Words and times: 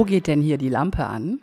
Wo 0.00 0.06
geht 0.06 0.28
denn 0.28 0.40
hier 0.40 0.56
die 0.56 0.70
Lampe 0.70 1.04
an? 1.04 1.42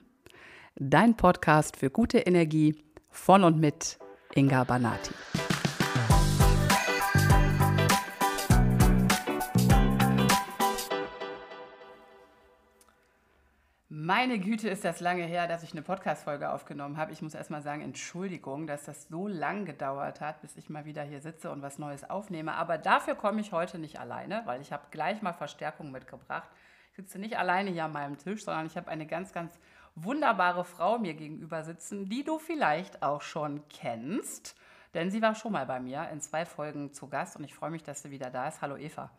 Dein 0.74 1.16
Podcast 1.16 1.78
für 1.78 1.92
gute 1.92 2.18
Energie 2.18 2.84
von 3.12 3.44
und 3.44 3.60
mit 3.60 4.00
Inga 4.34 4.64
Banati. 4.64 5.14
Meine 13.90 14.40
Güte, 14.40 14.70
ist 14.70 14.84
das 14.84 15.02
lange 15.02 15.26
her, 15.26 15.48
dass 15.48 15.62
ich 15.62 15.74
eine 15.74 15.84
Podcast-Folge 15.84 16.52
aufgenommen 16.52 16.98
habe. 16.98 17.12
Ich 17.12 17.22
muss 17.22 17.36
erst 17.36 17.52
mal 17.52 17.62
sagen, 17.62 17.84
Entschuldigung, 17.84 18.66
dass 18.66 18.86
das 18.86 19.08
so 19.08 19.28
lang 19.28 19.66
gedauert 19.66 20.20
hat, 20.20 20.42
bis 20.42 20.58
ich 20.58 20.68
mal 20.68 20.86
wieder 20.86 21.04
hier 21.04 21.22
sitze 21.22 21.52
und 21.52 21.62
was 21.62 21.78
Neues 21.78 22.10
aufnehme. 22.10 22.56
Aber 22.56 22.80
dafür 22.80 23.14
komme 23.14 23.40
ich 23.40 23.52
heute 23.52 23.78
nicht 23.78 24.00
alleine, 24.00 24.42
weil 24.46 24.62
ich 24.62 24.72
habe 24.72 24.88
gleich 24.90 25.22
mal 25.22 25.34
Verstärkung 25.34 25.92
mitgebracht. 25.92 26.50
Ich 26.98 27.04
sitze 27.04 27.20
nicht 27.20 27.38
alleine 27.38 27.70
hier 27.70 27.86
an 27.86 27.92
meinem 27.92 28.18
Tisch, 28.18 28.44
sondern 28.44 28.66
ich 28.66 28.76
habe 28.76 28.88
eine 28.88 29.06
ganz, 29.06 29.32
ganz 29.32 29.54
wunderbare 29.94 30.66
Frau 30.66 30.98
mir 30.98 31.14
gegenüber 31.14 31.64
sitzen, 31.64 32.10
die 32.10 32.24
du 32.24 32.40
vielleicht 32.40 33.04
auch 33.04 33.22
schon 33.22 33.62
kennst. 33.70 34.56
Denn 34.96 35.12
sie 35.12 35.22
war 35.22 35.36
schon 35.36 35.52
mal 35.52 35.68
bei 35.68 35.80
mir 35.80 36.10
in 36.12 36.22
zwei 36.22 36.44
Folgen 36.44 36.94
zu 36.94 37.08
Gast 37.08 37.36
und 37.36 37.44
ich 37.44 37.54
freue 37.54 37.70
mich, 37.70 37.84
dass 37.84 38.02
sie 38.02 38.10
wieder 38.10 38.32
da 38.32 38.48
ist. 38.48 38.64
Hallo 38.64 38.78
Eva. 38.78 39.12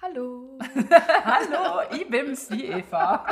Hallo. 0.00 0.58
Hallo, 1.24 1.94
Ibims, 1.94 2.48
die 2.48 2.64
Eva. 2.64 3.26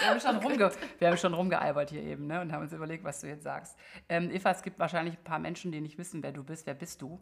Wir 0.00 0.08
haben, 0.08 0.20
schon 0.20 0.36
rumge 0.38 0.72
wir 0.98 1.08
haben 1.08 1.18
schon 1.18 1.34
rumgealbert 1.34 1.90
hier 1.90 2.02
eben 2.02 2.26
ne? 2.26 2.40
und 2.40 2.50
haben 2.50 2.62
uns 2.62 2.72
überlegt, 2.72 3.04
was 3.04 3.20
du 3.20 3.28
jetzt 3.28 3.44
sagst. 3.44 3.78
Ähm, 4.08 4.28
Eva, 4.32 4.50
es 4.50 4.62
gibt 4.62 4.80
wahrscheinlich 4.80 5.16
ein 5.16 5.22
paar 5.22 5.38
Menschen, 5.38 5.70
die 5.70 5.80
nicht 5.80 5.98
wissen, 5.98 6.20
wer 6.24 6.32
du 6.32 6.42
bist. 6.42 6.66
Wer 6.66 6.74
bist 6.74 7.00
du? 7.00 7.20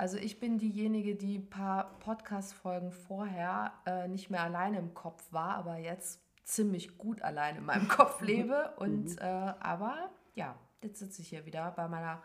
Also 0.00 0.16
ich 0.16 0.40
bin 0.40 0.56
diejenige, 0.56 1.14
die 1.14 1.36
ein 1.36 1.50
paar 1.50 1.98
Podcast-Folgen 1.98 2.90
vorher 2.90 3.74
äh, 3.84 4.08
nicht 4.08 4.30
mehr 4.30 4.42
alleine 4.42 4.78
im 4.78 4.94
Kopf 4.94 5.30
war, 5.30 5.56
aber 5.56 5.76
jetzt 5.76 6.22
ziemlich 6.42 6.96
gut 6.96 7.20
alleine 7.20 7.58
in 7.58 7.66
meinem 7.66 7.86
Kopf 7.86 8.18
lebe. 8.22 8.72
Und 8.78 9.20
äh, 9.20 9.24
aber 9.60 10.08
ja, 10.34 10.56
jetzt 10.80 11.00
sitze 11.00 11.20
ich 11.20 11.28
hier 11.28 11.44
wieder 11.44 11.72
bei 11.72 11.86
meiner 11.86 12.22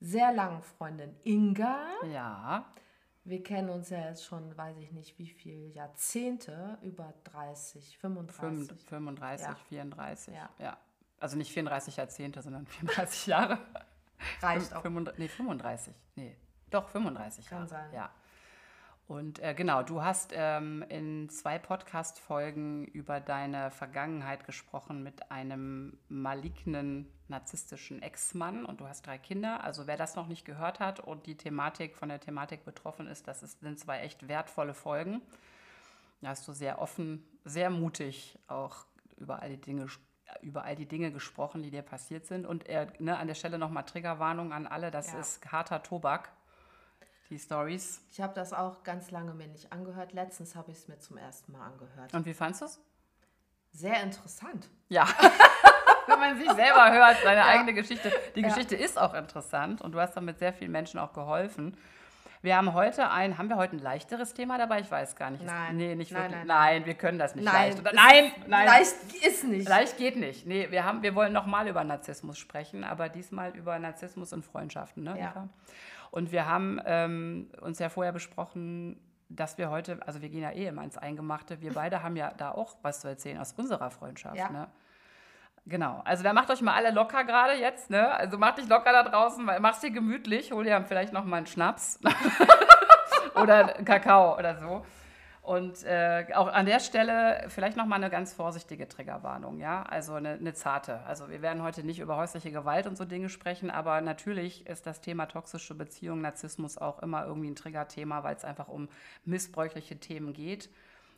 sehr 0.00 0.30
langen 0.34 0.60
Freundin 0.60 1.16
Inga. 1.24 1.86
Ja. 2.12 2.70
Wir 3.24 3.42
kennen 3.42 3.70
uns 3.70 3.88
ja 3.88 4.00
jetzt 4.00 4.26
schon, 4.26 4.54
weiß 4.54 4.76
ich 4.76 4.92
nicht, 4.92 5.18
wie 5.18 5.28
viele 5.28 5.68
Jahrzehnte, 5.68 6.76
über 6.82 7.14
30, 7.24 7.96
35. 7.96 8.78
35, 8.90 9.46
ja. 9.46 9.54
34. 9.54 10.34
Ja. 10.34 10.50
ja. 10.58 10.76
Also 11.18 11.38
nicht 11.38 11.50
34 11.50 11.96
Jahrzehnte, 11.96 12.42
sondern 12.42 12.66
34 12.66 13.26
Jahre. 13.26 13.58
Reicht 14.42 14.74
auch. 14.74 14.82
35, 14.82 15.18
nee, 15.18 15.28
35. 15.28 15.94
Nee, 16.16 16.36
doch 16.74 16.88
35 16.88 17.46
Kann 17.46 17.58
Jahre. 17.58 17.68
sein. 17.68 17.92
Ja. 17.94 18.10
Und 19.06 19.38
äh, 19.40 19.52
genau, 19.54 19.82
du 19.82 20.02
hast 20.02 20.32
ähm, 20.34 20.82
in 20.88 21.28
zwei 21.28 21.58
Podcast-Folgen 21.58 22.86
über 22.86 23.20
deine 23.20 23.70
Vergangenheit 23.70 24.46
gesprochen 24.46 25.02
mit 25.02 25.30
einem 25.30 25.98
malignen 26.08 27.06
narzisstischen 27.28 28.00
Ex-Mann 28.02 28.64
und 28.64 28.80
du 28.80 28.88
hast 28.88 29.06
drei 29.06 29.18
Kinder. 29.18 29.62
Also 29.62 29.86
wer 29.86 29.98
das 29.98 30.16
noch 30.16 30.26
nicht 30.26 30.44
gehört 30.46 30.80
hat 30.80 31.00
und 31.00 31.26
die 31.26 31.36
Thematik 31.36 31.96
von 31.96 32.08
der 32.08 32.18
Thematik 32.20 32.64
betroffen 32.64 33.06
ist, 33.06 33.28
das 33.28 33.42
ist, 33.42 33.60
sind 33.60 33.78
zwei 33.78 34.00
echt 34.00 34.26
wertvolle 34.28 34.72
Folgen. 34.72 35.20
Da 36.22 36.28
hast 36.30 36.48
du 36.48 36.52
sehr 36.52 36.80
offen, 36.80 37.22
sehr 37.44 37.68
mutig 37.68 38.38
auch 38.48 38.86
über 39.18 39.42
all 39.42 39.50
die 39.50 39.60
Dinge 39.60 39.86
über 40.40 40.64
all 40.64 40.74
die 40.74 40.88
Dinge 40.88 41.12
gesprochen, 41.12 41.62
die 41.62 41.70
dir 41.70 41.82
passiert 41.82 42.24
sind. 42.26 42.46
Und 42.46 42.66
äh, 42.68 42.86
ne, 42.98 43.18
an 43.18 43.26
der 43.28 43.34
Stelle 43.34 43.58
nochmal 43.58 43.84
Triggerwarnung 43.84 44.52
an 44.54 44.66
alle, 44.66 44.90
das 44.90 45.12
Ja. 45.12 45.20
ist 45.20 45.52
harter 45.52 45.82
Tobak, 45.82 46.32
die 47.30 47.38
Stories. 47.38 48.00
Ich 48.10 48.20
habe 48.20 48.34
das 48.34 48.52
auch 48.52 48.82
ganz 48.82 49.10
lange 49.10 49.32
mir 49.34 49.46
nicht 49.48 49.72
angehört. 49.72 50.12
Letztens 50.12 50.54
habe 50.54 50.70
ich 50.70 50.78
es 50.78 50.88
mir 50.88 50.98
zum 50.98 51.16
ersten 51.16 51.52
Mal 51.52 51.66
angehört. 51.66 52.12
Und 52.14 52.26
wie 52.26 52.34
fandest 52.34 52.60
du 52.62 52.66
es? 52.66 52.80
Sehr 53.72 54.02
interessant. 54.02 54.68
Ja. 54.88 55.06
Wenn 56.06 56.18
man 56.20 56.36
sich 56.38 56.50
selber 56.52 56.92
hört, 56.92 57.16
seine 57.24 57.40
Ja. 57.40 57.46
eigene 57.46 57.72
Geschichte. 57.74 58.12
Die 58.36 58.40
Ja. 58.42 58.48
Geschichte 58.48 58.76
ist 58.76 58.98
auch 58.98 59.14
interessant 59.14 59.80
und 59.80 59.92
du 59.92 60.00
hast 60.00 60.14
damit 60.14 60.38
sehr 60.38 60.52
vielen 60.52 60.70
Menschen 60.70 61.00
auch 61.00 61.12
geholfen. 61.12 61.76
Wir 62.42 62.58
haben 62.58 62.74
heute 62.74 63.08
ein, 63.10 63.38
haben 63.38 63.48
wir 63.48 63.56
heute 63.56 63.74
ein 63.74 63.78
leichteres 63.78 64.34
Thema 64.34 64.58
dabei? 64.58 64.80
Ich 64.80 64.90
weiß 64.90 65.16
gar 65.16 65.30
nicht. 65.30 65.42
Nein. 65.46 65.78
Nee, 65.78 65.94
nicht 65.94 66.12
Nein, 66.12 66.24
wirklich. 66.30 66.38
nein, 66.44 66.46
Nein, 66.46 66.86
wir 66.86 66.92
können 66.94 67.18
das 67.18 67.34
nicht 67.34 67.46
Nein, 67.46 67.54
leicht. 67.54 67.80
Oder, 67.80 67.92
nein, 67.94 68.32
nein. 68.46 68.66
Leicht 68.66 68.94
ist 69.26 69.44
nicht. 69.44 69.66
Leicht 69.66 69.96
geht 69.96 70.16
nicht. 70.16 70.46
Nee, 70.46 70.70
wir, 70.70 70.84
haben, 70.84 71.02
wir 71.02 71.14
wollen 71.14 71.32
nochmal 71.32 71.66
über 71.68 71.82
Narzissmus 71.84 72.36
sprechen, 72.36 72.84
aber 72.84 73.08
diesmal 73.08 73.56
über 73.56 73.78
Narzissmus 73.78 74.34
und 74.34 74.44
Freundschaften. 74.44 75.04
Ne, 75.04 75.18
Ja. 75.18 75.48
Und 76.14 76.30
wir 76.30 76.46
haben 76.46 76.80
ähm, 76.86 77.50
uns 77.60 77.80
ja 77.80 77.88
vorher 77.88 78.12
besprochen, 78.12 79.00
dass 79.28 79.58
wir 79.58 79.68
heute, 79.68 79.98
also 80.06 80.22
wir 80.22 80.28
gehen 80.28 80.42
ja 80.42 80.52
eh 80.52 80.68
immer 80.68 80.84
ins 80.84 80.96
Eingemachte, 80.96 81.60
wir 81.60 81.72
beide 81.72 82.04
haben 82.04 82.14
ja 82.14 82.32
da 82.36 82.52
auch 82.52 82.76
was 82.82 83.00
zu 83.00 83.08
erzählen 83.08 83.40
aus 83.40 83.52
unserer 83.54 83.90
Freundschaft. 83.90 84.36
Ja. 84.36 84.48
Ne? 84.48 84.68
Genau, 85.66 86.02
also 86.04 86.22
da 86.22 86.32
macht 86.32 86.50
euch 86.50 86.62
mal 86.62 86.74
alle 86.74 86.92
locker 86.92 87.24
gerade 87.24 87.54
jetzt, 87.54 87.90
ne? 87.90 88.14
Also 88.14 88.38
macht 88.38 88.58
dich 88.58 88.68
locker 88.68 88.92
da 88.92 89.02
draußen, 89.02 89.44
mach's 89.58 89.80
dir 89.80 89.90
gemütlich, 89.90 90.52
hol 90.52 90.62
dir 90.62 90.84
vielleicht 90.84 91.12
noch 91.12 91.24
mal 91.24 91.38
einen 91.38 91.48
Schnaps 91.48 91.98
oder 93.34 93.64
Kakao 93.84 94.38
oder 94.38 94.54
so. 94.54 94.86
Und 95.44 95.84
äh, 95.84 96.24
auch 96.32 96.46
an 96.48 96.64
der 96.64 96.80
Stelle 96.80 97.44
vielleicht 97.48 97.76
noch 97.76 97.84
mal 97.84 97.96
eine 97.96 98.08
ganz 98.08 98.32
vorsichtige 98.32 98.88
Triggerwarnung, 98.88 99.60
ja, 99.60 99.82
also 99.82 100.14
eine, 100.14 100.30
eine 100.30 100.54
zarte. 100.54 101.00
Also 101.00 101.28
wir 101.28 101.42
werden 101.42 101.62
heute 101.62 101.84
nicht 101.84 101.98
über 101.98 102.16
häusliche 102.16 102.50
Gewalt 102.50 102.86
und 102.86 102.96
so 102.96 103.04
Dinge 103.04 103.28
sprechen, 103.28 103.70
aber 103.70 104.00
natürlich 104.00 104.66
ist 104.66 104.86
das 104.86 105.02
Thema 105.02 105.26
toxische 105.26 105.74
Beziehung, 105.74 106.22
Narzissmus 106.22 106.78
auch 106.78 107.00
immer 107.00 107.26
irgendwie 107.26 107.50
ein 107.50 107.56
Triggerthema, 107.56 108.22
weil 108.22 108.36
es 108.36 108.44
einfach 108.46 108.68
um 108.68 108.88
missbräuchliche 109.26 110.00
Themen 110.00 110.32
geht. 110.32 110.70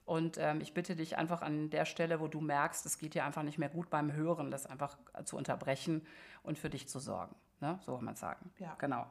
Und 0.07 0.39
ähm, 0.39 0.61
ich 0.61 0.75
bitte 0.75 0.97
dich 0.97 1.17
einfach 1.17 1.41
an 1.41 1.71
der 1.71 1.85
Stelle, 1.85 2.19
wo 2.19 2.27
du 2.27 2.41
merkst, 2.41 2.85
es 2.85 2.99
geht 2.99 3.15
dir 3.15 3.25
einfach 3.25 3.45
nicht 3.45 3.59
mehr 3.59 3.69
gut 3.69 3.91
beim 3.91 4.13
Hören, 4.13 4.51
das 4.51 4.67
einfach 4.67 4.99
zu 5.25 5.37
unterbrechen 5.37 6.05
und 6.43 6.59
für 6.59 6.69
dich 6.69 6.89
zu 6.89 6.99
sorgen. 6.99 7.37
Ne? 7.61 7.79
So 7.87 7.95
kann 7.95 8.05
man 8.05 8.17
sagen. 8.17 8.51
Ja. 8.59 8.75
Genau. 8.79 9.07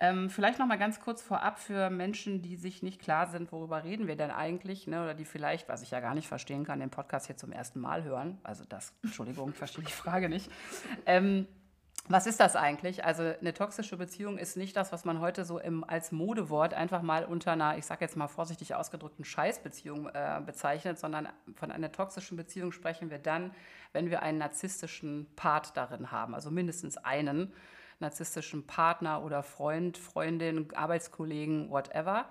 Ähm, 0.00 0.30
vielleicht 0.30 0.60
noch 0.60 0.66
mal 0.66 0.78
ganz 0.78 1.00
kurz 1.00 1.22
vorab 1.22 1.58
für 1.58 1.90
Menschen, 1.90 2.40
die 2.40 2.56
sich 2.56 2.82
nicht 2.82 3.00
klar 3.00 3.26
sind, 3.26 3.50
worüber 3.50 3.82
reden 3.82 4.06
wir 4.06 4.14
denn 4.14 4.30
eigentlich, 4.30 4.86
ne? 4.86 5.02
oder 5.02 5.14
die 5.14 5.24
vielleicht, 5.24 5.68
was 5.68 5.82
ich 5.82 5.90
ja 5.90 5.98
gar 5.98 6.14
nicht 6.14 6.28
verstehen 6.28 6.64
kann, 6.64 6.78
den 6.78 6.90
Podcast 6.90 7.26
hier 7.26 7.36
zum 7.36 7.50
ersten 7.50 7.80
Mal 7.80 8.04
hören. 8.04 8.38
Also 8.44 8.64
das, 8.68 8.92
Entschuldigung, 9.02 9.52
verstehe 9.54 9.84
die 9.84 9.92
Frage 9.92 10.28
nicht. 10.28 10.50
Ähm, 11.04 11.48
was 12.10 12.26
ist 12.26 12.40
das 12.40 12.56
eigentlich? 12.56 13.04
Also 13.04 13.22
eine 13.22 13.52
toxische 13.52 13.96
Beziehung 13.96 14.38
ist 14.38 14.56
nicht 14.56 14.76
das, 14.76 14.92
was 14.92 15.04
man 15.04 15.20
heute 15.20 15.44
so 15.44 15.58
im, 15.58 15.84
als 15.84 16.10
Modewort 16.10 16.72
einfach 16.72 17.02
mal 17.02 17.24
unter 17.24 17.52
einer, 17.52 17.76
ich 17.76 17.84
sage 17.84 18.02
jetzt 18.04 18.16
mal 18.16 18.28
vorsichtig 18.28 18.74
ausgedrückten 18.74 19.24
Scheißbeziehung 19.24 20.08
äh, 20.08 20.40
bezeichnet, 20.46 20.98
sondern 20.98 21.28
von 21.56 21.70
einer 21.70 21.92
toxischen 21.92 22.36
Beziehung 22.36 22.72
sprechen 22.72 23.10
wir 23.10 23.18
dann, 23.18 23.52
wenn 23.92 24.10
wir 24.10 24.22
einen 24.22 24.38
narzisstischen 24.38 25.26
Part 25.36 25.76
darin 25.76 26.10
haben, 26.10 26.34
also 26.34 26.50
mindestens 26.50 26.96
einen 26.96 27.52
narzisstischen 28.00 28.66
Partner 28.66 29.22
oder 29.24 29.42
Freund, 29.42 29.98
Freundin, 29.98 30.68
Arbeitskollegen, 30.74 31.70
whatever. 31.70 32.26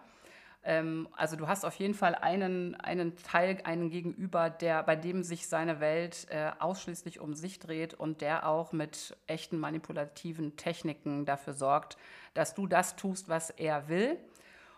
Ähm, 0.63 1.07
also 1.15 1.35
du 1.35 1.47
hast 1.47 1.65
auf 1.65 1.75
jeden 1.75 1.93
Fall 1.93 2.15
einen, 2.15 2.75
einen 2.75 3.15
Teil, 3.15 3.59
einen 3.63 3.89
Gegenüber, 3.89 4.49
der, 4.49 4.83
bei 4.83 4.95
dem 4.95 5.23
sich 5.23 5.47
seine 5.47 5.79
Welt 5.79 6.27
äh, 6.29 6.51
ausschließlich 6.59 7.19
um 7.19 7.33
sich 7.33 7.59
dreht 7.59 7.93
und 7.93 8.21
der 8.21 8.47
auch 8.47 8.73
mit 8.73 9.15
echten 9.27 9.57
manipulativen 9.57 10.57
Techniken 10.57 11.25
dafür 11.25 11.53
sorgt, 11.53 11.97
dass 12.33 12.53
du 12.53 12.67
das 12.67 12.95
tust, 12.95 13.29
was 13.29 13.49
er 13.49 13.87
will 13.87 14.17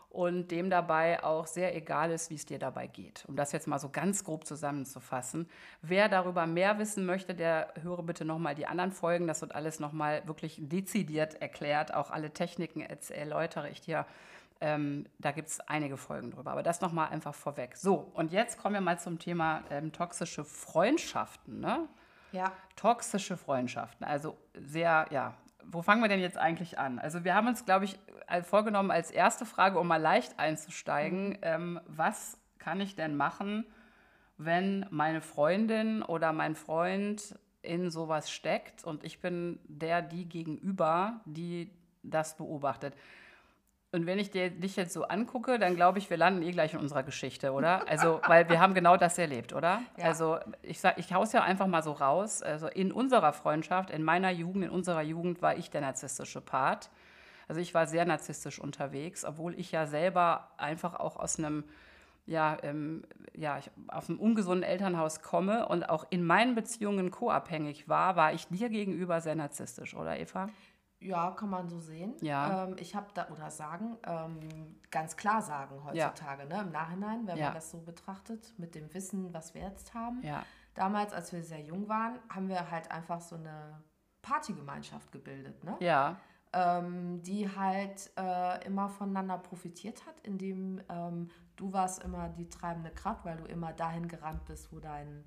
und 0.10 0.50
dem 0.50 0.70
dabei 0.70 1.24
auch 1.24 1.46
sehr 1.46 1.76
egal 1.76 2.12
ist, 2.12 2.30
wie 2.30 2.36
es 2.36 2.46
dir 2.46 2.58
dabei 2.58 2.88
geht. 2.88 3.26
Um 3.28 3.36
das 3.36 3.52
jetzt 3.52 3.68
mal 3.68 3.78
so 3.78 3.90
ganz 3.90 4.24
grob 4.24 4.46
zusammenzufassen. 4.46 5.48
Wer 5.82 6.10
darüber 6.10 6.48
mehr 6.48 6.80
wissen 6.80 7.06
möchte, 7.06 7.36
der 7.36 7.74
höre 7.82 8.02
bitte 8.02 8.26
nochmal 8.26 8.56
die 8.56 8.66
anderen 8.66 8.92
Folgen. 8.92 9.28
Das 9.28 9.42
wird 9.42 9.54
alles 9.54 9.80
nochmal 9.80 10.28
wirklich 10.28 10.58
dezidiert 10.60 11.40
erklärt. 11.42 11.94
Auch 11.94 12.10
alle 12.10 12.32
Techniken 12.32 12.82
erläutere 12.82 13.70
ich 13.70 13.82
dir. 13.82 14.06
Ähm, 14.62 15.06
da 15.20 15.32
gibt 15.32 15.50
es 15.50 15.60
einige 15.62 15.96
Folgen 15.96 16.32
drüber. 16.32 16.52
Aber 16.52 16.64
das 16.64 16.82
nochmal 16.82 17.10
einfach 17.10 17.36
vorweg. 17.36 17.78
So, 17.78 18.10
und 18.14 18.32
jetzt 18.32 18.58
kommen 18.58 18.74
wir 18.74 18.82
mal 18.82 19.00
zum 19.00 19.20
Thema 19.20 19.64
ähm, 19.70 19.92
toxische 19.92 20.44
Freundschaften. 20.44 21.60
Ne? 21.60 21.88
Ja. 22.32 22.52
Toxische 22.76 23.38
Freundschaften, 23.38 24.06
also 24.06 24.38
sehr, 24.54 25.08
ja. 25.12 25.34
Wo 25.64 25.82
fangen 25.82 26.02
wir 26.02 26.10
denn 26.10 26.20
jetzt 26.20 26.38
eigentlich 26.38 26.80
an? 26.80 27.00
Also 27.00 27.24
wir 27.24 27.36
haben 27.36 27.48
uns, 27.48 27.66
glaube 27.66 27.86
ich, 27.86 28.00
vorgenommen 28.44 28.92
als 28.92 29.12
erste 29.12 29.46
Frage, 29.46 29.80
um 29.80 29.88
mal 29.88 30.02
leicht 30.02 30.40
einzusteigen, 30.40 31.38
ähm, 31.42 31.80
was 31.86 32.38
kann 32.58 32.82
ich 32.82 32.96
denn 32.96 33.16
machen, 33.16 33.66
wenn 34.38 34.86
meine 34.90 35.22
Freundin 35.22 36.02
oder 36.02 36.34
mein 36.34 36.56
Freund 36.56 37.38
in 37.62 37.92
sowas 37.92 38.32
steckt 38.32 38.84
und 38.84 39.04
ich 39.04 39.20
bin 39.20 39.60
der, 39.66 40.02
die 40.02 40.28
gegenüber, 40.28 41.22
die 41.26 41.72
das 42.04 42.38
beobachtet. 42.38 42.96
Und 43.92 44.06
wenn 44.06 44.20
ich 44.20 44.30
dir, 44.30 44.52
dich 44.52 44.76
jetzt 44.76 44.94
so 44.94 45.06
angucke, 45.06 45.58
dann 45.58 45.76
glaube 45.76 45.98
ich, 45.98 46.12
wir 46.12 46.18
landen 46.18 46.44
eh 46.44 46.52
gleich 46.52 46.74
in 46.74 46.80
unserer 46.80 47.02
Geschichte, 47.02 47.52
oder? 47.54 47.88
Also, 47.90 48.22
weil 48.28 48.48
wir 48.48 48.60
haben 48.60 48.76
genau 48.76 48.98
das 48.98 49.18
erlebt, 49.18 49.52
oder? 49.52 49.82
Ja. 49.98 50.06
Also, 50.06 50.38
ich 50.62 50.80
sag, 50.80 51.00
ich 51.00 51.12
hau's 51.12 51.34
ja 51.34 51.42
einfach 51.42 51.66
mal 51.66 51.82
so 51.82 51.94
raus. 51.94 52.44
Also, 52.44 52.68
in 52.68 52.92
unserer 52.92 53.34
Freundschaft, 53.34 53.90
in 53.90 54.04
meiner 54.04 54.30
Jugend, 54.30 54.66
in 54.66 54.70
unserer 54.70 55.02
Jugend 55.02 55.42
war 55.42 55.58
ich 55.58 55.72
der 55.72 55.82
narzisstische 55.82 56.40
Part. 56.40 56.92
Also, 57.48 57.62
ich 57.62 57.74
war 57.74 57.88
sehr 57.88 58.06
narzisstisch 58.06 58.60
unterwegs, 58.60 59.26
obwohl 59.26 59.60
ich 59.60 59.72
ja 59.72 59.88
selber 59.88 60.52
einfach 60.58 60.94
auch 60.94 61.18
aus 61.18 61.40
einem 61.40 61.64
ja, 62.30 62.58
ähm, 62.62 63.04
ja, 63.34 63.58
ich 63.58 63.72
aus 63.88 64.08
einem 64.08 64.20
ungesunden 64.20 64.64
Elternhaus 64.64 65.24
komme 65.24 65.68
und 65.68 65.90
auch 65.90 66.06
in 66.12 66.24
meinen 66.24 66.54
Beziehungen 66.54 67.10
co-abhängig 67.10 67.90
war, 67.90 68.16
war 68.16 68.34
ich 68.34 68.48
dir 68.50 68.70
gegenüber 68.70 69.20
sehr 69.20 69.34
narzisstisch, 69.34 69.96
oder 69.96 70.20
Eva? 70.20 70.50
Ja, 71.02 71.32
kann 71.32 71.50
man 71.50 71.70
so 71.70 71.80
sehen. 71.80 72.16
Ja. 72.22 72.66
Ähm, 72.66 72.76
ich 72.78 72.94
habe 72.96 73.08
da, 73.14 73.30
oder 73.30 73.50
sagen, 73.52 73.98
ähm, 74.06 74.40
ganz 74.92 75.16
klar 75.16 75.42
sagen 75.42 75.82
heutzutage, 75.86 76.46
ne? 76.46 76.62
im 76.62 76.72
Nachhinein, 76.72 77.26
wenn 77.26 77.38
Ja. 77.38 77.46
man 77.46 77.54
das 77.56 77.72
so 77.72 77.80
betrachtet, 77.80 78.54
mit 78.58 78.76
dem 78.76 78.94
Wissen, 78.94 79.34
was 79.34 79.54
wir 79.54 79.62
jetzt 79.62 79.94
haben. 79.94 80.22
Ja. 80.24 80.44
Damals, 80.76 81.14
als 81.14 81.32
wir 81.32 81.42
sehr 81.44 81.62
jung 81.62 81.88
waren, 81.88 82.20
haben 82.30 82.50
wir 82.50 82.70
halt 82.70 82.92
einfach 82.92 83.22
so 83.22 83.36
eine 83.36 83.82
Partygemeinschaft 84.22 85.12
gebildet, 85.12 85.64
ne? 85.64 85.76
Ja. 85.80 86.18
ähm, 86.52 87.22
die 87.24 87.48
halt 87.56 88.12
äh, 88.18 88.66
immer 88.66 88.90
voneinander 88.90 89.38
profitiert 89.38 90.06
hat, 90.08 90.20
indem 90.24 90.82
ähm, 90.90 91.30
du 91.56 91.72
warst 91.74 92.04
immer 92.04 92.28
die 92.30 92.50
treibende 92.50 92.90
Kraft, 92.92 93.24
weil 93.24 93.38
du 93.38 93.46
immer 93.46 93.72
dahin 93.72 94.08
gerannt 94.08 94.46
bist, 94.46 94.72
wo 94.74 94.80
dein 94.80 95.24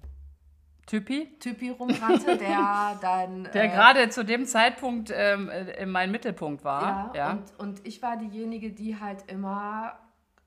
Typi? 0.86 1.38
Typi 1.38 1.70
rumrannte, 1.70 2.36
der 2.38 2.98
dein... 3.00 3.44
Der 3.52 3.64
äh, 3.64 3.68
gerade 3.68 4.08
zu 4.08 4.24
dem 4.24 4.44
Zeitpunkt 4.46 5.12
ähm, 5.14 5.48
äh, 5.48 5.86
mein 5.86 6.10
Mittelpunkt 6.10 6.64
war. 6.64 7.14
Ja, 7.14 7.32
Und, 7.32 7.58
und 7.58 7.86
ich 7.86 8.02
war 8.02 8.16
diejenige, 8.16 8.72
die 8.72 8.98
halt 8.98 9.30
immer 9.30 9.98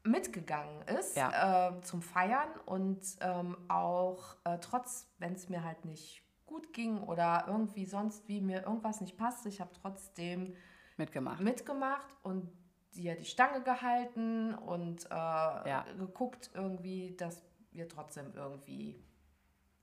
mitgegangen 0.04 0.82
ist 1.00 1.18
Ja. 1.18 1.70
äh, 1.70 1.82
zum 1.82 2.02
Feiern 2.02 2.50
und 2.66 3.02
ähm, 3.22 3.58
auch 3.70 4.36
äh, 4.44 4.60
trotz, 4.60 5.12
wenn 5.18 5.34
es 5.34 5.50
mir 5.50 5.64
halt 5.64 5.84
nicht 5.86 6.22
gut 6.46 6.74
ging 6.74 7.00
oder 7.02 7.46
irgendwie 7.48 7.86
sonst 7.86 8.28
wie 8.28 8.40
mir 8.40 8.64
irgendwas 8.64 9.02
nicht 9.02 9.18
passte, 9.18 9.50
ich 9.50 9.60
habe 9.60 9.72
trotzdem 9.82 10.54
mitgemacht. 10.98 11.42
mitgemacht 11.42 12.16
und 12.22 12.52
dir 12.94 13.16
die 13.16 13.26
Stange 13.26 13.62
gehalten 13.62 14.54
und 14.54 15.06
äh, 15.10 15.96
geguckt 15.98 16.52
irgendwie, 16.54 17.16
dass 17.18 17.42
wir 17.72 17.88
trotzdem 17.90 18.32
irgendwie. 18.36 19.04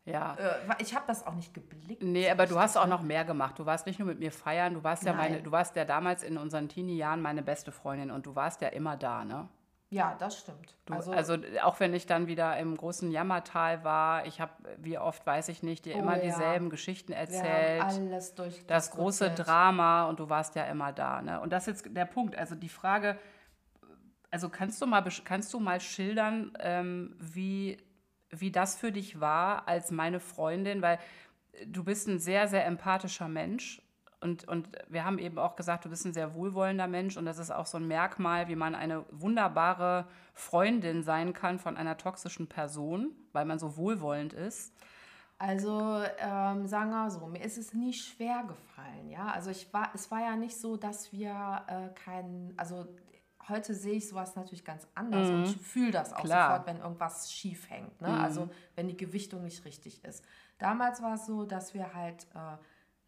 Ja. 0.04 0.34
Äh, 0.34 0.74
ich 0.78 0.94
habe 0.94 1.04
das 1.06 1.26
auch 1.26 1.34
nicht 1.34 1.54
geblickt. 1.54 2.02
Nee, 2.02 2.30
aber 2.30 2.46
du 2.46 2.58
hast 2.58 2.76
auch 2.76 2.86
noch 2.86 3.02
mehr 3.02 3.24
gemacht. 3.24 3.58
Du 3.58 3.66
warst 3.66 3.86
nicht 3.86 3.98
nur 3.98 4.08
mit 4.08 4.18
mir 4.18 4.32
feiern, 4.32 4.74
du 4.74 4.82
warst 4.82 5.04
ja 5.04 5.12
Nein. 5.12 5.30
meine, 5.30 5.42
du 5.42 5.50
warst 5.52 5.76
ja 5.76 5.84
damals 5.84 6.22
in 6.22 6.38
unseren 6.38 6.68
Teenie-Jahren 6.68 7.22
meine 7.22 7.42
beste 7.42 7.72
Freundin 7.72 8.10
und 8.10 8.26
du 8.26 8.34
warst 8.34 8.60
ja 8.60 8.68
immer 8.68 8.96
da, 8.96 9.24
ne? 9.24 9.48
Ja, 9.92 10.16
das 10.18 10.38
stimmt. 10.38 10.74
Du, 10.86 10.94
also, 10.94 11.12
also, 11.12 11.36
auch 11.62 11.78
wenn 11.78 11.92
ich 11.92 12.06
dann 12.06 12.26
wieder 12.26 12.56
im 12.56 12.78
großen 12.78 13.10
Jammertal 13.10 13.84
war, 13.84 14.24
ich 14.24 14.40
habe, 14.40 14.52
wie 14.78 14.96
oft 14.96 15.26
weiß 15.26 15.48
ich 15.50 15.62
nicht, 15.62 15.84
dir 15.84 15.96
Oh 15.96 15.98
immer 15.98 16.16
ja. 16.16 16.22
dieselben 16.22 16.70
Geschichten 16.70 17.12
erzählt. 17.12 17.82
alles 17.82 18.34
durch 18.34 18.66
das 18.66 18.90
große 18.92 19.32
Drama 19.32 20.06
und 20.08 20.18
du 20.18 20.30
warst 20.30 20.54
ja 20.54 20.64
immer 20.64 20.94
da. 20.94 21.20
Ne? 21.20 21.38
Und 21.42 21.52
das 21.52 21.68
ist 21.68 21.84
jetzt 21.84 21.94
der 21.94 22.06
Punkt. 22.06 22.38
Also 22.38 22.54
die 22.54 22.70
Frage, 22.70 23.18
also 24.30 24.48
kannst 24.48 24.80
du 24.80 24.86
mal, 24.86 25.04
kannst 25.24 25.52
du 25.52 25.60
mal 25.60 25.78
schildern, 25.78 26.56
ähm, 26.58 27.14
wie, 27.18 27.76
wie 28.32 28.50
das 28.50 28.76
für 28.76 28.92
dich 28.92 29.20
war 29.20 29.68
als 29.68 29.90
meine 29.90 30.20
Freundin, 30.20 30.82
weil 30.82 30.98
du 31.66 31.84
bist 31.84 32.08
ein 32.08 32.18
sehr, 32.18 32.48
sehr 32.48 32.66
empathischer 32.66 33.28
Mensch. 33.28 33.82
Und, 34.20 34.46
und 34.46 34.68
wir 34.88 35.04
haben 35.04 35.18
eben 35.18 35.38
auch 35.38 35.56
gesagt, 35.56 35.84
du 35.84 35.90
bist 35.90 36.04
ein 36.06 36.12
sehr 36.12 36.34
wohlwollender 36.34 36.86
Mensch 36.86 37.16
und 37.16 37.26
das 37.26 37.38
ist 37.38 37.50
auch 37.50 37.66
so 37.66 37.78
ein 37.78 37.88
Merkmal, 37.88 38.46
wie 38.46 38.54
man 38.54 38.76
eine 38.76 39.04
wunderbare 39.10 40.06
Freundin 40.32 41.02
sein 41.02 41.32
kann 41.32 41.58
von 41.58 41.76
einer 41.76 41.96
toxischen 41.98 42.46
Person, 42.46 43.10
weil 43.32 43.44
man 43.44 43.58
so 43.58 43.76
wohlwollend 43.76 44.32
ist. 44.32 44.72
Also 45.38 46.04
ähm, 46.18 46.68
sagen 46.68 46.90
wir 46.90 47.10
so, 47.10 47.26
mir 47.26 47.42
ist 47.42 47.58
es 47.58 47.74
nie 47.74 47.92
schwer 47.92 48.44
gefallen, 48.46 49.10
ja. 49.10 49.26
Also 49.26 49.50
ich 49.50 49.72
war, 49.72 49.90
es 49.92 50.08
war 50.08 50.20
ja 50.20 50.36
nicht 50.36 50.56
so, 50.56 50.76
dass 50.76 51.12
wir 51.12 51.62
äh, 51.66 51.88
keinen, 51.98 52.54
also 52.56 52.86
heute 53.48 53.74
sehe 53.74 53.94
ich 53.94 54.08
sowas 54.08 54.36
natürlich 54.36 54.64
ganz 54.64 54.86
anders 54.94 55.28
und 55.28 55.44
ich 55.44 55.56
fühle 55.56 55.90
das 55.92 56.12
auch 56.12 56.18
Mhm. 56.18 56.26
Klar. 56.26 56.48
Mhm. 56.48 56.52
sofort, 56.52 56.66
wenn 56.66 56.80
irgendwas 56.80 57.32
schief 57.32 57.68
hängt, 57.70 58.00
ne? 58.00 58.08
Also 58.20 58.48
wenn 58.76 58.88
die 58.88 58.96
Gewichtung 58.96 59.42
nicht 59.42 59.64
richtig 59.64 60.04
ist. 60.04 60.24
Damals 60.58 61.02
war 61.02 61.14
es 61.14 61.26
so, 61.26 61.44
dass 61.44 61.74
wir 61.74 61.92
halt 61.94 62.26
äh, 62.34 62.56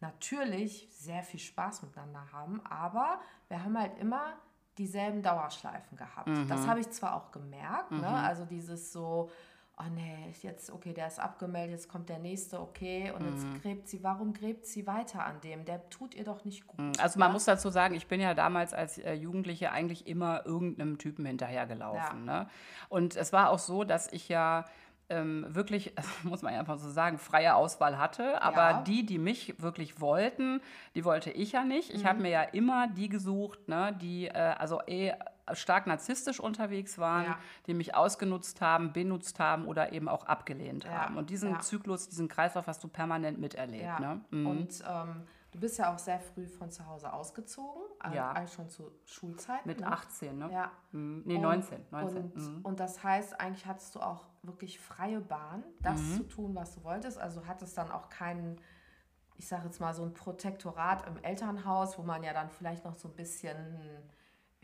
natürlich 0.01 0.87
sehr 0.91 1.23
viel 1.23 1.39
Spaß 1.39 1.83
miteinander 1.83 2.31
haben, 2.31 2.61
aber 2.65 3.19
wir 3.47 3.63
haben 3.63 3.77
halt 3.79 3.97
immer 3.97 4.33
dieselben 4.77 5.21
Dauerschleifen 5.21 5.97
gehabt. 5.97 6.27
Mhm. 6.27 6.47
Das 6.49 6.67
habe 6.67 6.81
ich 6.81 6.89
zwar 6.91 7.15
auch 7.15 7.31
gemerkt, 7.31 7.91
ne? 7.91 8.07
Also 8.07 8.43
dieses 8.45 8.91
so, 8.91 9.29
oh 9.77 9.89
nee, 9.93 10.33
jetzt, 10.41 10.69
okay, 10.71 10.93
der 10.93 11.07
ist 11.07 11.19
abgemeldet, 11.19 11.71
jetzt 11.71 11.89
kommt 11.89 12.07
der 12.09 12.19
nächste, 12.19 12.59
okay, 12.61 13.11
und 13.11 13.23
Mhm. 13.23 13.29
jetzt 13.29 13.61
gräbt 13.61 13.87
sie, 13.89 14.01
warum 14.03 14.33
gräbt 14.33 14.65
sie 14.65 14.87
weiter 14.87 15.25
an 15.25 15.41
dem? 15.41 15.65
Der 15.65 15.89
tut 15.89 16.15
ihr 16.15 16.23
doch 16.23 16.45
nicht 16.45 16.65
gut. 16.67 16.79
Also 16.99 17.19
man 17.19 17.29
ja? 17.29 17.33
muss 17.33 17.45
dazu 17.45 17.69
sagen, 17.69 17.93
ich 17.95 18.07
bin 18.07 18.21
ja 18.21 18.33
damals 18.33 18.73
als 18.73 18.97
äh, 18.97 19.13
Jugendliche 19.13 19.71
eigentlich 19.71 20.07
immer 20.07 20.45
irgendeinem 20.45 20.97
Typen 20.97 21.25
hinterhergelaufen. 21.25 22.25
Ne? 22.25 22.47
Und 22.89 23.15
es 23.15 23.33
war 23.33 23.49
auch 23.49 23.59
so, 23.59 23.83
dass 23.83 24.11
ich 24.13 24.29
ja 24.29 24.65
ähm, 25.09 25.45
wirklich, 25.49 25.93
muss 26.23 26.41
man 26.41 26.53
ja 26.53 26.59
einfach 26.61 26.79
so 26.79 26.89
sagen, 26.89 27.17
freie 27.19 27.53
Auswahl 27.55 27.97
hatte. 27.99 28.41
Aber 28.41 28.57
Ja. 28.71 28.81
die, 28.81 29.05
die 29.05 29.19
mich 29.19 29.61
wirklich 29.61 29.99
wollten, 30.01 30.61
die 30.95 31.05
wollte 31.05 31.29
ich 31.31 31.51
ja 31.51 31.63
nicht. 31.63 31.93
Ich 31.93 32.03
Mhm. 32.03 32.07
habe 32.07 32.21
mir 32.23 32.29
ja 32.29 32.41
immer 32.43 32.87
die 32.87 33.09
gesucht, 33.09 33.67
ne, 33.67 33.95
die 34.01 34.27
äh, 34.27 34.31
also 34.57 34.81
eh 34.87 35.13
stark 35.53 35.87
narzisstisch 35.87 36.39
unterwegs 36.39 36.97
waren, 36.97 37.25
Ja. 37.25 37.37
die 37.67 37.73
mich 37.73 37.93
ausgenutzt 37.95 38.61
haben, 38.61 38.93
benutzt 38.93 39.39
haben 39.39 39.65
oder 39.67 39.91
eben 39.93 40.09
auch 40.09 40.25
abgelehnt 40.25 40.83
Ja, 40.85 40.91
haben. 40.91 41.17
Und 41.17 41.29
diesen 41.29 41.51
ja. 41.51 41.59
Zyklus, 41.59 42.09
diesen 42.09 42.27
Kreislauf 42.27 42.67
hast 42.67 42.83
du 42.83 42.87
permanent 42.87 43.39
miterlebt. 43.39 43.99
Ne? 43.99 44.21
Mhm. 44.31 44.47
Und 44.47 44.83
ähm, 44.87 45.23
du 45.51 45.59
bist 45.59 45.77
ja 45.77 45.93
auch 45.93 45.99
sehr 45.99 46.19
früh 46.19 46.47
von 46.47 46.71
zu 46.71 46.85
Hause 46.87 47.13
ausgezogen, 47.13 47.81
also 47.99 48.15
Ja. 48.17 48.47
schon 48.47 48.69
zur 48.69 48.91
Schulzeit. 49.05 49.65
Mit 49.65 49.81
ne? 49.81 49.87
18, 49.91 50.37
ne? 50.37 50.49
Ja. 50.51 50.71
Mhm. 50.91 51.21
Nee, 51.25 51.35
Und- 51.35 51.41
19. 51.43 51.85
19. 51.91 52.17
Und, 52.23 52.35
mhm. 52.35 52.61
und 52.63 52.79
das 52.79 53.03
heißt, 53.03 53.39
eigentlich 53.39 53.65
hattest 53.65 53.93
du 53.95 53.99
auch 54.01 54.25
wirklich 54.41 54.79
freie 54.79 55.21
Bahn, 55.21 55.63
das 55.81 55.99
Mhm. 56.01 56.13
zu 56.17 56.23
tun, 56.23 56.55
was 56.55 56.75
du 56.75 56.83
wolltest. 56.83 57.17
Also 57.19 57.45
hattest 57.47 57.77
dann 57.77 57.91
auch 57.91 58.09
keinen, 58.09 58.59
ich 59.37 59.47
sage 59.47 59.65
jetzt 59.65 59.79
mal, 59.79 59.93
so 59.93 60.03
ein 60.03 60.13
Protektorat 60.13 61.07
im 61.07 61.17
Elternhaus, 61.23 61.97
wo 61.97 62.03
man 62.03 62.23
ja 62.23 62.33
dann 62.33 62.49
vielleicht 62.49 62.83
noch 62.85 62.95
so 62.95 63.07
ein 63.07 63.15
bisschen 63.15 63.55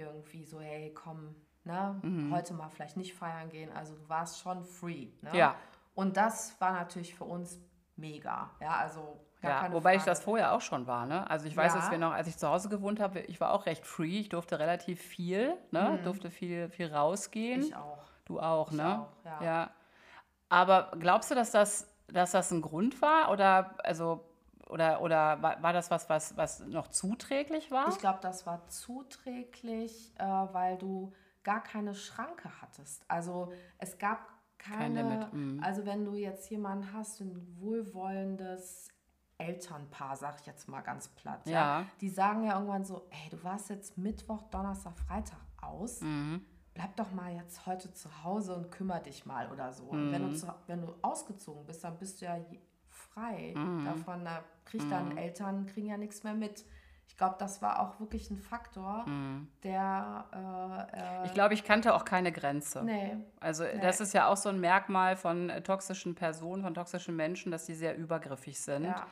irgendwie 0.02 0.44
so, 0.46 0.60
hey, 0.60 0.94
komm, 0.94 1.36
ne, 1.64 2.00
Mhm. 2.04 2.34
heute 2.34 2.54
mal 2.54 2.70
vielleicht 2.70 2.98
nicht 2.98 3.14
feiern 3.14 3.50
gehen. 3.50 3.72
Also 3.72 3.96
du 3.96 4.10
warst 4.10 4.40
schon 4.40 4.64
free. 4.64 5.10
Ne? 5.22 5.30
Ja. 5.34 5.56
Und 5.94 6.18
das 6.18 6.60
war 6.60 6.72
natürlich 6.74 7.14
für 7.16 7.26
uns 7.26 7.60
mega. 7.96 8.50
Ja, 8.60 8.78
also 8.78 9.20
Ja, 9.44 9.72
wobei 9.74 9.96
ich 9.96 10.02
Frage. 10.02 10.12
das 10.12 10.24
vorher 10.24 10.54
auch 10.54 10.62
schon 10.62 10.86
war. 10.88 11.06
Ne? 11.08 11.28
Also 11.30 11.48
ich 11.48 11.58
weiß, 11.58 11.74
Ja. 11.74 11.80
dass 11.80 11.90
wir 11.92 11.98
noch, 11.98 12.12
als 12.14 12.28
ich 12.28 12.38
zu 12.38 12.48
Hause 12.48 12.70
gewohnt 12.70 13.00
habe, 13.00 13.20
ich 13.22 13.42
war 13.42 13.52
auch 13.54 13.66
recht 13.66 13.86
free. 13.86 14.20
Ich 14.20 14.30
durfte 14.30 14.60
relativ 14.60 15.02
viel, 15.02 15.56
ne? 15.72 16.00
durfte 16.04 16.30
viel, 16.30 16.70
viel 16.70 16.94
rausgehen. 16.94 17.62
Mhm. 17.62 17.66
Ich 17.66 17.76
auch. 17.76 17.98
Du 18.26 18.40
auch, 18.40 18.70
Ich 18.72 18.78
ne? 18.78 19.02
auch, 19.26 19.42
ja. 19.42 19.72
Aber 20.50 20.92
glaubst 21.00 21.32
du, 21.32 21.36
dass 21.36 21.52
das, 21.52 21.88
dass 22.08 22.32
das 22.32 22.52
ein 22.52 22.62
Grund 22.62 23.02
war? 23.02 23.32
Oder, 23.32 23.76
also, 23.84 24.24
oder, 24.72 25.02
oder 25.02 25.42
war, 25.42 25.74
das 25.74 25.92
was, 25.92 26.10
was, 26.10 26.36
was 26.38 26.60
noch 26.62 26.88
zuträglich 26.88 27.70
war? 27.72 27.90
Ich 27.90 27.98
glaube, 28.00 28.20
das 28.22 28.46
war 28.46 28.68
zuträglich, 28.68 30.14
äh, 30.18 30.24
weil 30.24 30.78
du 30.78 31.12
gar 31.44 31.62
keine 31.62 31.94
Schranke 31.94 32.50
hattest. 32.62 33.04
Also 33.08 33.52
es 33.78 33.98
gab 33.98 34.20
Kein 34.58 34.94
keine, 34.96 35.02
Limit, 35.04 35.34
mhm. 35.34 35.64
also 35.64 35.86
wenn 35.86 36.06
du 36.06 36.14
jetzt 36.16 36.50
jemanden 36.50 36.94
hast, 36.94 37.20
ein 37.22 37.36
wohlwollendes 37.60 38.90
Elternpaar, 39.38 40.16
sag 40.16 40.40
ich 40.40 40.46
jetzt 40.46 40.68
mal 40.68 40.82
ganz 40.82 41.08
platt, 41.08 41.48
Ja. 41.48 41.86
die 42.00 42.10
sagen 42.10 42.44
ja 42.44 42.54
irgendwann 42.54 42.86
so, 42.86 43.08
ey, 43.10 43.30
du 43.32 43.44
warst 43.44 43.70
jetzt 43.70 43.98
Mittwoch, 43.98 44.44
Donnerstag, 44.52 44.94
Freitag 45.00 45.40
aus, 45.62 46.02
Mhm. 46.02 46.46
bleib 46.76 46.96
doch 46.96 47.12
mal 47.12 47.34
jetzt 47.34 47.66
heute 47.66 47.92
zu 47.92 48.24
Hause 48.24 48.56
und 48.56 48.70
kümmere 48.72 49.02
dich 49.02 49.26
mal 49.26 49.52
oder 49.52 49.74
so. 49.74 49.86
Und 49.86 50.08
Mhm. 50.10 50.12
wenn 50.12 50.30
du, 50.30 50.36
zu, 50.36 50.48
wenn 50.68 50.82
du 50.86 50.94
ausgezogen 51.02 51.66
bist, 51.66 51.84
dann 51.84 51.98
bist 51.98 52.22
du 52.22 52.26
ja 52.26 52.38
frei 53.14 53.54
Mhm. 53.56 53.86
davon, 53.86 54.26
da 54.26 54.44
kriegt 54.66 54.90
deine 54.92 55.20
Eltern, 55.20 55.66
kriegen 55.66 55.88
ja 55.88 55.98
nichts 55.98 56.24
mehr 56.24 56.34
mit. 56.34 56.66
Ich 57.08 57.18
glaube, 57.18 57.36
das 57.40 57.62
war 57.62 57.82
auch 57.82 58.00
wirklich 58.00 58.32
ein 58.32 58.38
Faktor, 58.38 59.06
der 59.64 60.26
äh, 60.34 60.98
äh, 60.98 61.20
Mhm. 61.20 61.26
Ich 61.26 61.34
glaube, 61.34 61.54
ich 61.54 61.64
kannte 61.64 61.94
auch 61.94 62.06
keine 62.06 62.32
Grenze. 62.32 62.84
nee, 62.84 63.18
Also 63.40 63.64
das 63.82 64.00
ist 64.02 64.14
ja 64.14 64.28
auch 64.28 64.38
so 64.38 64.50
ein 64.50 64.60
Merkmal 64.60 65.16
von 65.16 65.50
äh, 65.50 65.62
toxischen 65.62 66.16
Personen, 66.16 66.64
von 66.64 66.74
toxischen 66.74 67.16
Menschen, 67.16 67.52
dass 67.52 67.66
die 67.66 67.74
sehr 67.76 67.96
übergriffig 67.98 68.60
sind. 68.60 68.86
ja, 68.86 69.06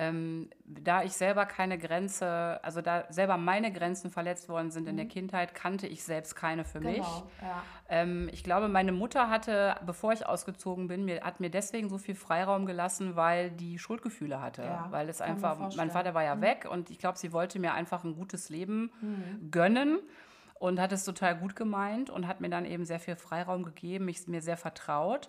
Ähm, 0.00 0.48
da 0.64 1.02
ich 1.02 1.14
selber 1.14 1.44
keine 1.44 1.76
Grenze, 1.76 2.60
also 2.62 2.80
da 2.80 3.06
selber 3.08 3.36
meine 3.36 3.72
Grenzen 3.72 4.12
verletzt 4.12 4.48
worden 4.48 4.70
sind 4.70 4.86
in 4.86 4.96
der 4.96 5.06
Kindheit, 5.06 5.56
kannte 5.56 5.88
ich 5.88 6.04
selbst 6.04 6.36
keine 6.36 6.64
für 6.64 6.78
mich. 6.78 6.98
Mhm. 6.98 7.02
genau, 7.02 7.30
ja. 7.42 7.62
Ähm, 7.88 8.28
ich 8.32 8.44
glaube, 8.44 8.68
meine 8.68 8.92
Mutter 8.92 9.28
hatte, 9.28 9.74
bevor 9.84 10.12
ich 10.12 10.24
ausgezogen 10.24 10.86
bin, 10.86 11.04
mir, 11.04 11.22
hat 11.22 11.40
mir 11.40 11.50
deswegen 11.50 11.88
so 11.88 11.98
viel 11.98 12.14
Freiraum 12.14 12.64
gelassen, 12.64 13.16
weil 13.16 13.50
die 13.50 13.80
Schuldgefühle 13.80 14.40
hatte. 14.40 14.62
Ja, 14.62 14.86
weil 14.90 15.08
es 15.08 15.20
einfach, 15.20 15.58
mein. 15.74 15.88
Mhm. 15.88 15.92
Vater 15.92 16.14
war 16.14 16.22
ja 16.22 16.40
weg 16.40 16.68
und 16.70 16.90
ich 16.90 17.00
glaube, 17.00 17.18
sie 17.18 17.32
wollte 17.32 17.58
mir 17.58 17.72
einfach 17.72 18.04
ein 18.04 18.14
gutes 18.14 18.50
Leben 18.50 18.92
gönnen 19.50 19.98
und 20.60 20.78
hat 20.78 20.92
es 20.92 21.04
total 21.04 21.36
gut 21.36 21.56
gemeint 21.56 22.08
und 22.08 22.28
hat 22.28 22.40
mir 22.40 22.50
dann 22.50 22.66
eben 22.66 22.84
sehr 22.84 23.00
viel 23.00 23.16
Freiraum 23.16 23.64
gegeben, 23.64 24.04
mich, 24.04 24.28
mir 24.28 24.42
sehr 24.42 24.56
vertraut. 24.56 25.28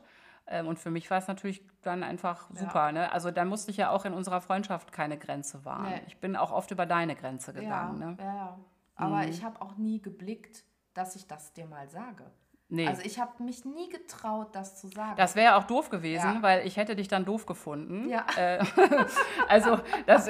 Ähm, 0.49 0.67
und 0.67 0.79
für 0.79 0.89
mich 0.89 1.09
war 1.11 1.19
es 1.19 1.27
natürlich 1.27 1.63
dann 1.83 2.03
einfach 2.03 2.49
super. 2.53 2.91
Ne? 2.91 3.11
Also 3.11 3.29
da 3.29 3.45
musste 3.45 3.69
ich 3.71 3.77
ja 3.77 3.91
auch 3.91 4.03
in 4.05 4.13
unserer 4.13 4.41
Freundschaft 4.41 4.91
keine 4.91 5.17
Grenze 5.17 5.63
wahren. 5.63 5.91
Nee. 5.91 6.01
Ich 6.07 6.17
bin 6.17 6.35
auch 6.35 6.51
oft 6.51 6.71
über 6.71 6.85
deine 6.85 7.15
Grenze 7.15 7.53
Ja, 7.53 7.59
gegangen. 7.59 7.99
Ne? 7.99 8.17
ja, 8.19 8.35
ja. 8.35 8.59
Aber 8.95 9.27
ich 9.27 9.43
habe 9.43 9.61
auch 9.61 9.77
nie 9.77 10.01
geblickt, 10.01 10.65
dass 10.93 11.15
ich 11.15 11.27
das 11.27 11.53
dir 11.53 11.65
mal 11.65 11.87
sage. 11.87 12.25
Nee. 12.71 12.87
Also 12.87 13.01
ich 13.03 13.19
habe 13.19 13.43
mich 13.43 13.65
nie 13.65 13.89
getraut, 13.89 14.49
das 14.53 14.79
zu 14.79 14.89
sagen. 14.89 15.15
Das 15.17 15.35
wäre 15.35 15.55
auch 15.55 15.63
doof 15.63 15.89
gewesen, 15.89 16.35
Ja. 16.35 16.41
weil 16.41 16.67
ich 16.67 16.77
hätte 16.77 16.95
dich 16.95 17.07
dann 17.07 17.25
doof 17.25 17.47
gefunden. 17.47 18.07
Ja. 18.07 18.27
Äh, 18.37 18.59
also, 19.47 19.79
das, 20.05 20.29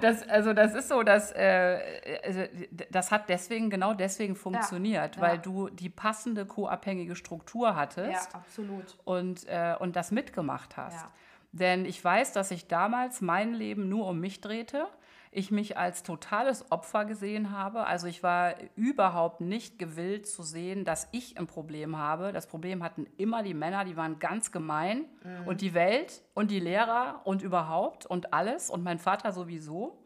das, 0.00 0.28
also 0.28 0.52
das 0.54 0.74
ist 0.74 0.88
so, 0.88 1.04
dass 1.04 1.30
äh, 1.30 2.20
also 2.24 2.42
das 2.90 3.12
hat 3.12 3.28
deswegen, 3.28 3.70
genau 3.70 3.94
deswegen 3.94 4.34
funktioniert, 4.34 5.16
ja. 5.16 5.22
weil 5.22 5.38
du 5.38 5.68
die 5.68 5.88
passende 5.88 6.46
co-abhängige 6.46 7.14
Struktur 7.14 7.76
hattest 7.76 8.32
ja, 8.32 8.40
absolut. 8.40 8.98
und, 9.04 9.46
äh, 9.46 9.76
und 9.78 9.94
das 9.94 10.10
mitgemacht 10.10 10.76
hast. 10.76 11.06
Denn 11.52 11.84
ich 11.84 12.02
weiß, 12.02 12.32
dass 12.32 12.48
sich 12.48 12.66
damals 12.66 13.20
mein 13.20 13.54
Leben 13.54 13.88
nur 13.88 14.08
um 14.08 14.18
mich 14.18 14.40
drehte. 14.40 14.88
Ich 15.34 15.50
mich 15.50 15.78
als 15.78 16.02
totales 16.02 16.70
Opfer 16.70 17.06
gesehen 17.06 17.50
habe. 17.50 17.86
Also 17.86 18.06
ich 18.06 18.22
war 18.22 18.54
überhaupt 18.76 19.40
nicht 19.40 19.78
gewillt 19.78 20.26
zu 20.26 20.42
sehen, 20.42 20.84
dass 20.84 21.08
ich 21.10 21.38
ein 21.38 21.46
Problem 21.46 21.96
habe. 21.96 22.32
Das 22.32 22.46
Problem 22.46 22.82
hatten 22.82 23.06
immer 23.16 23.42
die 23.42 23.54
Männer, 23.54 23.86
die 23.86 23.96
waren 23.96 24.18
ganz 24.18 24.52
gemein. 24.52 25.06
Und 25.46 25.62
die 25.62 25.72
Welt 25.72 26.22
und 26.34 26.50
die 26.50 26.60
Lehrer 26.60 27.22
und 27.24 27.40
überhaupt 27.40 28.04
und 28.04 28.34
alles 28.34 28.68
und 28.68 28.84
mein 28.84 28.98
Vater 28.98 29.32
sowieso. 29.32 29.98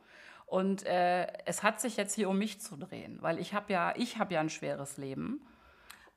Und 0.46 0.86
äh, 0.86 1.26
es 1.44 1.64
hat 1.64 1.80
sich 1.80 1.96
jetzt 1.96 2.14
hier 2.14 2.28
um 2.28 2.38
mich 2.38 2.60
zu 2.60 2.76
drehen, 2.76 3.18
weil 3.20 3.40
ich 3.40 3.52
habe 3.52 3.72
ja, 3.72 3.94
ich 3.96 4.18
habe 4.18 4.34
ja 4.34 4.40
ein 4.40 4.48
schweres 4.48 4.96
Leben. 4.96 5.44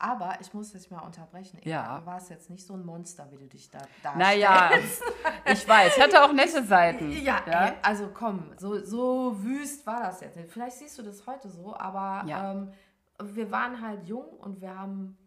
Aber 0.01 0.37
ich 0.39 0.53
muss 0.53 0.71
dich 0.71 0.89
mal 0.89 1.01
unterbrechen. 1.01 1.57
Inga. 1.59 1.69
Ja. 1.69 1.99
Du 1.99 2.05
warst 2.05 2.29
jetzt 2.29 2.49
nicht 2.49 2.65
so 2.65 2.73
ein 2.73 2.85
Monster, 2.85 3.29
wie 3.31 3.37
du 3.37 3.47
dich 3.47 3.69
da 3.69 3.79
darstellst. 4.01 4.17
Naja, 4.17 4.71
ich 5.45 5.67
weiß, 5.67 5.97
ich 5.97 6.01
hatte 6.01 6.23
auch 6.23 6.31
nette 6.31 6.63
Seiten. 6.63 7.11
Ja, 7.21 7.41
Ey, 7.45 7.73
also 7.81 8.09
komm, 8.13 8.51
so, 8.57 8.83
so 8.85 9.35
wüst 9.43 9.85
war 9.85 9.99
das 10.03 10.21
jetzt 10.21 10.37
nicht. 10.37 10.49
Vielleicht 10.49 10.77
siehst 10.77 10.97
du 10.97 11.03
das 11.03 11.27
heute 11.27 11.49
so, 11.49 11.75
aber 11.75 12.25
Ja. 12.27 12.53
ähm, 12.53 12.71
wir 13.21 13.51
waren 13.51 13.81
halt 13.81 14.05
jung 14.07 14.25
und 14.39 14.61
wir 14.61 14.73
haben 14.77 15.17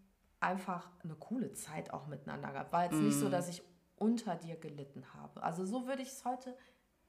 einfach 0.41 0.89
eine 1.05 1.15
coole 1.17 1.53
Zeit 1.53 1.93
auch 1.93 2.07
miteinander 2.07 2.51
gehabt. 2.51 2.73
War 2.73 2.85
jetzt 2.85 2.95
nicht 2.95 3.17
Mhm. 3.17 3.21
so, 3.21 3.29
dass 3.29 3.49
ich 3.49 3.63
unter 3.97 4.37
dir 4.37 4.57
gelitten 4.57 5.05
habe. 5.15 5.43
Also 5.43 5.67
so 5.67 5.87
würde 5.87 6.01
ich 6.03 6.09
es 6.09 6.25
heute 6.25 6.57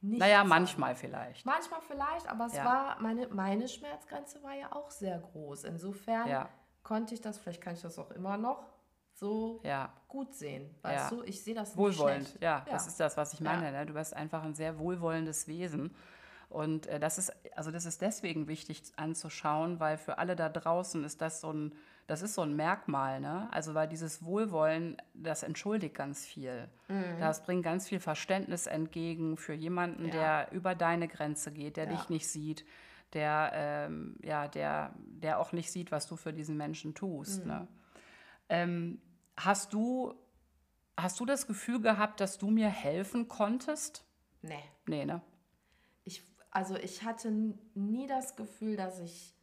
nicht 0.02 0.20
Naja, 0.20 0.40
sagen. 0.40 0.50
manchmal 0.50 0.96
vielleicht. 0.96 1.46
Manchmal 1.46 1.80
vielleicht, 1.82 2.28
aber 2.28 2.48
es 2.48 2.56
Ja. 2.56 2.66
war, 2.66 3.00
meine, 3.02 3.30
meine 3.30 3.70
Schmerzgrenze 3.70 4.44
war 4.44 4.54
ja 4.54 4.72
auch 4.74 4.92
sehr 4.92 5.18
groß. 5.18 5.64
Insofern 5.64 6.28
Ja. 6.28 6.50
Konnte 6.84 7.14
ich 7.14 7.22
das, 7.22 7.38
vielleicht 7.38 7.62
kann 7.62 7.74
ich 7.74 7.82
das 7.82 7.98
auch 7.98 8.12
immer 8.12 8.38
noch, 8.38 8.64
so 9.14 9.62
Ja. 9.64 9.92
gut 10.08 10.34
sehen. 10.36 10.70
Weißt 10.82 11.12
Ja. 11.12 11.18
du, 11.18 11.24
ich 11.24 11.42
sehe 11.44 11.56
das 11.56 11.70
nicht 11.70 11.78
Wohlwollend, 11.78 12.28
schlecht. 12.28 12.44
ja, 12.44 12.66
das 12.70 12.88
ist 12.88 13.00
das, 13.00 13.16
was 13.18 13.34
ich 13.34 13.42
meine. 13.42 13.66
Ja. 13.66 13.72
Ne? 13.72 13.86
Du 13.86 13.94
bist 13.94 14.14
einfach 14.16 14.44
ein 14.44 14.56
sehr 14.56 14.80
wohlwollendes 14.80 15.48
Wesen. 15.48 15.96
Und 16.50 16.86
äh, 16.88 17.00
das 17.00 17.18
ist, 17.18 17.32
also 17.56 17.72
das 17.72 17.86
ist 17.86 18.02
deswegen 18.02 18.48
wichtig 18.48 18.84
anzuschauen, 18.96 19.80
weil 19.80 19.98
für 19.98 20.18
alle 20.20 20.36
da 20.36 20.50
draußen 20.50 21.04
ist 21.04 21.22
das 21.22 21.42
so 21.42 21.52
ein, 21.52 21.74
das 22.06 22.22
ist 22.22 22.34
so 22.36 22.42
ein 22.42 22.56
Merkmal, 22.56 23.22
ne? 23.22 23.48
Also 23.52 23.74
weil 23.74 23.88
dieses 23.88 24.24
Wohlwollen, 24.26 24.98
das 25.14 25.42
entschuldigt 25.44 25.96
ganz 25.96 26.26
viel. 26.26 26.68
Mhm. 26.90 27.20
Das 27.20 27.44
bringt 27.44 27.64
ganz 27.64 27.88
viel 27.88 28.00
Verständnis 28.00 28.68
entgegen 28.68 29.38
für 29.38 29.54
jemanden, 29.54 30.06
Ja. 30.08 30.12
der 30.12 30.52
über 30.52 30.76
deine 30.76 31.08
Grenze 31.08 31.52
geht, 31.52 31.78
der 31.78 31.86
Ja. 31.86 31.92
dich 31.92 32.10
nicht 32.10 32.28
sieht, 32.28 32.66
der, 33.14 33.52
ähm, 33.54 34.18
ja, 34.24 34.48
der, 34.48 34.94
der 34.98 35.40
auch 35.40 35.52
nicht 35.52 35.72
sieht, 35.72 35.92
was 35.92 36.08
du 36.08 36.16
für 36.16 36.34
diesen 36.34 36.58
Menschen 36.58 36.94
tust. 36.94 37.42
Mhm. 37.44 37.52
Ne? 37.52 37.68
Ähm, 38.50 39.02
hast 39.38 39.74
du 39.74 40.16
Hast 40.96 41.20
du 41.20 41.26
das 41.26 41.48
Gefühl 41.48 41.82
gehabt, 41.82 42.20
dass 42.20 42.38
du 42.38 42.50
mir 42.50 42.70
helfen 42.70 43.28
konntest? 43.28 44.06
Nee. 44.42 44.64
Nee, 44.86 45.06
ne? 45.06 45.22
Ich, 46.04 46.24
also 46.52 46.76
ich 46.76 47.04
hatte 47.04 47.32
nie 47.74 48.06
das 48.06 48.36
Gefühl, 48.36 48.76
dass 48.76 49.00
ich 49.00 49.34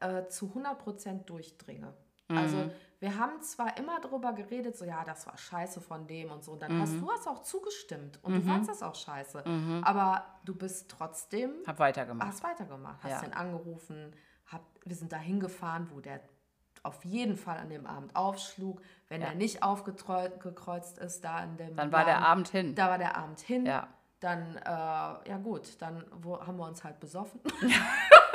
äh, 0.00 0.26
zu 0.28 0.52
100% 0.54 1.24
durchdringe. 1.24 1.94
Mhm. 2.28 2.38
Also 2.38 2.70
wir 2.98 3.18
haben 3.18 3.40
zwar 3.42 3.76
immer 3.76 4.00
darüber 4.00 4.32
geredet, 4.32 4.76
so 4.76 4.84
ja, 4.84 5.04
das 5.04 5.26
war 5.26 5.36
scheiße 5.36 5.80
von 5.80 6.06
dem 6.06 6.30
und 6.30 6.42
so. 6.44 6.52
Und 6.52 6.62
dann 6.62 6.80
hast 6.80 6.92
Mhm. 6.94 7.00
du 7.00 7.10
hast 7.12 7.28
auch 7.28 7.42
zugestimmt 7.42 8.18
und 8.22 8.34
du 8.34 8.42
fandst 8.42 8.70
das 8.70 8.82
auch 8.82 8.94
scheiße. 8.94 9.44
Aber 9.82 10.24
du 10.44 10.54
bist 10.54 10.90
trotzdem, 10.90 11.50
Hab 11.66 11.78
weitergemacht. 11.78 12.28
hast 12.28 12.42
weitergemacht, 12.42 13.02
hast 13.02 13.10
Ja. 13.10 13.20
den 13.20 13.34
angerufen, 13.34 14.12
hab, 14.50 14.62
wir 14.84 14.96
sind 14.96 15.12
da 15.12 15.18
hingefahren, 15.18 15.90
wo 15.92 16.00
der 16.00 16.20
auf 16.82 17.04
jeden 17.04 17.36
Fall 17.36 17.58
an 17.58 17.68
dem 17.68 17.84
Abend 17.86 18.14
aufschlug. 18.14 18.80
Wenn 19.08 19.20
Ja. 19.20 19.28
er 19.28 19.34
nicht 19.34 19.62
aufgekreuzt 19.62 20.98
ist, 20.98 21.24
da 21.24 21.42
in 21.42 21.56
dem 21.56 21.74
Dann 21.76 21.90
war 21.92 22.04
der 22.04 22.14
Laden, 22.14 22.24
Abend 22.26 22.48
hin. 22.48 22.74
da 22.76 22.88
war 22.90 22.98
der 22.98 23.16
Abend 23.16 23.40
hin. 23.40 23.66
Ja. 23.66 23.88
Dann, 24.20 24.56
äh, 24.56 24.62
ja 25.28 25.36
gut, 25.42 25.82
dann 25.82 26.04
wo, 26.22 26.40
haben 26.40 26.56
wir 26.56 26.64
uns 26.66 26.82
halt 26.84 26.98
besoffen. 27.00 27.40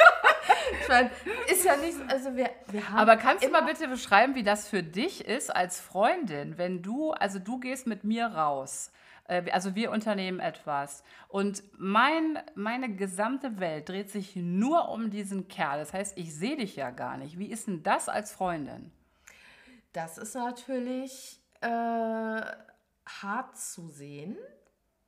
ich 0.80 0.88
meine, 0.88 1.12
ist 1.48 1.66
ja 1.66 1.76
nicht, 1.78 1.98
also 2.08 2.36
wir, 2.36 2.50
wir 2.68 2.90
haben 2.90 3.00
Aber 3.00 3.18
kannst 3.18 3.44
du 3.44 3.50
mal 3.50 3.64
bitte 3.64 3.88
beschreiben, 3.88 4.36
wie 4.36 4.44
das 4.44 4.68
für 4.68 4.84
dich 4.84 5.26
ist 5.26 5.54
als 5.54 5.80
Freundin, 5.80 6.58
wenn 6.58 6.82
du, 6.82 7.12
also 7.12 7.40
du 7.40 7.60
gehst 7.60 7.88
mit 7.88 8.04
mir 8.04 8.28
raus, 8.28 8.92
äh, 9.28 9.50
also 9.52 9.76
wir 9.76 9.92
unternehmen 9.92 10.40
etwas 10.40 11.04
und 11.28 11.64
mein, 11.78 12.40
meine 12.56 12.96
gesamte 12.96 13.60
Welt 13.60 13.90
dreht 13.90 14.10
sich 14.10 14.36
nur 14.36 14.90
um 14.90 15.10
diesen 15.10 15.48
Kerl. 15.48 15.80
Das 15.80 15.94
heißt, 15.94 16.18
ich 16.18 16.36
sehe 16.36 16.58
dich 16.58 16.76
ja 16.76 16.92
gar 16.92 17.18
nicht. 17.18 17.40
Wie 17.40 17.52
ist 17.52 17.68
denn 17.68 17.84
das 17.84 18.10
als 18.10 18.32
Freundin? 18.32 18.92
Das 19.94 20.18
ist 20.18 20.36
natürlich 20.36 21.42
äh, 21.62 21.68
hart 21.68 23.58
zu 23.58 23.88
sehen. 23.88 24.38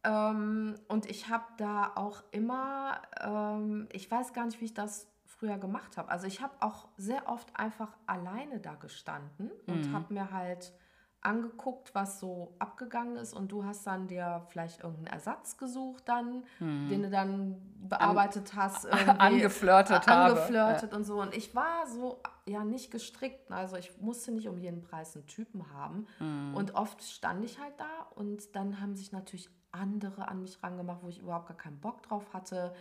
Ähm, 0.04 0.76
und 0.88 1.10
ich 1.10 1.30
habe 1.30 1.46
da 1.58 1.94
auch 1.96 2.24
immer, 2.32 3.02
ähm, 3.22 3.88
ich 3.92 4.10
weiß 4.10 4.34
gar 4.34 4.46
nicht, 4.46 4.60
wie 4.60 4.66
ich 4.66 4.74
das 4.74 5.08
früher 5.44 5.58
gemacht 5.58 5.98
habe. 5.98 6.10
Also 6.10 6.26
ich 6.26 6.42
habe 6.42 6.54
auch 6.62 6.88
sehr 6.96 7.28
oft 7.28 7.50
einfach 7.60 7.90
alleine 8.08 8.62
da 8.62 8.76
gestanden 8.76 9.52
und 9.68 9.90
Mhm. 9.90 9.94
habe 9.94 10.14
mir 10.14 10.32
halt 10.32 10.72
angeguckt, 11.20 11.94
was 11.96 12.20
so 12.22 12.56
abgegangen 12.60 13.16
ist 13.18 13.34
und 13.34 13.52
du 13.52 13.66
hast 13.66 13.86
dann 13.88 14.08
dir 14.08 14.46
vielleicht 14.50 14.82
irgendeinen 14.84 15.08
Ersatz 15.08 15.58
gesucht 15.58 16.04
dann, 16.08 16.44
den 16.60 17.04
du 17.04 17.10
dann 17.10 17.62
bearbeitet 17.90 18.56
hast. 18.56 18.86
irgendwie, 18.86 19.12
Mhm. 19.12 19.20
angeflirtet 19.20 20.08
habe. 20.08 20.32
Angeflirtet 20.32 20.94
und 20.94 21.04
so. 21.06 21.22
Und 21.22 21.34
ich 21.36 21.54
war 21.56 21.88
so, 21.88 22.22
ja, 22.46 22.64
nicht 22.64 22.92
gestrickt. 22.92 23.52
Also 23.52 23.76
ich 23.78 24.00
musste 24.02 24.32
nicht 24.32 24.48
um 24.50 24.58
jeden 24.58 24.82
Preis 24.82 25.16
einen 25.16 25.28
Typen 25.28 25.72
haben. 25.74 26.08
Mhm. 26.20 26.56
Und 26.56 26.76
oft 26.76 27.02
stand 27.04 27.44
ich 27.44 27.60
halt 27.60 27.74
da 27.78 28.08
und 28.16 28.56
dann 28.56 28.80
haben 28.82 28.96
sich 28.96 29.12
natürlich 29.12 29.50
andere 29.72 30.28
an 30.28 30.42
mich 30.42 30.62
rangemacht, 30.62 31.04
wo 31.04 31.08
ich 31.10 31.20
überhaupt 31.20 31.48
gar 31.48 31.58
keinen 31.58 31.80
Bock 31.80 32.04
drauf 32.04 32.34
hatte. 32.34 32.74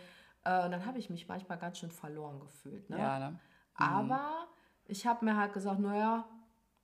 Äh, 0.45 0.65
und 0.65 0.71
dann 0.71 0.85
habe 0.85 0.97
ich 0.97 1.09
mich 1.09 1.27
manchmal 1.27 1.57
ganz 1.57 1.79
schön 1.79 1.91
verloren 1.91 2.39
gefühlt. 2.39 2.89
Ne? 2.89 2.97
Ja, 2.99 3.19
ne? 3.19 3.39
Aber 3.75 4.47
ich 4.85 5.07
habe 5.07 5.25
mir 5.25 5.37
halt 5.37 5.53
gesagt, 5.53 5.79
naja, 5.79 6.25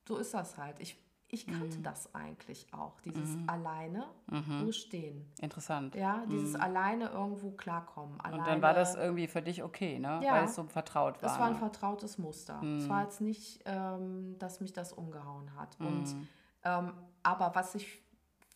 so 0.08 0.16
ist 0.16 0.34
das 0.34 0.58
halt. 0.58 0.80
Ich, 0.80 0.96
ich 1.28 1.46
kannte 1.46 1.78
Mhm. 1.78 1.82
das 1.84 2.12
eigentlich 2.14 2.72
auch, 2.74 3.00
dieses 3.02 3.36
alleine 3.46 4.06
wo 4.26 4.72
stehen. 4.72 5.30
Interessant. 5.40 5.94
Ja, 5.94 6.24
dieses 6.26 6.56
alleine 6.56 7.10
irgendwo 7.10 7.52
klarkommen. 7.52 8.14
Mhm. 8.14 8.18
Und 8.18 8.24
Alleine, 8.26 8.44
dann 8.44 8.62
war 8.62 8.74
das 8.74 8.96
irgendwie 8.96 9.28
für 9.28 9.40
dich 9.42 9.62
okay, 9.62 9.98
ne? 10.00 10.20
Ja. 10.24 10.32
Weil 10.34 10.44
es 10.46 10.56
so 10.56 10.64
vertraut 10.64 11.14
war. 11.14 11.28
das 11.28 11.38
war 11.38 11.46
ein 11.46 11.52
ne? 11.52 11.58
vertrautes 11.58 12.18
Muster. 12.18 12.60
Es 12.62 12.88
war 12.88 13.02
jetzt 13.02 13.20
nicht, 13.20 13.62
ähm, 13.66 14.36
dass 14.38 14.60
mich 14.60 14.72
das 14.72 14.92
umgehauen 14.92 15.54
hat. 15.56 15.76
Und, 15.78 16.16
ähm, 16.64 16.92
aber 17.22 17.54
was 17.54 17.74
ich 17.76 18.02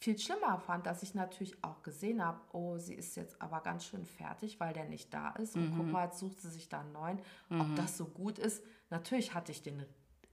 viel 0.05 0.19
schlimmer 0.19 0.59
fand, 0.59 0.87
dass 0.87 1.03
ich 1.03 1.15
natürlich 1.15 1.57
auch 1.65 1.83
gesehen 1.83 2.23
habe, 2.23 2.39
oh, 2.53 2.77
sie 2.77 2.95
ist 2.95 3.17
jetzt 3.17 3.41
aber 3.41 3.61
ganz 3.61 3.87
schön 3.87 4.05
fertig, 4.05 4.61
weil 4.61 4.75
der 4.75 4.85
nicht 4.85 5.13
da 5.15 5.31
ist. 5.31 5.57
Und 5.57 5.75
guck 5.77 5.91
mal, 5.91 6.05
jetzt 6.05 6.19
sucht 6.19 6.41
sie 6.41 6.51
sich 6.51 6.69
da 6.69 6.81
einen 6.81 6.93
neuen. 6.93 7.19
Ob 7.59 7.75
das 7.75 7.97
so 7.97 8.05
gut 8.05 8.39
ist, 8.39 8.63
natürlich 8.91 9.33
hatte 9.35 9.51
ich 9.51 9.63
den 9.63 9.83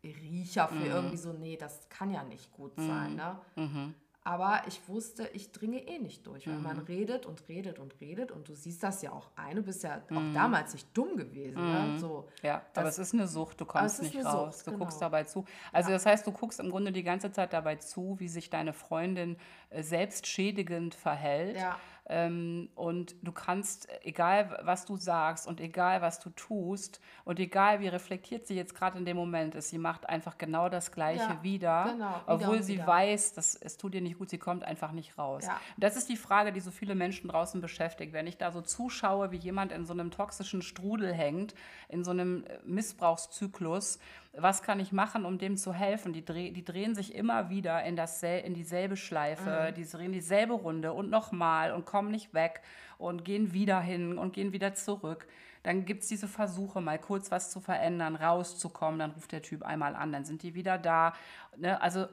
Riecher 0.04 0.68
für 0.68 0.86
irgendwie 0.86 1.18
so, 1.18 1.32
nee, 1.32 1.56
das 1.56 1.88
kann 1.90 2.12
ja 2.12 2.24
nicht 2.24 2.52
gut 2.52 2.74
sein. 2.76 3.16
Ne? 3.16 3.96
Aber 4.24 4.62
ich 4.68 4.88
wusste, 4.88 5.28
ich 5.34 5.52
dringe 5.52 5.80
eh 5.88 5.98
nicht 5.98 6.28
durch, 6.28 6.46
weil 6.48 6.60
man 6.60 6.78
redet 6.78 7.26
und 7.26 7.48
redet 7.50 7.80
und 7.80 8.00
redet 8.00 8.32
und 8.32 8.48
du 8.48 8.54
siehst 8.54 8.84
das 8.84 9.02
ja 9.02 9.12
auch 9.12 9.32
ein. 9.36 9.56
Du 9.56 9.64
bist 9.64 9.84
ja 9.84 9.96
auch 10.12 10.34
damals 10.34 10.74
nicht 10.74 10.96
dumm 10.96 11.18
gewesen. 11.18 11.56
Ne? 11.60 11.98
So, 12.00 12.28
Ja, 12.44 12.62
aber 12.76 12.86
das- 12.86 13.00
es 13.00 13.08
ist 13.08 13.14
eine 13.16 13.28
Sucht, 13.28 13.60
du 13.60 13.66
kommst 13.66 14.02
nicht 14.04 14.16
raus. 14.24 14.60
Sucht, 14.60 14.68
du 14.68 14.78
guckst 14.78 15.00
genau. 15.00 15.10
dabei 15.10 15.24
zu. 15.24 15.46
Also 15.72 15.90
das 15.90 16.06
heißt, 16.06 16.28
du 16.28 16.32
guckst 16.32 16.60
im 16.60 16.70
Grunde 16.70 16.92
die 16.92 17.02
ganze 17.04 17.32
Zeit 17.32 17.52
dabei 17.52 17.78
zu, 17.78 18.16
wie 18.20 18.28
sich 18.28 18.52
deine 18.52 18.74
Freundin 18.74 19.38
äh, 19.72 19.82
selbstschädigend 19.82 20.94
verhält. 20.94 21.58
Ja. 21.58 21.80
Ähm, 22.14 22.68
und 22.76 23.16
du 23.22 23.32
kannst, 23.32 23.88
egal 24.04 24.60
was 24.64 24.86
du 24.86 24.98
sagst 24.98 25.48
und 25.48 25.62
egal 25.62 26.02
was 26.02 26.20
du 26.20 26.30
tust 26.32 27.00
und 27.24 27.40
egal 27.40 27.80
wie 27.80 27.88
reflektiert 27.88 28.46
sie 28.46 28.56
jetzt 28.56 28.76
gerade 28.76 28.98
in 28.98 29.06
dem 29.06 29.16
Moment 29.16 29.56
ist, 29.56 29.70
sie 29.70 29.78
macht 29.78 30.10
einfach 30.10 30.38
genau 30.38 30.68
das 30.68 30.92
Gleiche 30.92 31.24
Ja, 31.24 31.40
wieder, 31.42 31.84
genau, 31.86 32.10
wieder 32.10 32.24
obwohl 32.28 32.58
und 32.58 32.64
sie 32.64 32.74
wieder. 32.74 32.88
weiß, 32.88 33.32
dass 33.32 33.56
es 33.56 33.78
tut 33.78 33.96
ihr 33.96 34.02
nicht 34.02 34.18
gut, 34.20 34.30
sie 34.30 34.38
kommt 34.38 34.66
einfach 34.66 34.92
nicht 34.92 35.18
raus. 35.18 35.46
Ja. 35.46 35.58
Das 35.78 35.96
ist 35.96 36.10
die 36.10 36.18
Frage, 36.18 36.52
die 36.52 36.60
so 36.60 36.70
viele 36.70 36.96
Menschen 36.96 37.30
draußen 37.30 37.62
beschäftigt. 37.62 38.12
Wenn 38.12 38.28
ich 38.28 38.38
da 38.38 38.52
so 38.52 38.60
zuschaue, 38.62 39.32
wie 39.32 39.38
jemand 39.38 39.72
in 39.72 39.86
so 39.86 39.94
einem 39.94 40.12
toxischen 40.12 40.62
Strudel 40.62 41.14
hängt, 41.14 41.56
in 41.88 42.04
so 42.04 42.12
einem 42.12 42.44
äh, 42.44 42.60
Missbrauchszyklus, 42.66 44.00
was 44.34 44.62
kann 44.64 44.80
ich 44.80 44.92
machen, 44.92 45.26
um 45.26 45.38
dem 45.38 45.58
zu 45.58 45.74
helfen? 45.74 46.14
Die, 46.14 46.24
dreh, 46.24 46.52
die 46.52 46.64
drehen 46.64 46.96
sich 46.96 47.14
immer 47.14 47.50
wieder 47.50 47.84
in, 47.84 47.96
das, 47.96 48.24
in 48.24 48.54
dieselbe 48.54 48.96
Schleife, 48.96 49.74
die 49.76 49.86
drehen 49.86 50.14
dieselbe 50.14 50.54
Runde 50.54 50.94
und 50.94 51.10
nochmal 51.10 51.74
und 51.74 51.86
kommen 51.86 52.12
nicht 52.12 52.34
weg 52.34 52.62
und 52.98 53.26
gehen 53.26 53.54
wieder 53.54 53.82
hin 53.82 54.18
und 54.18 54.34
gehen 54.34 54.54
wieder 54.54 54.74
zurück. 54.74 55.28
dann 55.64 55.86
gibt 55.86 56.04
es 56.04 56.10
diese 56.10 56.28
Versuche, 56.28 56.82
mal 56.82 56.98
kurz 56.98 57.30
was 57.30 57.52
zu 57.52 57.60
verändern, 57.60 58.16
rauszukommen, 58.16 59.00
dann 59.00 59.12
ruft 59.12 59.32
der 59.32 59.42
Typ 59.42 59.64
einmal 59.64 59.96
an, 59.96 60.12
dann 60.12 60.26
sind 60.26 60.44
die 60.44 60.56
wieder 60.56 60.78
da. 60.78 61.14
Ne? 61.58 61.80
Also, 61.82 62.08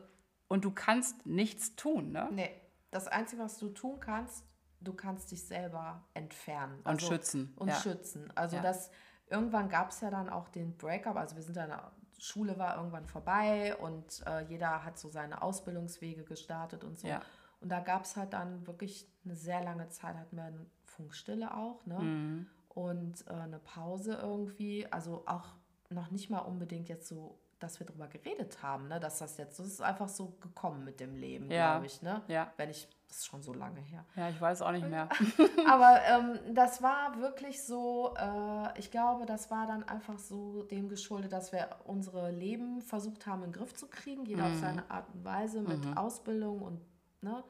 und 0.49 0.65
du 0.65 0.71
kannst 0.71 1.25
nichts 1.25 1.77
tun, 1.77 2.13
ne? 2.13 2.29
Nee. 2.31 2.51
Das 2.91 3.07
Einzige, 3.07 3.43
was 3.43 3.59
du 3.59 3.69
tun 3.69 4.01
kannst, 4.01 4.45
du 4.81 4.95
kannst 4.95 5.31
dich 5.31 5.47
selber 5.47 6.03
entfernen. 6.15 6.79
Und 6.79 6.87
also, 6.87 7.07
schützen. 7.07 7.53
Und 7.57 7.69
ja. 7.69 7.75
schützen. 7.75 8.33
Also 8.35 8.57
ja. 8.57 8.63
das, 8.63 8.91
irgendwann 9.29 9.69
gab 9.69 9.91
es 9.91 10.01
ja 10.01 10.11
dann 10.11 10.29
auch 10.31 10.49
den 10.49 10.77
Breakup, 10.77 11.17
also 11.17 11.37
wir 11.37 11.43
sind 11.43 11.57
dann 11.57 11.73
Schule 12.19 12.59
war 12.59 12.77
irgendwann 12.77 13.07
vorbei 13.07 13.77
und 13.77 14.23
äh, 14.27 14.45
jeder 14.49 14.85
hat 14.85 14.99
so 14.99 15.09
seine 15.09 15.43
Ausbildungswege 15.43 16.25
gestartet 16.25 16.85
und 16.85 16.99
so. 16.99 17.09
Ja. 17.09 17.23
Und 17.61 17.71
da 17.71 17.81
gab 17.81 18.05
es 18.05 18.17
halt 18.17 18.33
dann 18.33 18.67
wirklich 18.67 19.09
eine 19.25 19.37
sehr 19.37 19.63
lange 19.63 19.89
Zeit, 19.89 20.17
hatten 20.17 20.37
wir 20.37 20.45
eine 20.45 20.67
Funkstille 20.85 21.55
auch, 21.55 21.85
ne? 21.87 21.99
Mhm. 21.99 22.47
Und 22.69 23.27
äh, 23.27 23.33
eine 23.33 23.59
Pause 23.59 24.15
irgendwie, 24.15 24.87
also 24.93 25.25
auch 25.27 25.47
noch 25.91 26.11
nicht 26.11 26.31
mal 26.31 26.41
unbedingt 26.41 26.89
jetzt 26.89 27.09
so, 27.09 27.39
dass 27.59 27.81
wir 27.81 27.87
darüber 27.87 28.09
geredet 28.09 28.62
haben, 28.62 28.88
ne? 28.88 29.00
Dass 29.00 29.19
das 29.19 29.37
jetzt, 29.37 29.59
das 29.59 29.67
ist 29.67 29.81
einfach 29.81 30.09
so 30.09 30.37
gekommen 30.41 30.85
mit 30.85 31.00
dem 31.00 31.15
Leben, 31.15 31.50
ja. 31.50 31.73
glaube 31.73 31.87
ich, 31.87 32.03
ne? 32.03 32.23
Ja. 32.29 32.53
Wenn 32.57 32.71
ich 32.71 32.88
das 33.09 33.19
ist 33.19 33.27
schon 33.27 33.43
so 33.43 33.55
lange 33.55 33.81
her. 33.81 34.05
Ja, 34.17 34.29
ich 34.29 34.38
weiß 34.38 34.61
auch 34.61 34.71
nicht 34.71 34.87
mehr. 34.87 35.09
Aber 35.67 36.00
ähm, 36.05 36.55
das 36.55 36.83
war 36.83 37.19
wirklich 37.19 37.65
so, 37.65 38.15
äh, 38.19 38.79
ich 38.79 38.91
glaube, 38.91 39.25
das 39.25 39.50
war 39.50 39.67
dann 39.67 39.83
einfach 39.85 40.19
so 40.19 40.62
dem 40.65 40.91
geschuldet, 40.91 41.33
dass 41.33 41.50
wir 41.50 41.69
unsere 41.85 42.31
Leben 42.31 42.83
versucht 42.83 43.27
haben, 43.27 43.45
in 43.45 43.50
den 43.50 43.59
Griff 43.59 43.75
zu 43.75 43.88
kriegen, 43.88 44.27
jeder 44.27 44.47
mhm. 44.47 44.53
auf 44.53 44.59
seine 44.59 44.91
Art 44.91 45.09
und 45.15 45.25
Weise 45.25 45.62
mit 45.62 45.85
mhm. 45.87 45.97
Ausbildung 45.97 46.61
und, 46.61 46.81
ne? 47.23 47.43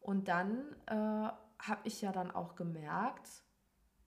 Und 0.00 0.28
dann 0.28 0.64
äh, 0.86 0.94
habe 0.94 1.80
ich 1.84 2.00
ja 2.00 2.10
dann 2.10 2.30
auch 2.30 2.56
gemerkt, 2.56 3.28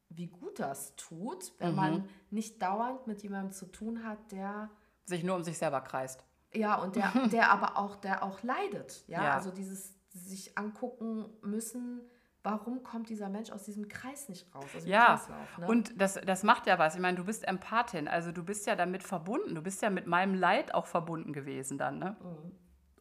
wie 0.09 0.27
gut 0.27 0.59
das 0.59 0.95
tut, 0.95 1.53
wenn 1.59 1.71
mhm. 1.71 1.75
man 1.75 2.09
nicht 2.31 2.61
dauernd 2.61 3.05
mit 3.05 3.21
jemandem 3.21 3.51
zu 3.51 3.67
tun 3.67 4.03
hat, 4.03 4.31
der 4.31 4.69
sich 5.05 5.23
nur 5.23 5.35
um 5.35 5.43
sich 5.43 5.57
selber 5.57 5.81
kreist. 5.81 6.23
Ja, 6.53 6.75
und 6.75 6.95
der, 6.95 7.11
der 7.31 7.51
aber 7.51 7.77
auch, 7.77 7.95
der 7.95 8.23
auch 8.23 8.43
leidet. 8.43 9.03
Ja, 9.07 9.23
ja. 9.23 9.33
also 9.33 9.51
dieses 9.51 9.93
sich 10.11 10.57
angucken 10.57 11.25
müssen, 11.41 12.01
warum 12.41 12.83
kommt 12.83 13.09
dieser 13.09 13.27
Mensch 13.27 13.51
aus 13.51 13.63
diesem 13.63 13.89
Kreis 13.89 14.29
nicht 14.29 14.53
raus? 14.55 14.65
ja, 14.85 15.19
ne? 15.57 15.67
und 15.67 15.99
das, 15.99 16.13
das 16.13 16.43
macht 16.43 16.67
ja 16.67 16.79
was. 16.79 16.95
Ich 16.95 17.01
meine, 17.01 17.17
du 17.17 17.25
bist 17.25 17.45
Empathin, 17.47 18.07
also 18.07 18.31
du 18.31 18.43
bist 18.43 18.65
ja 18.67 18.75
damit 18.75 19.03
verbunden. 19.03 19.55
Du 19.55 19.61
bist 19.61 19.81
ja 19.81 19.89
mit 19.89 20.07
meinem 20.07 20.35
Leid 20.35 20.73
auch 20.73 20.85
verbunden 20.85 21.33
gewesen 21.33 21.77
dann, 21.77 21.99
ne? 21.99 22.15
Mhm. 22.21 22.51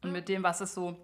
Und 0.02 0.12
mit 0.12 0.28
dem, 0.28 0.42
was 0.42 0.61
es 0.61 0.75
so 0.75 0.99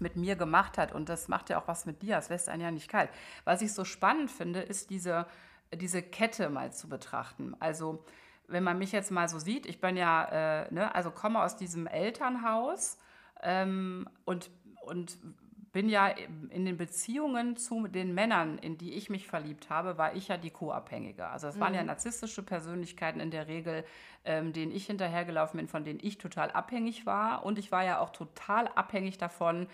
mit 0.00 0.16
mir 0.16 0.36
gemacht 0.36 0.78
hat. 0.78 0.92
Und 0.92 1.08
das 1.08 1.28
macht 1.28 1.50
ja 1.50 1.60
auch 1.60 1.68
was 1.68 1.86
mit 1.86 2.02
dir. 2.02 2.16
Das 2.16 2.28
lässt 2.28 2.48
einen 2.48 2.62
ja 2.62 2.70
nicht 2.70 2.88
kalt. 2.88 3.10
Was 3.44 3.62
ich 3.62 3.72
so 3.72 3.84
spannend 3.84 4.30
finde, 4.30 4.60
ist 4.60 4.90
diese, 4.90 5.26
diese 5.72 6.02
Kette 6.02 6.50
mal 6.50 6.72
zu 6.72 6.88
betrachten. 6.88 7.56
Also, 7.60 8.04
wenn 8.48 8.64
man 8.64 8.78
mich 8.78 8.92
jetzt 8.92 9.10
mal 9.10 9.28
so 9.28 9.38
sieht, 9.38 9.66
ich 9.66 9.80
bin 9.80 9.96
ja, 9.96 10.64
äh, 10.64 10.74
ne, 10.74 10.94
also 10.94 11.10
komme 11.10 11.42
aus 11.42 11.56
diesem 11.56 11.86
Elternhaus 11.86 12.98
ähm, 13.42 14.08
und 14.24 14.50
und 14.82 15.18
bin 15.72 15.88
ja 15.88 16.08
in 16.08 16.64
den 16.64 16.76
Beziehungen 16.76 17.56
zu 17.56 17.86
den 17.86 18.14
Männern, 18.14 18.58
in 18.58 18.78
die 18.78 18.94
ich 18.94 19.10
mich 19.10 19.26
verliebt 19.26 19.70
habe, 19.70 19.98
war 19.98 20.16
ich 20.16 20.28
ja 20.28 20.36
die 20.36 20.50
Co-Abhängige. 20.50 21.28
Also 21.28 21.46
es 21.46 21.56
mhm. 21.56 21.60
waren 21.60 21.74
ja 21.74 21.82
mhm. 21.82 21.88
narzisstische 21.88 22.42
Persönlichkeiten 22.42 23.20
in 23.20 23.30
der 23.30 23.48
Regel, 23.48 23.84
ähm, 24.24 24.52
denen 24.52 24.72
ich 24.72 24.86
hinterhergelaufen 24.86 25.58
bin, 25.58 25.68
von 25.68 25.84
denen 25.84 26.00
ich 26.02 26.18
total 26.18 26.50
abhängig 26.50 27.06
war. 27.06 27.44
Und 27.44 27.58
ich 27.58 27.70
war 27.70 27.84
ja 27.84 28.00
auch 28.00 28.10
total 28.10 28.68
abhängig 28.68 29.18
davon, 29.18 29.68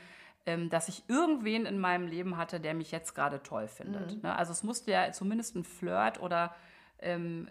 ähm, 0.47 0.69
dass 0.69 0.89
ich 0.89 1.05
irgendwen 1.09 1.65
in 1.65 1.79
meinem 1.79 2.07
Leben 2.07 2.37
hatte, 2.37 2.61
der 2.61 2.75
mich 2.75 2.91
jetzt 2.91 3.15
gerade 3.15 3.43
toll 3.43 3.69
findet. 3.69 4.17
Mhm. 4.17 4.23
Ne? 4.23 4.37
Also 4.37 4.53
es 4.53 4.63
musste 4.63 4.91
ja 4.91 5.13
zumindest 5.13 5.57
ein 5.57 5.65
Flirt 5.65 6.21
oder 6.21 6.55
ähm, 6.99 7.49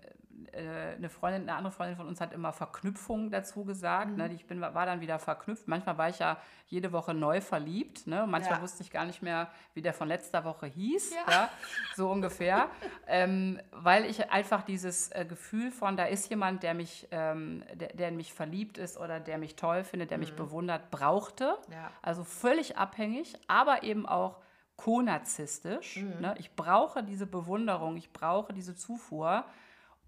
äh, 0.51 0.95
eine 0.95 1.09
Freundin, 1.09 1.43
eine 1.43 1.55
andere 1.55 1.71
Freundin 1.71 1.95
von 1.95 2.07
uns 2.07 2.19
hat 2.19 2.33
immer 2.33 2.53
Verknüpfung 2.53 3.31
dazu 3.31 3.65
gesagt. 3.65 4.11
Mhm. 4.11 4.17
Ne? 4.17 4.33
Ich 4.33 4.45
bin, 4.45 4.61
war 4.61 4.85
dann 4.85 5.01
wieder 5.01 5.19
verknüpft. 5.19 5.67
Manchmal 5.67 5.97
war 5.97 6.09
ich 6.09 6.19
ja 6.19 6.37
jede 6.67 6.91
Woche 6.91 7.13
neu 7.13 7.41
verliebt. 7.41 8.07
Ne? 8.07 8.25
Manchmal 8.27 8.57
ja. 8.57 8.61
wusste 8.61 8.83
ich 8.83 8.91
gar 8.91 9.05
nicht 9.05 9.21
mehr, 9.21 9.49
wie 9.73 9.81
der 9.81 9.93
von 9.93 10.07
letzter 10.07 10.43
Woche 10.43 10.67
hieß. 10.67 11.13
Ja. 11.13 11.31
ja 11.31 11.49
so 11.95 12.11
ungefähr. 12.11 12.69
ähm, 13.07 13.59
weil 13.71 14.05
ich 14.05 14.31
einfach 14.31 14.63
dieses 14.63 15.11
äh, 15.11 15.25
Gefühl 15.27 15.71
von, 15.71 15.97
da 15.97 16.05
ist 16.05 16.29
jemand, 16.29 16.63
der 16.63 16.73
mich, 16.73 17.07
ähm, 17.11 17.63
der, 17.73 17.89
der, 17.89 18.09
in 18.09 18.17
mich 18.17 18.33
verliebt 18.33 18.77
ist 18.77 18.97
oder 18.97 19.19
der 19.19 19.37
mich 19.37 19.55
toll 19.55 19.83
findet, 19.83 20.11
der 20.11 20.17
mhm. 20.17 20.23
mich 20.23 20.35
bewundert, 20.35 20.91
brauchte. 20.91 21.57
Ja. 21.71 21.91
Also 22.01 22.23
völlig 22.23 22.77
abhängig, 22.77 23.35
aber 23.47 23.83
eben 23.83 24.05
auch 24.05 24.37
konarzistisch. 24.75 25.97
Mhm. 25.97 26.21
Ne? 26.21 26.35
Ich 26.39 26.55
brauche 26.55 27.03
diese 27.03 27.25
Bewunderung, 27.25 27.97
ich 27.97 28.11
brauche 28.11 28.53
diese 28.53 28.75
Zufuhr. 28.75 29.45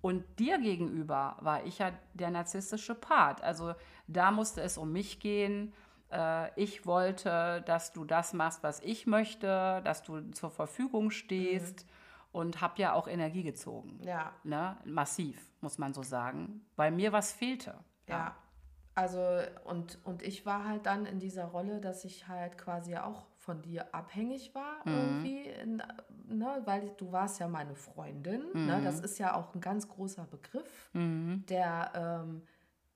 Und 0.02 0.24
dir 0.40 0.60
gegenüber 0.60 1.38
war 1.40 1.64
ich 1.66 1.80
ja 1.80 1.92
der 2.14 2.30
narzisstische 2.30 2.96
Part. 2.96 3.42
Also 3.42 3.74
da 4.08 4.32
musste 4.32 4.62
es 4.62 4.78
um 4.78 4.92
mich 4.92 5.20
gehen. 5.20 5.74
Äh, 6.12 6.52
ich 6.62 6.86
wollte, 6.86 7.64
dass 7.66 7.92
du 7.92 8.06
das 8.06 8.34
machst, 8.34 8.62
was 8.62 8.80
ich 8.82 9.08
möchte, 9.08 9.82
dass 9.84 10.04
du 10.04 10.32
zur 10.32 10.52
Verfügung 10.52 11.12
stehst. 11.12 11.86
Mhm. 11.86 11.90
Und 12.32 12.60
habe 12.60 12.82
ja 12.82 12.92
auch 12.92 13.08
Energie 13.08 13.44
gezogen. 13.44 13.98
Ja. 14.04 14.34
Ne? 14.44 14.76
Massiv, 14.84 15.40
muss 15.62 15.78
man 15.78 15.94
so 15.94 16.04
sagen. 16.04 16.66
Weil 16.76 16.92
mir 16.92 17.14
was 17.14 17.32
fehlte. 17.32 17.76
ja. 18.08 18.18
ja. 18.18 18.36
Also, 18.98 19.20
und, 19.66 20.00
und 20.06 20.24
ich 20.24 20.46
war 20.46 20.66
halt 20.66 20.86
dann 20.86 21.06
in 21.06 21.20
dieser 21.20 21.46
Rolle, 21.46 21.82
dass 21.82 22.06
ich 22.06 22.30
halt 22.30 22.58
quasi 22.58 22.96
auch 22.96 23.26
von 23.40 23.62
dir 23.62 23.94
abhängig 23.94 24.56
war, 24.56 24.78
mhm. 24.86 24.94
irgendwie, 24.94 25.50
ne? 26.30 26.62
weil 26.66 26.92
du 26.98 27.12
warst 27.12 27.40
ja 27.40 27.48
meine 27.48 27.76
Freundin. 27.76 28.42
Ne? 28.54 28.60
Mhm. 28.60 28.66
Ne? 28.66 28.82
Das 28.84 29.00
ist 29.00 29.20
ja 29.20 29.36
auch 29.36 29.54
ein 29.54 29.62
ganz 29.62 29.88
großer 29.88 30.26
Begriff, 30.26 30.90
mhm. 30.94 31.44
der, 31.48 31.92
ähm, 32.26 32.42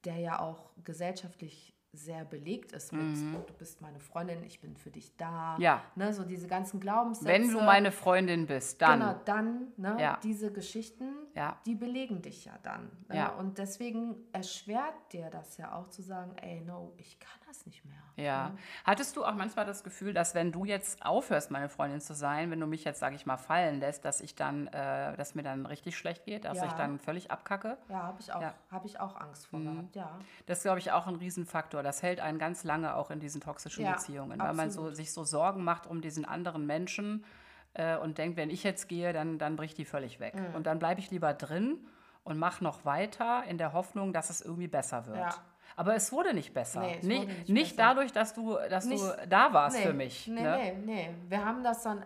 der 0.05 0.17
ja 0.17 0.39
auch 0.39 0.71
gesellschaftlich 0.83 1.75
sehr 1.91 2.23
belegt 2.23 2.71
ist 2.71 2.93
mit, 2.93 3.01
mhm. 3.01 3.33
du 3.47 3.53
bist 3.53 3.81
meine 3.81 3.99
Freundin, 3.99 4.43
ich 4.43 4.59
bin 4.59 4.77
für 4.77 4.91
dich 4.91 5.15
da. 5.17 5.57
Ja. 5.59 5.81
Ne, 5.95 6.13
so 6.13 6.23
diese 6.23 6.47
ganzen 6.47 6.79
Glaubenssätze. 6.79 7.27
Wenn 7.27 7.51
du 7.51 7.61
meine 7.61 7.91
Freundin 7.91 8.45
bist, 8.45 8.81
dann. 8.81 8.99
Genau, 8.99 9.21
dann, 9.25 9.67
ne, 9.75 9.97
ja. 9.99 10.19
diese 10.23 10.51
Geschichten, 10.51 11.09
ja. 11.35 11.59
die 11.65 11.73
belegen 11.73 12.21
dich 12.21 12.45
ja 12.45 12.53
dann. 12.61 12.91
Ne? 13.07 13.15
Ja. 13.15 13.29
Und 13.29 13.57
deswegen 13.57 14.15
erschwert 14.31 14.93
dir 15.11 15.29
das 15.31 15.57
ja 15.57 15.73
auch 15.73 15.87
zu 15.87 16.03
sagen, 16.03 16.35
ey, 16.37 16.61
no, 16.61 16.93
ich 16.97 17.19
kann 17.19 17.38
das 17.49 17.65
nicht 17.65 17.83
mehr. 17.85 17.97
Ja. 18.15 18.49
Ne? 18.49 18.57
Hattest 18.85 19.15
du 19.17 19.25
auch 19.25 19.33
manchmal 19.33 19.65
das 19.65 19.83
Gefühl, 19.83 20.13
dass 20.13 20.35
wenn 20.35 20.51
du 20.51 20.65
jetzt 20.65 21.05
aufhörst, 21.05 21.51
meine 21.51 21.69
Freundin 21.69 21.99
zu 21.99 22.13
sein, 22.13 22.51
wenn 22.51 22.59
du 22.59 22.67
mich 22.67 22.83
jetzt, 22.83 22.99
sage 22.99 23.15
ich 23.15 23.25
mal, 23.25 23.37
fallen 23.37 23.79
lässt, 23.79 24.05
dass 24.05 24.21
ich 24.21 24.35
dann, 24.35 24.67
äh, 24.67 25.15
dass 25.17 25.35
mir 25.35 25.43
dann 25.43 25.65
richtig 25.65 25.97
schlecht 25.97 26.25
geht, 26.25 26.45
dass 26.45 26.57
ja. 26.57 26.65
ich 26.65 26.73
dann 26.73 26.99
völlig 26.99 27.31
abkacke? 27.31 27.77
Ja, 27.89 28.03
habe 28.03 28.17
ich 28.19 28.31
auch, 28.31 28.41
ja. 28.41 28.53
habe 28.71 28.87
ich 28.87 28.99
auch 28.99 29.19
Angst 29.19 29.47
vor 29.47 29.59
mhm. 29.59 29.73
gehabt, 29.73 29.95
ja. 29.95 30.19
Das 30.45 30.59
ist, 30.59 30.63
glaube 30.63 30.79
ich, 30.79 30.91
auch 30.91 31.07
ein 31.07 31.15
Riesenfaktor. 31.15 31.83
Das 31.83 32.03
hält 32.03 32.19
einen 32.19 32.39
ganz 32.39 32.63
lange 32.63 32.95
auch 32.95 33.11
in 33.11 33.19
diesen 33.19 33.41
toxischen 33.41 33.83
ja, 33.83 33.93
Beziehungen, 33.93 34.39
weil 34.39 34.53
man 34.53 34.71
so, 34.71 34.91
sich 34.91 35.11
so 35.11 35.23
Sorgen 35.23 35.63
macht 35.63 35.87
um 35.87 36.01
diesen 36.01 36.25
anderen 36.25 36.65
Menschen 36.65 37.25
äh, 37.73 37.97
und 37.97 38.17
denkt, 38.17 38.37
wenn 38.37 38.49
ich 38.49 38.63
jetzt 38.63 38.87
gehe, 38.87 39.13
dann, 39.13 39.39
dann 39.39 39.55
bricht 39.55 39.77
die 39.77 39.85
völlig 39.85 40.19
weg. 40.19 40.35
Mhm. 40.35 40.55
Und 40.55 40.67
dann 40.67 40.79
bleibe 40.79 40.99
ich 40.99 41.11
lieber 41.11 41.33
drin 41.33 41.77
und 42.23 42.37
mache 42.37 42.63
noch 42.63 42.85
weiter 42.85 43.43
in 43.47 43.57
der 43.57 43.73
Hoffnung, 43.73 44.13
dass 44.13 44.29
es 44.29 44.41
irgendwie 44.41 44.67
besser 44.67 45.05
wird. 45.07 45.17
Ja. 45.17 45.35
Aber 45.79 45.95
es 45.95 46.11
wurde 46.11 46.33
nicht 46.33 46.53
besser. 46.53 46.81
Nee, 46.81 46.95
nicht, 46.95 47.07
nicht, 47.27 47.49
nicht 47.49 47.77
besser. 47.77 47.87
dadurch, 47.87 48.11
dass 48.11 48.33
du, 48.33 48.57
dass 48.69 48.83
nicht, 48.83 49.01
du 49.01 49.27
da 49.29 49.53
warst 49.53 49.77
nee, 49.77 49.83
für 49.83 49.93
mich. 49.93 50.27
Nee, 50.27 50.41
ne? 50.41 50.57
nee, 50.57 50.77
nee. 50.85 51.09
Wir 51.29 51.45
haben 51.45 51.63
das 51.63 51.83
dann, 51.83 52.01
äh, 52.01 52.05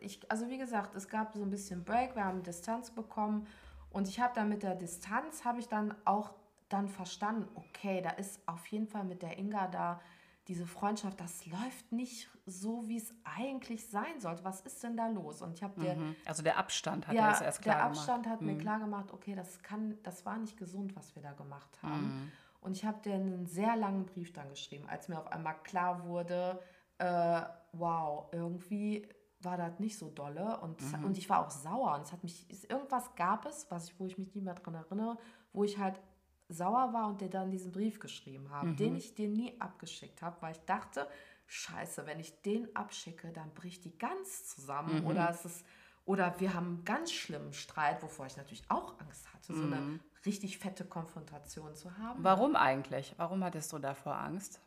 ich, 0.00 0.20
also 0.30 0.48
wie 0.48 0.56
gesagt, 0.56 0.94
es 0.94 1.08
gab 1.08 1.34
so 1.34 1.42
ein 1.42 1.50
bisschen 1.50 1.82
Break, 1.82 2.14
wir 2.14 2.24
haben 2.24 2.44
Distanz 2.44 2.92
bekommen 2.92 3.48
und 3.90 4.06
ich 4.06 4.20
habe 4.20 4.32
dann 4.36 4.48
mit 4.48 4.62
der 4.62 4.76
Distanz, 4.76 5.44
habe 5.44 5.58
ich 5.58 5.66
dann 5.66 5.96
auch 6.04 6.30
dann 6.68 6.86
verstanden, 6.86 7.48
okay, 7.56 8.00
da 8.02 8.10
ist 8.10 8.40
auf 8.46 8.64
jeden 8.68 8.86
Fall 8.86 9.02
mit 9.02 9.22
der 9.22 9.36
Inga 9.36 9.66
da 9.66 10.00
diese 10.46 10.64
Freundschaft, 10.64 11.18
das 11.20 11.44
läuft 11.46 11.90
nicht 11.90 12.30
so, 12.46 12.86
wie 12.86 12.98
es 12.98 13.12
eigentlich 13.24 13.88
sein 13.88 14.20
sollte. 14.20 14.44
Was 14.44 14.60
ist 14.60 14.80
denn 14.84 14.96
da 14.96 15.08
los? 15.08 15.42
Und 15.42 15.54
ich 15.54 15.64
habe 15.64 15.80
dir 15.80 15.96
mhm. 15.96 16.14
also 16.24 16.44
der 16.44 16.56
Abstand 16.56 17.08
hat 17.08 17.16
ja, 17.16 17.30
das 17.30 17.40
erst 17.40 17.62
klar 17.62 17.74
der 17.74 17.84
Abstand 17.86 18.22
gemacht. 18.22 18.40
hat 18.40 18.40
mhm. 18.42 18.54
mir 18.54 18.58
klar 18.58 18.78
gemacht, 18.78 19.12
okay, 19.12 19.34
das 19.34 19.60
kann, 19.64 19.98
das 20.04 20.24
war 20.24 20.38
nicht 20.38 20.56
gesund, 20.56 20.94
was 20.94 21.16
wir 21.16 21.22
da 21.22 21.32
gemacht 21.32 21.82
haben. 21.82 22.22
Mhm. 22.22 22.32
Und 22.60 22.76
ich 22.76 22.84
habe 22.84 23.00
dir 23.02 23.14
einen 23.14 23.46
sehr 23.46 23.76
langen 23.76 24.06
Brief 24.06 24.32
dann 24.32 24.48
geschrieben, 24.50 24.86
als 24.88 25.08
mir 25.08 25.18
auf 25.18 25.30
einmal 25.30 25.56
klar 25.62 26.04
wurde, 26.06 26.60
äh, 26.98 27.42
wow, 27.72 28.28
irgendwie 28.32 29.08
war 29.40 29.56
das 29.56 29.78
nicht 29.78 29.96
so 29.98 30.10
dolle 30.10 30.58
und, 30.60 30.80
mhm. 30.80 31.04
und 31.04 31.18
ich 31.18 31.30
war 31.30 31.46
auch 31.46 31.50
sauer 31.50 31.94
und 31.94 32.02
es 32.02 32.12
hat 32.12 32.24
mich, 32.24 32.48
irgendwas 32.68 33.14
gab 33.14 33.46
es, 33.46 33.70
was 33.70 33.88
ich, 33.88 34.00
wo 34.00 34.06
ich 34.06 34.18
mich 34.18 34.34
nicht 34.34 34.44
mehr 34.44 34.54
daran 34.54 34.74
erinnere, 34.74 35.16
wo 35.52 35.62
ich 35.62 35.78
halt 35.78 36.00
sauer 36.48 36.92
war 36.92 37.08
und 37.08 37.20
dir 37.20 37.28
dann 37.28 37.50
diesen 37.50 37.70
Brief 37.70 38.00
geschrieben 38.00 38.50
habe, 38.50 38.68
mhm. 38.68 38.76
den 38.76 38.96
ich 38.96 39.14
dir 39.14 39.28
nie 39.28 39.60
abgeschickt 39.60 40.22
habe, 40.22 40.36
weil 40.40 40.52
ich 40.52 40.60
dachte, 40.64 41.08
scheiße, 41.46 42.06
wenn 42.06 42.18
ich 42.18 42.42
den 42.42 42.74
abschicke, 42.74 43.32
dann 43.32 43.54
bricht 43.54 43.84
die 43.84 43.96
ganz 43.96 44.46
zusammen 44.46 45.02
mhm. 45.02 45.06
oder 45.06 45.30
es 45.30 45.44
ist 45.44 45.64
oder 46.08 46.40
wir 46.40 46.54
haben 46.54 46.66
einen 46.68 46.84
ganz 46.86 47.12
schlimmen 47.12 47.52
Streit, 47.52 48.02
wovor 48.02 48.24
ich 48.24 48.36
natürlich 48.38 48.64
auch 48.70 48.98
Angst 48.98 49.30
hatte, 49.34 49.54
so 49.54 49.64
eine 49.64 49.76
mhm. 49.76 50.00
richtig 50.24 50.56
fette 50.58 50.86
Konfrontation 50.86 51.74
zu 51.74 51.98
haben. 51.98 52.24
Warum 52.24 52.56
eigentlich? 52.56 53.14
Warum 53.18 53.44
hattest 53.44 53.70
du 53.74 53.78
davor 53.78 54.16
Angst? 54.16 54.58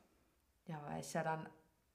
Ja, 0.68 0.80
weil 0.88 1.02
ich 1.02 1.12
ja 1.14 1.24
dann 1.24 1.50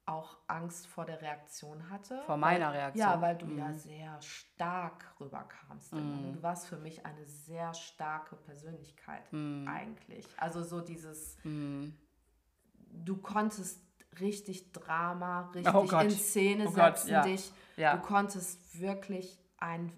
auch 0.04 0.36
Angst 0.48 0.88
vor 0.88 1.04
der 1.04 1.22
Reaktion 1.22 1.90
hatte. 1.90 2.20
Vor 2.26 2.36
meiner 2.36 2.70
weil, 2.70 2.76
Reaktion? 2.76 3.06
Ja, 3.06 3.20
weil 3.20 3.36
du 3.38 3.46
Mhm. 3.46 3.58
ja 3.58 3.72
sehr 3.72 4.20
stark 4.20 5.14
rüberkamst. 5.20 5.92
immer. 5.92 6.32
Du 6.32 6.42
warst 6.42 6.66
für 6.66 6.78
mich 6.78 7.06
eine 7.06 7.24
sehr 7.24 7.72
starke 7.72 8.34
Persönlichkeit 8.34 9.32
Mhm. 9.32 9.68
eigentlich. 9.68 10.26
Also 10.38 10.64
so 10.64 10.80
dieses, 10.80 11.36
du 11.44 13.16
konntest 13.22 13.80
richtig 14.18 14.72
Drama, 14.72 15.50
richtig 15.54 15.72
Oh 15.72 15.84
Gott. 15.86 16.04
in 16.04 16.10
Szene 16.10 16.66
Oh 16.66 16.72
Gott, 16.72 16.98
setzen 16.98 17.10
ja. 17.12 17.22
dich. 17.22 17.52
Ja. 17.76 17.96
Du 17.96 18.02
konntest 18.02 18.80
wirklich 18.80 19.38
einen 19.58 19.92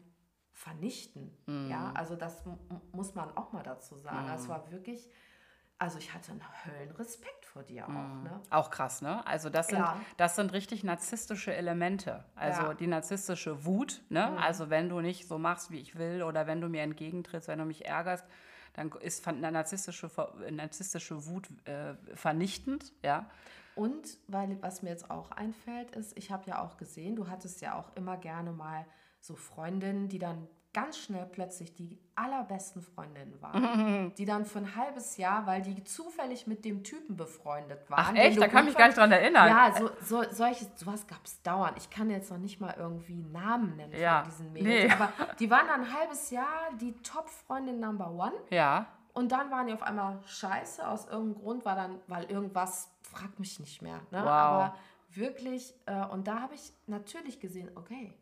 vernichten. 0.52 1.36
Mhm. 1.46 1.70
Ja, 1.70 1.92
also 1.94 2.16
das 2.16 2.44
mu- 2.44 2.58
muss 2.92 3.14
man 3.14 3.36
auch 3.36 3.52
mal 3.52 3.62
dazu 3.62 3.96
sagen. 3.96 4.28
Es 4.34 4.48
war 4.48 4.70
wirklich, 4.72 5.08
also 5.78 5.98
ich 5.98 6.12
hatte 6.12 6.32
einen 6.32 6.42
Höllenrespekt 6.64 7.46
vor 7.46 7.62
dir 7.62 7.84
auch. 7.86 7.88
Ne? 7.90 8.40
Auch 8.50 8.70
krass, 8.70 9.00
ne? 9.00 9.24
Also 9.26 9.50
das 9.50 9.68
sind, 9.68 9.78
Ja. 9.78 9.96
das 10.16 10.34
sind 10.34 10.52
richtig 10.52 10.82
narzisstische 10.82 11.54
Elemente. 11.54 12.24
Also 12.34 12.62
Ja. 12.62 12.72
Mhm. 12.72 12.76
die 12.78 12.86
narzisstische 12.88 13.64
Wut, 13.64 14.02
ne? 14.08 14.36
Also 14.40 14.68
wenn 14.70 14.88
du 14.88 15.00
nicht 15.00 15.28
so 15.28 15.38
machst, 15.38 15.70
wie 15.70 15.78
ich 15.78 15.96
will, 15.96 16.24
oder 16.24 16.46
wenn 16.48 16.60
du 16.60 16.68
mir 16.68 16.82
entgegentrittst, 16.82 17.46
wenn 17.48 17.60
du 17.60 17.64
mich 17.64 17.86
ärgerst, 17.86 18.24
dann 18.74 18.90
ist 19.00 19.26
narzisstische, 19.26 20.10
narzisstische 20.50 21.26
Wut 21.26 21.48
äh, 21.66 21.94
vernichtend, 22.14 22.92
ja. 23.02 23.30
Und 23.78 24.18
weil 24.26 24.60
was 24.60 24.82
mir 24.82 24.90
jetzt 24.90 25.08
auch 25.08 25.30
einfällt, 25.30 25.92
ist, 25.92 26.18
ich 26.18 26.32
habe 26.32 26.50
ja 26.50 26.62
auch 26.62 26.76
gesehen, 26.78 27.14
du 27.14 27.28
hattest 27.28 27.60
ja 27.60 27.78
auch 27.78 27.94
immer 27.94 28.16
gerne 28.16 28.50
mal 28.50 28.84
so 29.20 29.36
Freundinnen, 29.36 30.08
die 30.08 30.18
dann 30.18 30.48
ganz 30.74 30.98
schnell 30.98 31.26
plötzlich 31.26 31.74
die 31.74 31.98
allerbesten 32.16 32.82
Freundinnen 32.82 33.40
waren. 33.40 34.12
die 34.18 34.24
dann 34.24 34.44
für 34.44 34.58
ein 34.58 34.74
halbes 34.74 35.16
Jahr, 35.16 35.46
weil 35.46 35.62
die 35.62 35.84
zufällig 35.84 36.48
mit 36.48 36.64
dem 36.64 36.82
Typen 36.82 37.16
befreundet 37.16 37.88
waren. 37.88 38.04
Ach 38.08 38.14
echt? 38.14 38.40
Da 38.40 38.48
kann 38.48 38.64
gut 38.64 38.70
mich 38.70 38.76
gar 38.76 38.86
nicht 38.88 38.98
dran 38.98 39.12
erinnern. 39.12 39.48
Ja, 39.48 39.72
so, 39.76 39.90
so, 40.02 40.30
solche, 40.32 40.66
sowas 40.74 41.06
gab 41.06 41.24
es 41.24 41.40
dauernd. 41.42 41.76
Ich 41.78 41.88
kann 41.88 42.10
jetzt 42.10 42.30
noch 42.30 42.38
nicht 42.38 42.60
mal 42.60 42.74
irgendwie 42.76 43.14
Namen 43.14 43.76
nennen 43.76 43.92
Ja, 43.92 44.22
von 44.22 44.30
diesen 44.30 44.52
Mädels. 44.52 44.84
nee. 44.86 44.90
Aber 44.92 45.12
die 45.38 45.48
waren 45.50 45.68
dann 45.68 45.82
ein 45.82 45.92
halbes 45.92 46.30
Jahr 46.30 46.70
die 46.80 46.92
Top-Freundin 47.02 47.78
Number 47.78 48.10
One. 48.10 48.34
Ja. 48.50 48.86
Und 49.18 49.32
dann 49.32 49.50
waren 49.50 49.66
die 49.66 49.72
auf 49.72 49.82
einmal 49.82 50.20
scheiße. 50.26 50.86
Aus 50.86 51.06
irgendeinem 51.06 51.42
Grund 51.42 51.64
war 51.64 51.74
dann, 51.74 51.98
weil 52.06 52.30
irgendwas, 52.30 52.88
fragt 53.02 53.40
mich 53.40 53.58
nicht 53.58 53.82
mehr. 53.82 53.96
Ne? 54.12 54.20
Wow. 54.20 54.28
Aber 54.28 54.76
wirklich, 55.10 55.74
äh, 55.86 56.06
und 56.06 56.28
da 56.28 56.40
habe 56.40 56.54
ich 56.54 56.72
natürlich 56.86 57.40
gesehen, 57.40 57.68
okay, 57.74 58.14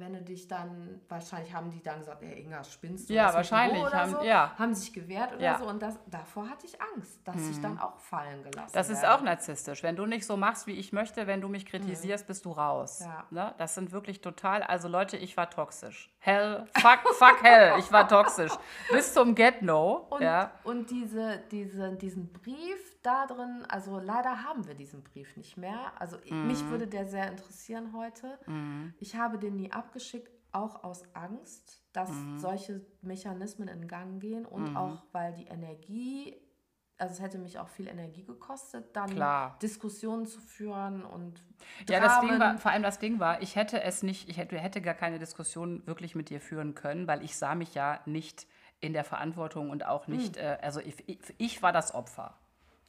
wenn 0.00 0.14
du 0.14 0.22
dich 0.22 0.48
dann, 0.48 1.00
wahrscheinlich 1.08 1.54
haben 1.54 1.70
die 1.70 1.82
dann 1.82 1.98
gesagt, 2.00 2.22
ey 2.22 2.40
Inga, 2.42 2.64
spinnst 2.64 3.08
du? 3.08 3.14
Ja, 3.14 3.32
wahrscheinlich, 3.34 3.82
haben- 3.92 4.10
so, 4.12 4.22
ja. 4.22 4.52
Haben 4.58 4.74
sich 4.74 4.92
gewehrt 4.92 5.32
oder 5.34 5.42
Ja. 5.42 5.58
so. 5.58 5.66
Und 5.66 5.80
das, 5.82 5.98
davor 6.06 6.48
hatte 6.48 6.66
ich 6.66 6.76
Angst, 6.80 7.20
dass 7.24 7.36
ich 7.48 7.60
dann 7.60 7.78
auch 7.78 7.98
fallen 7.98 8.42
gelassen 8.42 8.72
Das 8.74 8.88
ist 8.90 9.02
werde. 9.02 9.14
auch 9.14 9.22
narzisstisch. 9.22 9.82
Wenn 9.82 9.96
du 9.96 10.06
nicht 10.06 10.26
so 10.26 10.36
machst, 10.36 10.66
wie 10.66 10.72
ich 10.74 10.92
möchte, 10.92 11.26
wenn 11.26 11.40
du 11.40 11.48
mich 11.48 11.66
kritisierst, 11.66 12.26
bist 12.26 12.44
du 12.44 12.52
raus. 12.52 13.00
Mhm. 13.00 13.06
Ja. 13.06 13.24
Ne? 13.30 13.54
Das 13.58 13.74
sind 13.74 13.92
wirklich 13.92 14.20
total, 14.20 14.62
also 14.62 14.88
Leute, 14.88 15.16
ich 15.16 15.36
war 15.36 15.48
toxisch. 15.50 16.10
Hell, 16.18 16.66
fuck, 16.76 17.00
fuck 17.18 17.42
hell, 17.42 17.74
ich 17.78 17.92
war 17.92 18.08
toxisch. 18.08 18.52
Bis 18.90 19.14
zum 19.14 19.34
Get-No. 19.34 20.06
Und, 20.10 20.22
Ja. 20.22 20.50
und 20.64 20.90
diese, 20.90 21.38
diese, 21.50 21.92
diesen 21.96 22.32
Brief 22.32 22.96
da 23.02 23.26
drin, 23.26 23.64
also 23.68 23.98
leider 23.98 24.44
haben 24.44 24.66
wir 24.66 24.74
diesen 24.74 25.02
Brief 25.02 25.34
nicht 25.36 25.56
mehr. 25.56 25.92
Also 25.98 26.18
Mhm. 26.28 26.46
mich 26.48 26.68
würde 26.68 26.86
der 26.86 27.06
sehr 27.06 27.30
interessieren 27.30 27.94
heute. 27.96 28.38
Ich 28.98 29.16
habe 29.16 29.38
den 29.38 29.56
nie 29.56 29.72
abgeschickt, 29.90 30.30
auch 30.52 30.82
aus 30.84 31.02
Angst, 31.14 31.82
dass 31.92 32.10
Mhm. 32.10 32.38
solche 32.38 32.80
Mechanismen 33.02 33.68
in 33.68 33.88
Gang 33.88 34.20
gehen 34.20 34.46
und 34.46 34.76
auch 34.76 35.02
weil 35.12 35.32
die 35.34 35.46
Energie, 35.46 36.36
also 36.98 37.14
es 37.14 37.20
hätte 37.20 37.38
mich 37.38 37.58
auch 37.58 37.68
viel 37.68 37.88
Energie 37.88 38.24
gekostet, 38.24 38.94
dann 38.94 39.10
Klar. 39.10 39.56
Diskussionen 39.62 40.26
zu 40.26 40.40
führen 40.40 41.04
und 41.04 41.40
Ja, 41.88 42.00
das 42.00 42.20
Ding 42.20 42.30
Dramen. 42.30 42.40
war, 42.40 42.58
vor 42.58 42.70
allem 42.70 42.82
das 42.82 42.98
Ding 42.98 43.18
war, 43.20 43.42
ich 43.42 43.56
hätte 43.56 43.82
es 43.82 44.02
nicht, 44.02 44.28
ich 44.28 44.36
hätte, 44.38 44.58
hätte 44.58 44.80
gar 44.80 44.94
keine 44.94 45.18
Diskussion 45.18 45.84
wirklich 45.86 46.14
mit 46.14 46.30
dir 46.30 46.40
führen 46.40 46.74
können, 46.74 47.06
weil 47.08 47.22
ich 47.24 47.36
sah 47.36 47.54
mich 47.54 47.74
ja 47.74 48.00
nicht 48.06 48.46
in 48.80 48.92
der 48.92 49.04
Verantwortung 49.04 49.70
und 49.70 49.84
auch 49.86 50.06
nicht, 50.06 50.36
Hm. 50.36 50.42
äh, 50.44 50.58
also 50.62 50.80
ich, 50.80 51.08
ich, 51.08 51.18
ich 51.38 51.62
war 51.62 51.72
das 51.72 51.94
Opfer. 51.94 52.34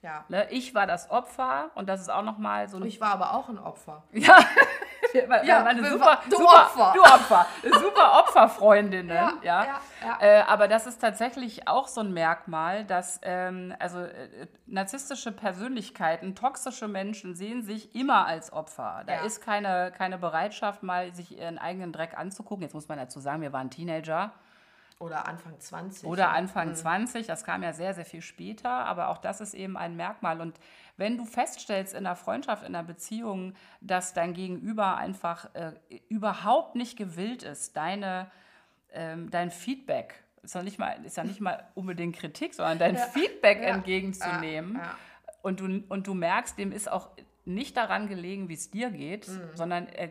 ja. 0.01 0.25
Ne? 0.29 0.47
Ich 0.51 0.73
war 0.73 0.87
das 0.87 1.09
Opfer 1.11 1.69
und 1.75 1.89
das 1.89 2.01
ist 2.01 2.09
auch 2.09 2.23
nochmal 2.23 2.69
so 2.69 2.77
ein 2.77 2.83
Ich 2.85 3.01
war 3.01 3.11
aber 3.11 3.33
auch 3.33 3.49
ein 3.49 3.59
Opfer. 3.59 4.03
Ja, 4.13 4.37
weil, 5.28 5.45
Ja, 5.47 5.58
weil 5.58 5.63
meine 5.63 5.84
wir- 5.84 5.91
super, 5.91 6.19
du 6.30 6.38
super, 6.38 6.65
Opfer. 6.65 6.93
Du 6.95 7.02
Opfer. 7.02 7.45
Super 7.80 8.19
Opferfreundinnen. 8.19 9.10
Ja, 9.15 9.34
Ja, 9.41 9.63
ja, 9.63 9.82
ja. 10.02 10.17
Äh, 10.19 10.41
aber 10.47 10.67
das 10.67 10.88
ist 10.88 11.00
tatsächlich 11.02 11.67
auch 11.67 11.88
so 11.88 12.02
ein 12.02 12.13
Merkmal, 12.13 12.86
dass 12.86 13.19
ähm, 13.24 13.74
also 13.80 14.00
äh, 14.02 14.47
narzisstische 14.65 15.32
Persönlichkeiten, 15.32 16.36
toxische 16.36 16.88
Menschen 16.88 17.36
sehen 17.36 17.62
sich 17.63 17.95
immer 17.95 18.26
als 18.26 18.52
Opfer. 18.54 19.04
Da 19.06 19.13
Ja. 19.15 19.21
ist 19.26 19.41
keine, 19.41 19.91
keine 19.95 20.17
Bereitschaft, 20.17 20.84
mal 20.84 21.13
sich 21.13 21.38
ihren 21.38 21.58
eigenen 21.58 21.91
Dreck 21.91 22.17
anzugucken. 22.17 22.63
Jetzt 22.63 22.74
muss 22.74 22.88
man 22.88 22.97
dazu 22.97 23.19
sagen, 23.19 23.41
wir 23.41 23.54
waren 23.54 23.69
Teenager. 23.69 24.32
Oder 25.00 25.28
Anfang 25.28 25.60
20. 25.60 26.08
Oder 26.08 26.26
ja. 26.26 26.30
Anfang 26.32 26.76
20, 26.76 27.26
das 27.26 27.43
kam 27.43 27.63
ja 27.63 27.74
sehr, 27.74 27.95
sehr 27.95 28.06
viel 28.06 28.21
später, 28.21 28.69
aber 28.69 29.10
auch 29.10 29.17
das 29.17 29.41
ist 29.41 29.56
eben 29.56 29.76
ein 29.76 29.95
Merkmal. 29.95 30.39
Und 30.39 30.60
wenn 31.01 31.17
du 31.17 31.25
feststellst 31.25 31.93
in 31.95 32.05
einer 32.05 32.15
Freundschaft, 32.15 32.61
in 32.61 32.75
einer 32.75 32.83
Beziehung, 32.87 33.55
dass 33.81 34.13
dein 34.13 34.33
Gegenüber 34.33 34.97
einfach 34.97 35.49
äh, 35.55 35.71
überhaupt 36.09 36.75
nicht 36.75 36.95
gewillt 36.95 37.41
ist, 37.41 37.75
deine, 37.75 38.29
ähm, 38.93 39.29
dein 39.31 39.49
Feedback, 39.49 40.23
ist 40.43 40.53
ja, 40.55 40.61
nicht 40.61 40.77
mal, 40.77 41.03
ist 41.03 41.17
ja 41.17 41.23
nicht 41.23 41.41
mal 41.41 41.67
unbedingt 41.73 42.15
Kritik, 42.15 42.53
sondern 42.53 42.77
dein 42.77 42.97
Feedback 42.97 43.61
Ja. 43.61 43.69
entgegenzunehmen 43.75 44.75
Ja, 44.75 44.81
ja. 44.83 44.95
Und, 45.41 45.59
du, 45.59 45.83
und 45.89 46.05
du 46.05 46.13
merkst, 46.13 46.57
dem 46.59 46.71
ist 46.71 46.89
auch 46.91 47.09
nicht 47.45 47.75
daran 47.77 48.07
gelegen, 48.07 48.47
wie 48.47 48.53
es 48.53 48.69
dir 48.69 48.91
geht, 48.91 49.27
Mhm. 49.27 49.41
sondern 49.55 49.87
er, 49.87 50.09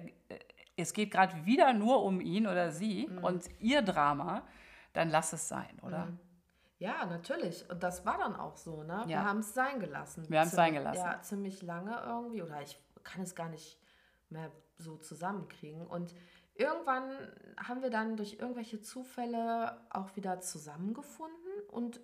es 0.76 0.92
geht 0.92 1.12
gerade 1.12 1.46
wieder 1.46 1.72
nur 1.72 2.02
um 2.02 2.20
ihn 2.20 2.48
oder 2.48 2.72
sie 2.72 3.06
Mhm. 3.08 3.18
und 3.18 3.44
ihr 3.60 3.82
Drama, 3.82 4.42
dann 4.92 5.08
lass 5.08 5.32
es 5.32 5.48
sein, 5.48 5.70
oder? 5.82 6.08
Ja, 6.80 7.04
natürlich. 7.06 7.68
Und 7.70 7.82
das 7.82 8.04
war 8.06 8.18
dann 8.18 8.34
auch 8.34 8.56
so, 8.56 8.82
ne? 8.82 9.02
Wir 9.06 9.16
Ja. 9.16 9.24
haben 9.24 9.40
es 9.40 9.54
sein 9.54 9.78
gelassen. 9.80 10.24
Wir 10.28 10.40
haben's 10.40 10.52
Ziem- 10.52 10.56
sein 10.56 10.74
gelassen. 10.74 10.96
Ja, 11.04 11.20
ziemlich 11.22 11.62
lange 11.62 11.94
irgendwie. 12.04 12.42
Oder 12.42 12.62
ich 12.62 12.76
kann 13.04 13.22
es 13.22 13.34
gar 13.34 13.48
nicht 13.50 13.78
mehr 14.30 14.50
so 14.78 14.96
zusammenkriegen. 14.96 15.86
Und 15.86 16.14
irgendwann 16.54 17.04
haben 17.58 17.82
wir 17.82 17.90
dann 17.90 18.16
durch 18.16 18.38
irgendwelche 18.40 18.80
Zufälle 18.80 19.78
auch 19.90 20.16
wieder 20.16 20.40
zusammengefunden. 20.40 21.36
Und 21.70 22.00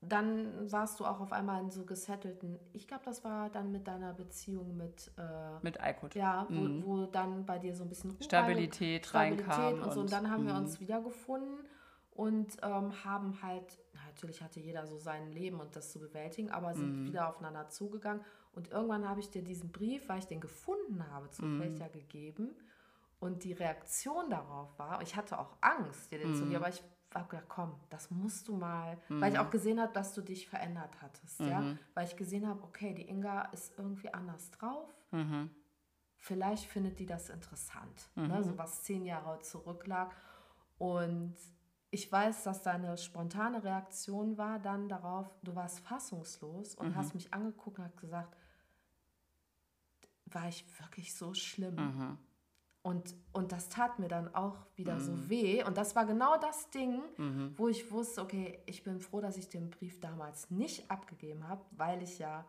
dann 0.00 0.72
warst 0.72 0.98
du 0.98 1.04
auch 1.04 1.20
auf 1.20 1.30
einmal 1.32 1.60
in 1.60 1.70
so 1.70 1.84
gesettelten, 1.84 2.58
ich 2.72 2.88
glaube, 2.88 3.04
das 3.04 3.22
war 3.22 3.50
dann 3.50 3.70
mit 3.70 3.86
deiner 3.86 4.14
Beziehung 4.14 4.74
mit, 4.78 5.12
äh, 5.18 5.58
Mit 5.60 5.78
Aykut. 5.78 6.14
ja, 6.14 6.46
wo, 6.48 6.86
wo 6.86 7.04
dann 7.06 7.44
bei 7.44 7.58
dir 7.58 7.74
so 7.76 7.84
ein 7.84 7.90
bisschen 7.90 8.12
Ruhe 8.12 8.22
Stabilität 8.22 9.04
Stabilität 9.04 9.14
reinkam 9.50 9.74
und 9.82 9.92
so. 9.92 10.00
Und 10.00 10.04
und- 10.06 10.12
dann 10.12 10.30
haben 10.30 10.46
wir 10.46 10.54
mhm. 10.54 10.60
uns 10.60 10.80
wiedergefunden 10.80 11.66
und 12.20 12.58
ähm, 12.62 13.02
haben 13.02 13.40
halt, 13.42 13.78
na, 13.94 14.00
natürlich 14.08 14.42
hatte 14.42 14.60
jeder 14.60 14.86
so 14.86 14.98
sein 14.98 15.32
Leben 15.32 15.58
und 15.58 15.74
das 15.74 15.90
zu 15.90 15.98
bewältigen, 15.98 16.50
aber 16.50 16.74
sind 16.74 17.00
Mhm. 17.00 17.06
wieder 17.06 17.26
aufeinander 17.30 17.70
zugegangen. 17.70 18.22
Und 18.52 18.70
irgendwann 18.70 19.08
habe 19.08 19.20
ich 19.20 19.30
dir 19.30 19.42
diesen 19.42 19.72
Brief, 19.72 20.06
weil 20.10 20.18
ich 20.18 20.26
den 20.26 20.38
gefunden 20.42 21.02
habe, 21.10 21.30
zufällig 21.30 21.72
Mhm. 21.76 21.80
ja 21.80 21.88
gegeben. 21.88 22.54
Und 23.20 23.44
die 23.44 23.54
Reaktion 23.54 24.28
darauf 24.28 24.78
war, 24.78 25.00
ich 25.00 25.16
hatte 25.16 25.38
auch 25.38 25.56
Angst, 25.62 26.12
dir 26.12 26.18
den 26.18 26.34
zu 26.34 26.44
Mhm. 26.44 26.48
geben, 26.50 26.62
aber 26.62 26.68
ich 26.74 26.82
habe 27.14 27.26
gedacht, 27.30 27.48
komm, 27.48 27.74
das 27.88 28.10
musst 28.10 28.48
du 28.48 28.54
mal, 28.54 28.98
weil 29.08 29.32
ich 29.32 29.38
auch 29.38 29.48
gesehen 29.50 29.80
habe, 29.80 29.94
dass 29.94 30.12
du 30.12 30.20
dich 30.20 30.46
verändert 30.46 31.00
hattest, 31.00 31.40
ja, 31.40 31.60
Mhm. 31.62 31.78
weil 31.94 32.06
ich 32.06 32.16
gesehen 32.16 32.46
habe, 32.46 32.62
okay, 32.64 32.92
die 32.92 33.08
Inga 33.08 33.46
ist 33.52 33.78
irgendwie 33.78 34.12
anders 34.12 34.50
drauf, 34.50 34.90
Mhm. 35.10 35.48
vielleicht 36.18 36.66
findet 36.66 36.98
die 36.98 37.06
das 37.06 37.30
interessant, 37.30 38.10
ne? 38.14 38.44
so 38.44 38.58
was 38.58 38.82
zehn 38.82 39.06
Jahre 39.06 39.40
zurücklag. 39.40 40.14
Und 40.78 41.34
ich 41.90 42.10
weiß, 42.10 42.44
dass 42.44 42.62
deine 42.62 42.96
spontane 42.98 43.64
Reaktion 43.64 44.38
war 44.38 44.58
dann 44.58 44.88
darauf, 44.88 45.26
du 45.42 45.54
warst 45.56 45.80
fassungslos 45.80 46.74
und 46.76 46.94
hast 46.94 47.14
mich 47.14 47.34
angeguckt 47.34 47.78
und 47.78 47.84
hast 47.84 47.96
gesagt, 47.98 48.36
war 50.26 50.48
ich 50.48 50.64
wirklich 50.78 51.14
so 51.14 51.34
schlimm? 51.34 51.74
Mhm. 51.74 52.18
Und, 52.82 53.14
und 53.32 53.52
das 53.52 53.68
tat 53.68 53.98
mir 53.98 54.08
dann 54.08 54.34
auch 54.34 54.56
wieder 54.76 55.00
so 55.00 55.28
weh. 55.28 55.62
Und 55.64 55.76
das 55.76 55.94
war 55.96 56.06
genau 56.06 56.38
das 56.38 56.70
Ding, 56.70 57.02
Mhm. 57.18 57.52
wo 57.58 57.68
ich 57.68 57.90
wusste, 57.90 58.22
okay, 58.22 58.58
ich 58.66 58.84
bin 58.84 59.00
froh, 59.00 59.20
dass 59.20 59.36
ich 59.36 59.48
den 59.48 59.68
Brief 59.70 60.00
damals 60.00 60.50
nicht 60.50 60.90
abgegeben 60.90 61.46
habe, 61.48 61.62
weil 61.72 62.02
ich 62.02 62.18
ja 62.18 62.46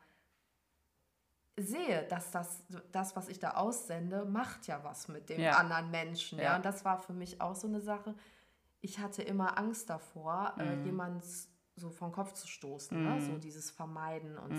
sehe, 1.57 2.07
dass 2.07 2.31
das, 2.31 2.63
das, 2.91 3.15
was 3.15 3.27
ich 3.27 3.39
da 3.39 3.51
aussende, 3.55 4.23
macht 4.23 4.67
ja 4.67 4.83
was 4.83 5.07
mit 5.09 5.29
dem 5.29 5.41
Ja. 5.41 5.57
anderen 5.57 5.91
Menschen. 5.91 6.37
Ja. 6.37 6.45
Ja. 6.45 6.55
Und 6.55 6.63
das 6.65 6.85
war 6.85 6.97
für 6.97 7.13
mich 7.13 7.41
auch 7.41 7.55
so 7.55 7.67
eine 7.67 7.81
Sache. 7.81 8.15
Ich 8.81 8.99
hatte 8.99 9.21
immer 9.21 9.57
Angst 9.57 9.89
davor, 9.89 10.53
Mhm. 10.57 10.61
äh, 10.63 10.83
jemand 10.83 11.23
so 11.75 11.89
vom 11.89 12.11
Kopf 12.11 12.33
zu 12.33 12.47
stoßen. 12.47 13.01
Ne? 13.03 13.21
So 13.21 13.37
dieses 13.37 13.71
Vermeiden 13.71 14.37
und 14.37 14.51
Mhm. 14.51 14.57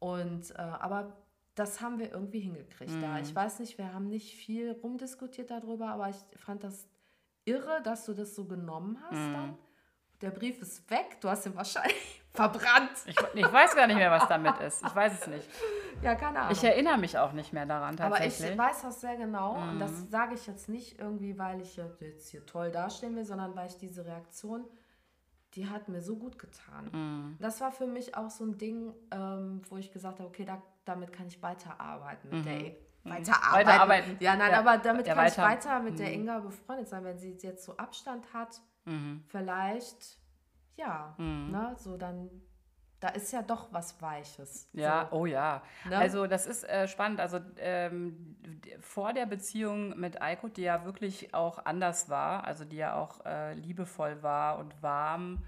so. 0.00 0.06
Und 0.06 0.50
äh, 0.52 0.62
aber 0.62 1.16
das 1.54 1.80
haben 1.80 1.98
wir 1.98 2.10
irgendwie 2.12 2.40
hingekriegt 2.40 2.92
Mhm. 2.92 3.00
da. 3.02 3.18
Ich 3.18 3.34
weiß 3.34 3.58
nicht, 3.60 3.78
wir 3.78 3.92
haben 3.92 4.08
nicht 4.08 4.34
viel 4.36 4.72
rumdiskutiert 4.82 5.50
darüber, 5.50 5.88
aber 5.88 6.08
ich 6.10 6.16
fand 6.38 6.64
das 6.64 6.88
irre, 7.44 7.80
dass 7.82 8.04
du 8.06 8.12
das 8.14 8.34
so 8.34 8.44
genommen 8.44 8.98
hast 9.08 9.18
Mhm. 9.28 9.32
dann. 9.32 9.58
Der 10.22 10.30
Brief 10.30 10.60
ist 10.62 10.88
weg, 10.90 11.18
du 11.20 11.28
hast 11.28 11.44
ihn 11.46 11.54
wahrscheinlich 11.54 12.22
verbrannt. 12.32 12.90
Ich, 13.06 13.16
ich, 13.34 13.52
weiß 13.52 13.74
gar 13.74 13.86
nicht 13.86 13.96
mehr, 13.96 14.10
was 14.10 14.26
damit 14.28 14.58
ist. 14.60 14.82
Ich 14.84 14.94
weiß 14.94 15.20
es 15.20 15.26
nicht. 15.26 15.48
Ja, 16.02 16.14
keine 16.14 16.40
Ahnung. 16.40 16.52
Ich 16.52 16.62
erinnere 16.62 16.98
mich 16.98 17.18
auch 17.18 17.32
nicht 17.32 17.52
mehr 17.52 17.66
daran 17.66 17.96
tatsächlich. 17.96 18.52
Aber 18.52 18.52
ich 18.52 18.58
weiß 18.70 18.82
das 18.82 19.00
sehr 19.00 19.16
genau. 19.16 19.54
Mhm. 19.54 19.70
Und 19.70 19.78
das 19.80 19.92
mhm. 19.92 20.08
sage 20.08 20.34
ich 20.34 20.46
jetzt 20.46 20.68
nicht 20.68 20.98
irgendwie, 20.98 21.38
weil 21.38 21.60
ich 21.60 21.76
jetzt 21.76 22.28
hier 22.28 22.44
toll 22.46 22.70
dastehen 22.70 23.16
will, 23.16 23.24
sondern 23.24 23.56
weil 23.56 23.68
ich 23.68 23.78
diese 23.78 24.04
Reaktion, 24.04 24.64
die 25.54 25.68
hat 25.68 25.88
mir 25.88 26.02
so 26.02 26.16
gut 26.16 26.38
getan. 26.38 26.90
Mhm. 26.92 27.36
Das 27.40 27.60
war 27.60 27.72
für 27.72 27.86
mich 27.86 28.16
auch 28.16 28.30
so 28.30 28.44
ein 28.44 28.58
Ding, 28.58 28.92
ähm, 29.10 29.62
wo 29.68 29.76
ich 29.76 29.92
gesagt 29.92 30.18
habe, 30.18 30.28
okay, 30.28 30.44
da, 30.44 30.62
damit 30.84 31.12
kann 31.12 31.26
ich 31.26 31.42
weiterarbeiten 31.42 32.30
mit 32.30 32.40
mhm. 32.40 32.44
der 32.44 32.72
Mhm. 33.06 33.10
weiterarbeiten. 33.10 33.68
weiterarbeiten. 33.68 34.16
Ja, 34.20 34.36
nein, 34.36 34.50
ja. 34.50 34.58
aber 34.58 34.78
damit 34.78 35.06
kann 35.06 35.16
weiter. 35.16 35.32
ich 35.32 35.38
weiter 35.38 35.80
mit 35.80 35.94
mhm. 35.94 35.98
der 35.98 36.12
Inga 36.12 36.38
befreundet 36.40 36.88
sein, 36.88 37.04
wenn 37.04 37.18
sie 37.18 37.36
jetzt 37.40 37.64
so 37.64 37.76
Abstand 37.76 38.32
hat. 38.32 38.60
Mhm. 38.84 39.22
Vielleicht, 39.28 40.18
ja, 40.76 41.14
mhm. 41.18 41.50
ne, 41.50 41.74
so 41.78 41.96
dann 41.96 42.30
da 43.00 43.08
ist 43.08 43.32
ja 43.32 43.42
doch 43.42 43.68
was 43.72 44.00
Weiches. 44.00 44.68
Ja, 44.72 45.08
so. 45.10 45.16
oh 45.18 45.26
ja. 45.26 45.62
Ne? 45.88 45.98
Also 45.98 46.26
das 46.26 46.46
ist 46.46 46.64
äh, 46.64 46.88
spannend. 46.88 47.20
Also 47.20 47.40
ähm, 47.58 48.36
vor 48.80 49.12
der 49.12 49.26
Beziehung 49.26 49.98
mit 49.98 50.22
Eiko, 50.22 50.48
die 50.48 50.62
ja 50.62 50.84
wirklich 50.84 51.34
auch 51.34 51.64
anders 51.64 52.08
war, 52.08 52.44
also 52.44 52.64
die 52.64 52.76
ja 52.76 52.94
auch 52.94 53.24
äh, 53.26 53.54
liebevoll 53.54 54.22
war 54.22 54.58
und 54.58 54.82
warm, 54.82 55.44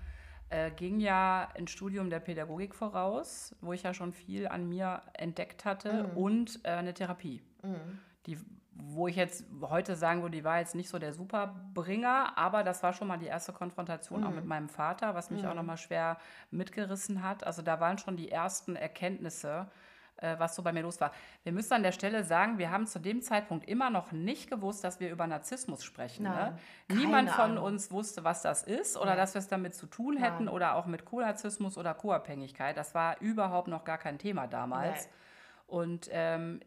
äh, 0.50 0.70
ging 0.70 1.00
ja 1.00 1.48
ein 1.56 1.68
Studium 1.68 2.10
der 2.10 2.20
Pädagogik 2.20 2.74
voraus, 2.74 3.54
wo 3.60 3.72
ich 3.72 3.82
ja 3.82 3.94
schon 3.94 4.12
viel 4.12 4.48
an 4.48 4.68
mir 4.68 5.02
entdeckt 5.14 5.64
hatte 5.64 6.04
mhm. 6.04 6.16
und 6.16 6.60
äh, 6.64 6.70
eine 6.70 6.94
Therapie. 6.94 7.42
Mhm. 7.62 7.98
Die, 8.26 8.38
wo 8.80 9.08
ich 9.08 9.16
jetzt 9.16 9.44
heute 9.60 9.96
sagen 9.96 10.22
würde, 10.22 10.36
die 10.36 10.44
war 10.44 10.58
jetzt 10.58 10.74
nicht 10.74 10.88
so 10.88 10.98
der 10.98 11.12
Superbringer, 11.12 12.38
aber 12.38 12.62
das 12.62 12.82
war 12.82 12.92
schon 12.92 13.08
mal 13.08 13.18
die 13.18 13.26
erste 13.26 13.52
Konfrontation 13.52 14.20
mhm. 14.20 14.26
auch 14.26 14.32
mit 14.32 14.44
meinem 14.44 14.68
Vater, 14.68 15.14
was 15.14 15.30
mich 15.30 15.42
mhm. 15.42 15.48
auch 15.48 15.54
nochmal 15.54 15.76
schwer 15.76 16.16
mitgerissen 16.50 17.22
hat. 17.22 17.44
Also 17.44 17.62
da 17.62 17.80
waren 17.80 17.98
schon 17.98 18.16
die 18.16 18.30
ersten 18.30 18.76
Erkenntnisse, 18.76 19.66
äh, 20.18 20.36
was 20.38 20.54
so 20.54 20.62
bei 20.62 20.72
mir 20.72 20.82
los 20.82 21.00
war. 21.00 21.10
Wir 21.42 21.52
müssen 21.52 21.72
an 21.74 21.82
der 21.82 21.92
Stelle 21.92 22.22
sagen, 22.22 22.58
wir 22.58 22.70
haben 22.70 22.86
zu 22.86 23.00
dem 23.00 23.20
Zeitpunkt 23.20 23.68
immer 23.68 23.90
noch 23.90 24.12
nicht 24.12 24.48
gewusst, 24.48 24.84
dass 24.84 25.00
wir 25.00 25.10
über 25.10 25.26
Narzissmus 25.26 25.82
sprechen. 25.82 26.22
Ne? 26.22 26.30
Nein, 26.30 26.58
ne? 26.88 26.96
Niemand 26.96 27.30
von 27.30 27.52
Ahnung. 27.52 27.64
uns 27.64 27.90
wusste, 27.90 28.22
was 28.22 28.42
das 28.42 28.62
ist 28.62 28.96
oder 28.96 29.10
ja. 29.10 29.16
dass 29.16 29.34
wir 29.34 29.40
es 29.40 29.48
damit 29.48 29.74
zu 29.74 29.86
tun 29.86 30.16
hätten 30.16 30.44
Nein. 30.44 30.54
oder 30.54 30.76
auch 30.76 30.86
mit 30.86 31.04
Co-Narzissmus 31.04 31.76
oder 31.76 31.94
Co-Abhängigkeit. 31.94 32.76
Das 32.76 32.94
war 32.94 33.20
überhaupt 33.20 33.68
noch 33.68 33.84
gar 33.84 33.98
kein 33.98 34.18
Thema 34.18 34.46
damals. 34.46 35.06
Nein. 35.06 35.12
Und 35.66 36.08
ähm, 36.12 36.60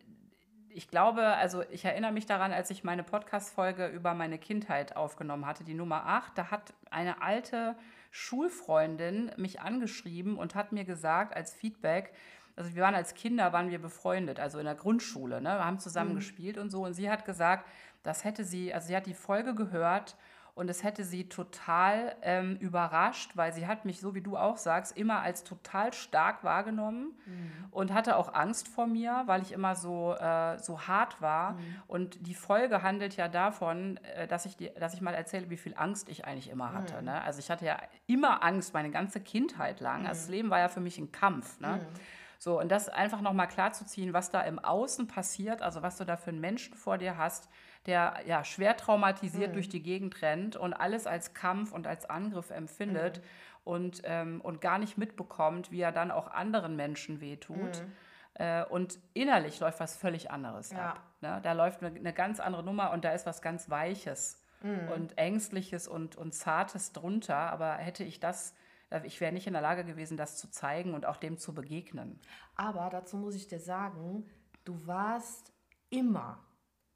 ich 0.74 0.90
glaube, 0.90 1.24
also 1.24 1.64
ich 1.72 1.86
erinnere 1.86 2.12
mich 2.12 2.26
daran, 2.26 2.52
als 2.52 2.70
ich 2.70 2.84
meine 2.84 3.04
Podcast-Folge 3.04 3.88
über 3.88 4.14
meine 4.14 4.38
Kindheit 4.38 4.96
aufgenommen 4.96 5.46
hatte, 5.46 5.64
die 5.64 5.74
Nummer 5.74 6.06
8, 6.06 6.38
da 6.38 6.52
hat 6.52 6.74
eine 6.90 7.22
alte 7.22 7.76
Schulfreundin 8.12 9.32
mich 9.38 9.62
angeschrieben 9.62 10.38
und 10.38 10.56
hat 10.56 10.72
mir 10.72 10.84
gesagt 10.84 11.36
als 11.36 11.54
Feedback, 11.54 12.14
also 12.56 12.76
wir 12.76 12.84
waren 12.84 12.96
als 12.96 13.14
Kinder, 13.14 13.54
waren 13.54 13.72
wir 13.72 13.80
befreundet, 13.80 14.40
also 14.40 14.60
in 14.60 14.66
der 14.66 14.76
Grundschule, 14.76 15.42
ne? 15.42 15.50
wir 15.50 15.66
haben 15.66 15.80
zusammen 15.80 16.12
mhm. 16.12 16.16
gespielt 16.16 16.58
und 16.58 16.70
so 16.70 16.86
und 16.86 16.94
sie 16.94 17.10
hat 17.10 17.26
gesagt, 17.26 17.68
das 18.04 18.24
hätte 18.24 18.44
sie, 18.44 18.74
also 18.74 18.88
sie 18.88 18.96
hat 18.96 19.06
die 19.06 19.14
Folge 19.14 19.56
gehört 19.56 20.16
und 20.56 20.70
es 20.70 20.84
hätte 20.84 21.04
sie 21.04 21.30
total 21.30 22.16
ähm, 22.22 22.58
überrascht, 22.58 23.32
weil 23.36 23.54
sie 23.54 23.68
hat 23.68 23.86
mich, 23.86 24.00
so 24.00 24.16
wie 24.16 24.22
du 24.22 24.38
auch 24.38 24.58
sagst, 24.58 24.98
immer 24.98 25.22
als 25.22 25.44
total 25.44 25.94
stark 25.94 26.44
wahrgenommen 26.44 27.14
mhm. 27.26 27.52
und 27.72 27.94
hatte 27.94 28.18
auch 28.18 28.34
Angst 28.34 28.68
vor 28.68 28.88
mir, 28.88 29.24
weil 29.26 29.42
ich 29.42 29.52
immer 29.52 29.76
so, 29.76 30.14
äh, 30.14 30.58
so 30.60 30.82
hart 30.82 31.22
war. 31.22 31.54
Mhm. 31.54 31.76
Und 31.88 32.28
die 32.28 32.36
Folge 32.36 32.84
handelt 32.84 33.16
ja 33.16 33.28
davon, 33.28 33.98
äh, 34.16 34.28
dass, 34.28 34.46
ich 34.46 34.58
die, 34.58 34.72
dass 34.80 34.94
ich 34.94 35.02
mal 35.02 35.14
erzähle, 35.14 35.50
wie 35.50 35.58
viel 35.58 35.74
Angst 35.76 36.10
ich 36.10 36.26
eigentlich 36.26 36.50
immer 36.50 36.74
hatte. 36.74 36.98
Mhm. 36.98 37.06
Ne? 37.06 37.22
Also 37.22 37.40
ich 37.40 37.50
hatte 37.50 37.66
ja 37.66 37.78
immer 38.08 38.44
Angst, 38.44 38.74
meine 38.74 38.92
ganze 38.92 39.22
Kindheit 39.22 39.80
lang. 39.80 40.06
Also 40.08 40.22
das 40.22 40.30
Leben 40.30 40.50
war 40.50 40.60
ja 40.60 40.68
für 40.68 40.82
mich 40.82 40.98
ein 40.98 41.12
Kampf. 41.12 41.60
Ne? 41.60 41.78
Mhm. 41.78 42.00
So, 42.44 42.60
und 42.60 42.70
das 42.72 42.90
einfach 42.90 43.22
nochmal 43.22 43.48
klarzuziehen, 43.48 44.14
was 44.14 44.32
da 44.32 44.42
im 44.42 44.58
Außen 44.58 45.08
passiert, 45.08 45.62
also 45.62 45.84
was 45.84 45.98
du 45.98 46.06
da 46.06 46.18
für 46.18 46.32
einen 46.32 46.40
Menschen 46.40 46.74
vor 46.74 46.98
dir 46.98 47.16
hast, 47.16 47.50
der 47.86 48.20
ja 48.28 48.44
schwer 48.44 48.78
traumatisiert 48.78 49.50
mhm. 49.50 49.54
durch 49.54 49.70
die 49.70 49.82
Gegend 49.82 50.22
rennt 50.22 50.56
und 50.56 50.74
alles 50.74 51.08
als 51.08 51.34
Kampf 51.34 51.72
und 51.72 51.88
als 51.88 52.10
Angriff 52.10 52.52
empfindet 52.52 53.20
mhm. 53.20 53.24
und, 53.63 54.02
ähm, 54.06 54.41
und 54.41 54.62
gar 54.62 54.78
nicht 54.78 54.98
mitbekommt, 54.98 55.72
wie 55.72 55.82
er 55.82 55.91
dann 55.91 56.12
auch 56.12 56.28
anderen 56.28 56.76
Menschen 56.76 57.22
wehtut. 57.22 57.82
Mhm. 57.82 57.91
Äh, 58.36 58.63
und 58.65 59.00
innerlich 59.13 59.60
läuft 59.60 59.80
was 59.80 59.98
völlig 59.98 60.32
anderes 60.32 60.72
ja. 60.72 60.91
ab. 60.91 61.02
Ne? 61.22 61.39
Da 61.44 61.54
läuft 61.54 61.84
eine, 61.84 61.96
eine, 61.96 62.13
ganz 62.13 62.39
andere 62.39 62.63
Nummer 62.63 62.91
und 62.91 63.04
da 63.04 63.12
ist 63.12 63.26
was 63.26 63.41
ganz 63.41 63.70
Weiches 63.70 64.41
mhm. 64.62 64.88
und 64.89 65.17
Ängstliches 65.17 65.88
und, 65.88 66.15
und 66.15 66.34
Zartes 66.34 66.94
drunter. 66.94 67.36
Aber 67.36 67.74
hätte 67.74 68.04
ich 68.04 68.20
das 68.20 68.56
ich 69.06 69.22
wäre 69.22 69.32
nicht 69.32 69.48
in 69.48 69.54
der 69.54 69.62
Lage 69.62 69.86
gewesen, 69.86 70.17
das 70.17 70.38
zu 70.38 70.52
zeigen 70.52 70.94
und 70.94 71.06
auch 71.06 71.15
dem 71.15 71.38
zu 71.38 71.54
begegnen. 71.54 72.20
Aber 72.56 72.89
dazu 72.89 73.15
muss 73.15 73.36
ich 73.36 73.48
dir 73.48 73.60
sagen, 73.60 74.30
du 74.65 74.86
warst 74.86 75.54
immer 75.89 76.44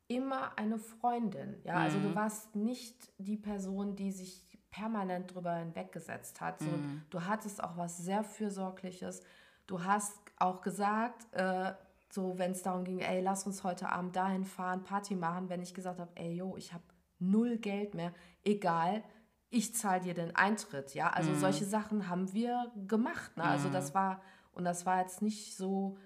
immer 0.07 0.57
eine 0.57 0.77
Freundin. 0.77 1.55
Ja, 1.63 1.75
mhm. 1.75 1.81
also 1.81 1.99
du 1.99 2.09
mhm. 2.09 2.15
warst 2.15 2.55
nicht 2.55 3.11
die 3.17 3.37
Person, 3.37 3.95
die 3.95 4.11
sich 4.11 4.59
permanent 4.69 5.33
drüber 5.33 5.55
hinweggesetzt 5.55 6.41
hat. 6.41 6.59
So, 6.59 6.65
mhm. 6.65 7.03
Du 7.09 7.23
hattest 7.25 7.63
auch 7.63 7.77
was 7.77 7.97
sehr 7.97 8.23
Fürsorgliches. 8.23 9.21
Du 9.67 9.83
hast 9.83 10.13
auch 10.37 10.61
gesagt, 10.61 11.25
äh, 11.33 11.73
so 12.11 12.37
wenn 12.37 12.51
es 12.51 12.61
darum 12.61 12.83
ging, 12.83 12.99
ey, 12.99 13.21
lass 13.21 13.45
uns 13.45 13.63
heute 13.63 13.89
Abend 13.89 14.15
dahin 14.15 14.43
fahren, 14.43 14.83
Party 14.83 15.15
machen, 15.15 15.49
wenn 15.49 15.61
ich 15.61 15.73
gesagt 15.73 15.99
habe, 15.99 16.11
ey, 16.15 16.33
yo, 16.33 16.55
ich 16.57 16.73
habe 16.73 16.83
null 17.19 17.57
Geld 17.57 17.93
mehr, 17.93 18.13
egal, 18.43 19.03
ich 19.49 19.73
zahle 19.73 20.01
dir 20.01 20.13
den 20.13 20.35
Eintritt. 20.35 20.93
Ja, 20.93 21.09
also 21.11 21.31
mhm. 21.31 21.39
solche 21.39 21.65
Sachen 21.65 22.09
haben 22.09 22.33
wir 22.33 22.71
gemacht. 22.87 23.37
Ne? 23.37 23.43
Also 23.43 23.69
das 23.69 23.89
mhm. 23.89 23.95
war, 23.95 24.21
und 24.51 24.65
das 24.65 24.85
war 24.85 24.99
jetzt 24.99 25.21
nicht 25.21 25.55
so, 25.55 25.97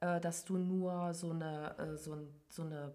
äh, 0.00 0.20
dass 0.20 0.44
du 0.44 0.58
nur 0.58 1.14
so 1.14 1.30
eine, 1.30 1.78
äh, 1.78 1.96
so, 1.96 2.16
so 2.48 2.62
eine 2.62 2.94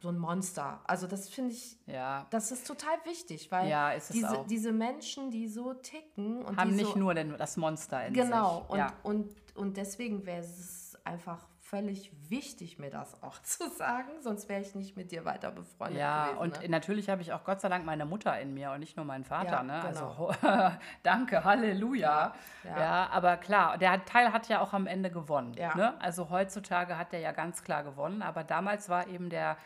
so 0.00 0.08
ein 0.08 0.18
Monster. 0.18 0.80
Also 0.84 1.06
das 1.06 1.28
finde 1.28 1.52
ich, 1.52 1.76
ja. 1.86 2.26
das 2.30 2.52
ist 2.52 2.66
total 2.66 2.96
wichtig, 3.04 3.50
weil 3.50 3.68
ja, 3.68 3.92
diese, 3.96 4.44
diese 4.48 4.72
Menschen, 4.72 5.30
die 5.30 5.48
so 5.48 5.74
ticken 5.74 6.44
und 6.44 6.56
haben 6.56 6.76
nicht 6.76 6.92
so, 6.92 6.98
nur 6.98 7.14
den, 7.14 7.36
das 7.36 7.56
Monster 7.56 8.06
in 8.06 8.14
genau, 8.14 8.26
sich. 8.26 8.32
Genau, 8.32 8.66
und, 8.68 8.78
ja. 8.78 8.92
und, 9.02 9.34
und 9.56 9.76
deswegen 9.76 10.24
wäre 10.24 10.40
es 10.40 10.96
einfach 11.04 11.44
völlig 11.58 12.12
wichtig, 12.30 12.78
mir 12.78 12.90
das 12.90 13.20
auch 13.24 13.42
zu 13.42 13.68
sagen, 13.70 14.08
sonst 14.20 14.48
wäre 14.48 14.60
ich 14.60 14.76
nicht 14.76 14.96
mit 14.96 15.10
dir 15.10 15.24
weiter 15.24 15.50
befreundet 15.50 15.98
ja, 15.98 16.26
gewesen. 16.26 16.38
und 16.38 16.62
ne? 16.62 16.68
natürlich 16.68 17.10
habe 17.10 17.20
ich 17.20 17.32
auch 17.32 17.42
Gott 17.42 17.60
sei 17.60 17.68
Dank 17.68 17.84
meine 17.84 18.06
Mutter 18.06 18.38
in 18.40 18.54
mir 18.54 18.70
und 18.70 18.78
nicht 18.78 18.96
nur 18.96 19.04
meinen 19.04 19.24
Vater. 19.24 19.50
Ja, 19.50 19.62
ne? 19.64 19.82
Genau. 19.92 20.28
Also 20.28 20.32
danke, 21.02 21.42
Halleluja. 21.42 22.34
Ja, 22.62 22.70
ja. 22.70 22.80
ja, 22.80 23.08
aber 23.10 23.36
klar, 23.36 23.78
der 23.78 24.04
Teil 24.04 24.32
hat 24.32 24.48
ja 24.48 24.60
auch 24.60 24.72
am 24.72 24.86
Ende 24.86 25.10
gewonnen. 25.10 25.50
Ne? 25.52 26.00
Also 26.00 26.30
heutzutage 26.30 26.96
hat 26.96 27.12
der 27.12 27.20
ja 27.20 27.32
ganz 27.32 27.64
klar 27.64 27.82
gewonnen, 27.82 28.22
aber 28.22 28.44
damals 28.44 28.88
war 28.88 29.08
eben 29.08 29.28
der 29.28 29.56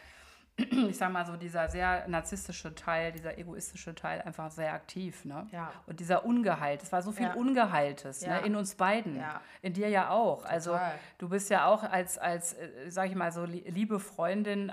ich 0.56 0.96
sag 0.96 1.10
mal 1.12 1.24
so, 1.24 1.36
dieser 1.36 1.68
sehr 1.68 2.06
narzisstische 2.08 2.74
Teil, 2.74 3.12
dieser 3.12 3.38
egoistische 3.38 3.94
Teil 3.94 4.20
einfach 4.22 4.50
sehr 4.50 4.72
aktiv. 4.72 5.24
Ne? 5.24 5.46
Ja. 5.50 5.72
Und 5.86 6.00
dieser 6.00 6.24
Ungehalt, 6.24 6.82
es 6.82 6.92
war 6.92 7.02
so 7.02 7.12
viel 7.12 7.26
ja. 7.26 7.34
Ungeheiltes 7.34 8.20
ja. 8.22 8.40
ne? 8.40 8.46
in 8.46 8.56
uns 8.56 8.74
beiden, 8.74 9.16
ja. 9.16 9.40
in 9.62 9.72
dir 9.72 9.88
ja 9.88 10.10
auch. 10.10 10.44
Also 10.44 10.72
Total. 10.72 10.84
Also 10.84 10.98
du 11.18 11.28
bist 11.30 11.50
ja 11.50 11.66
auch 11.66 11.82
als, 11.84 12.18
als 12.18 12.54
äh, 12.54 12.90
sag 12.90 13.08
ich 13.08 13.14
mal 13.14 13.32
so, 13.32 13.44
liebe 13.44 13.98
Freundin, 13.98 14.72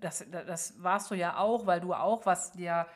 das, 0.00 0.24
das 0.30 0.82
warst 0.82 1.10
du 1.10 1.14
ja 1.14 1.36
auch, 1.36 1.66
weil 1.66 1.80
du 1.80 1.92
auch 1.92 2.24
was 2.24 2.52
dir 2.52 2.86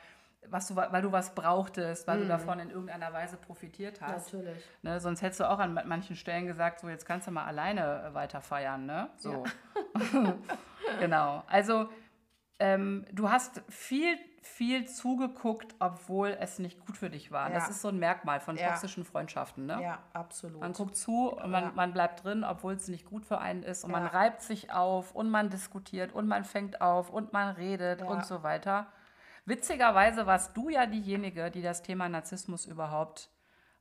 was 0.51 0.69
du, 0.69 0.77
weil 0.77 1.03
du 1.03 1.13
was 1.13 1.35
brauchtest, 1.35 2.07
weil 2.07 2.17
mm. 2.17 2.21
du 2.21 2.25
mhm. 2.25 2.29
davon 2.29 2.59
in 2.59 2.71
irgendeiner 2.71 3.13
Weise 3.13 3.37
profitiert 3.37 4.01
hast. 4.01 4.33
Natürlich. 4.33 4.63
Ne, 4.83 5.01
sonst 5.01 5.23
hättest 5.23 5.41
du 5.41 5.49
auch 5.49 5.59
an 5.59 5.73
manchen 5.87 6.17
Stellen 6.17 6.47
gesagt, 6.47 6.81
so 6.81 6.89
jetzt 6.89 7.07
kannst 7.07 7.27
du 7.27 7.31
mal 7.31 7.45
alleine 7.45 8.05
äh, 8.11 8.15
weiter 8.15 8.41
feiern, 8.41 8.87
ne? 8.87 9.09
So. 9.17 9.45
genau. 11.01 11.43
Also 11.47 11.89
ähm, 12.59 13.05
du 13.13 13.31
hast 13.31 13.63
viel, 13.69 14.17
viel 14.43 14.87
zugeguckt, 14.87 15.75
obwohl 15.79 16.37
es 16.41 16.59
nicht 16.59 16.85
gut 16.87 16.97
für 16.97 17.11
dich 17.11 17.33
war. 17.33 17.49
Ja. 17.49 17.55
Das 17.55 17.69
ist 17.69 17.81
so 17.81 17.89
ein 17.89 17.99
Merkmal 17.99 18.41
von 18.41 18.57
ja. 18.57 18.69
toxischen 18.69 19.05
Freundschaften. 19.05 19.67
Ne? 19.67 19.83
Ja, 19.83 19.99
absolut. 20.13 20.61
Man 20.61 20.73
guckt 20.73 20.97
zu 20.97 21.33
und 21.33 21.51
man, 21.51 21.65
ja. 21.65 21.73
man 21.75 21.93
bleibt 21.93 22.25
drin, 22.25 22.45
obwohl 22.45 22.75
es 22.75 22.89
nicht 22.89 23.07
gut 23.07 23.25
für 23.25 23.39
einen 23.39 23.63
ist. 23.63 23.85
Und 23.85 23.91
man 23.91 24.07
reibt 24.07 24.43
sich 24.43 24.73
auf 24.73 25.15
und 25.15 25.31
man 25.31 25.51
diskutiert 25.51 26.13
und 26.13 26.29
man 26.29 26.45
fängt 26.45 26.81
auf 26.81 27.11
und 27.11 27.33
man 27.33 27.55
redet 27.57 28.03
und 28.03 28.25
so 28.25 28.43
weiter. 28.43 28.87
Witzigerweise 29.47 30.27
warst 30.27 30.57
du 30.57 30.69
ja 30.71 30.87
diejenige, 30.87 31.51
die 31.51 31.61
das 31.61 31.83
Thema 31.83 32.09
Narzissmus 32.09 32.65
überhaupt 32.65 33.29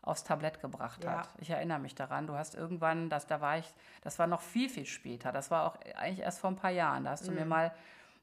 aufs 0.02 0.26
Tablett 0.26 0.60
gebracht 0.60 1.06
hat. 1.08 1.30
Ich 1.38 1.50
erinnere 1.50 1.80
mich 1.80 1.96
daran. 1.96 2.28
Du 2.28 2.36
hast 2.36 2.56
irgendwann, 2.56 3.10
das, 3.10 3.26
da 3.26 3.40
war 3.40 3.58
ich, 3.58 3.74
das 4.02 4.20
war 4.20 4.28
noch 4.28 4.42
viel, 4.42 4.68
viel 4.68 4.86
später. 4.86 5.32
Das 5.32 5.50
war 5.50 5.66
auch 5.66 5.78
eigentlich 5.96 6.20
erst 6.20 6.40
vor 6.40 6.50
ein 6.50 6.58
paar 6.58 6.72
Jahren. 6.72 7.06
Da 7.06 7.12
hast 7.12 7.26
du 7.26 7.32
mhm. 7.32 7.38
mir 7.38 7.46
mal 7.46 7.72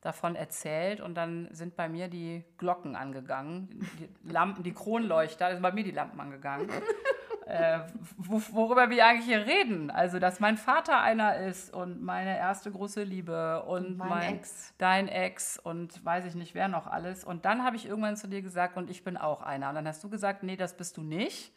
davon 0.01 0.35
erzählt 0.35 1.01
und 1.01 1.15
dann 1.15 1.49
sind 1.53 1.77
bei 1.77 1.89
mir 1.89 2.09
die 2.09 2.45
Glocken 2.59 2.97
angegangen, 2.97 3.69
die 3.99 4.31
Lampen, 4.31 4.63
die 4.63 4.73
Kronleuchter, 4.73 5.53
sind 5.53 5.63
bei 5.63 5.73
mir 5.73 5.85
die 5.85 5.91
Lampen 5.91 6.19
angegangen. 6.21 6.71
äh, 7.47 7.81
worüber 8.17 8.89
wir 8.89 9.07
eigentlich 9.07 9.27
hier 9.27 9.47
reden. 9.47 9.91
Also, 9.91 10.19
dass 10.19 10.41
mein 10.41 10.57
Vater 10.57 11.01
einer 11.01 11.37
ist 11.37 11.75
und 11.75 12.03
meine 12.03 12.39
erste 12.39 12.71
große 12.71 13.03
Liebe 13.03 13.63
und 13.65 13.99
mein, 13.99 14.09
mein 14.09 14.35
Ex. 14.37 14.73
dein 14.79 15.09
Ex 15.09 15.59
und 15.59 16.03
weiß 16.05 16.25
ich 16.25 16.35
nicht, 16.35 16.55
wer 16.55 16.69
noch 16.69 16.87
alles. 16.87 17.25
Und 17.25 17.45
dann 17.45 17.65
habe 17.65 17.77
ich 17.77 17.87
irgendwann 17.87 18.17
zu 18.17 18.29
dir 18.29 18.41
gesagt, 18.41 18.77
und 18.77 18.89
ich 18.89 19.05
bin 19.05 19.17
auch 19.17 19.43
einer. 19.43 19.69
Und 19.69 19.75
dann 19.75 19.87
hast 19.87 20.03
du 20.03 20.09
gesagt, 20.09 20.43
nee, 20.43 20.57
das 20.57 20.77
bist 20.77 20.97
du 20.97 21.03
nicht 21.03 21.53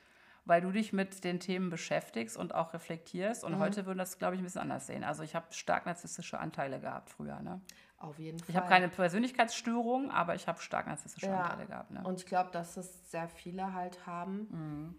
weil 0.46 0.62
du 0.62 0.72
dich 0.72 0.92
mit 0.92 1.24
den 1.24 1.40
Themen 1.40 1.70
beschäftigst 1.70 2.36
und 2.36 2.54
auch 2.54 2.74
reflektierst. 2.74 3.44
Und 3.44 3.54
Mhm. 3.54 3.60
heute 3.60 3.86
würden 3.86 4.00
das, 4.00 4.20
glaube 4.20 4.36
ich, 4.36 4.42
ein 4.42 4.44
bisschen 4.44 4.62
anders 4.62 4.88
sehen. 4.88 5.04
Also 5.04 5.24
ich 5.24 5.36
habe 5.36 5.46
stark 5.52 5.86
narzisstische 5.86 6.38
Anteile 6.40 6.80
gehabt 6.80 7.10
früher. 7.10 7.40
Ne? 7.40 7.62
Auf 8.04 8.20
jeden 8.20 8.38
Fall. 8.40 8.50
Ich 8.50 8.56
habe 8.58 8.68
keine 8.68 8.90
Persönlichkeitsstörung, 8.90 10.12
aber 10.12 10.36
ich 10.36 10.48
habe 10.48 10.60
stark 10.60 10.88
narzisstische 10.88 11.28
Ja. 11.28 11.42
Anteile 11.44 11.66
gehabt. 11.68 11.92
Ne? 11.92 12.04
Und 12.04 12.20
ich 12.20 12.26
glaube, 12.26 12.52
dass 12.52 12.76
es 12.76 13.10
sehr 13.10 13.30
viele 13.30 13.74
halt 13.74 14.06
haben, 14.06 14.48
Mhm. 14.50 14.96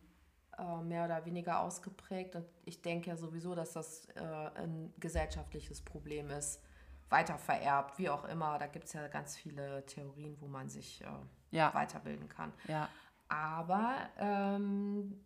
äh, 0.58 0.82
mehr 0.82 1.04
oder 1.04 1.24
weniger 1.26 1.60
ausgeprägt. 1.60 2.34
Und 2.34 2.46
ich 2.64 2.80
denke 2.80 3.10
ja 3.10 3.16
sowieso, 3.16 3.54
dass 3.54 3.72
das 3.74 4.06
äh, 4.16 4.20
ein 4.22 4.94
gesellschaftliches 4.98 5.82
Problem 5.82 6.30
ist, 6.30 6.62
weiter 7.10 7.36
vererbt, 7.36 7.98
wie 7.98 8.08
auch 8.08 8.24
immer. 8.24 8.58
Da 8.58 8.66
gibt 8.68 8.86
es 8.86 8.94
ja 8.94 9.06
ganz 9.08 9.36
viele 9.36 9.84
Theorien, 9.84 10.40
wo 10.40 10.46
man 10.48 10.70
sich 10.70 11.02
äh, 11.02 11.06
Ja. 11.50 11.74
weiterbilden 11.74 12.28
kann. 12.30 12.52
Ja, 12.68 12.88
Aber 13.28 13.96
ähm, 14.18 15.20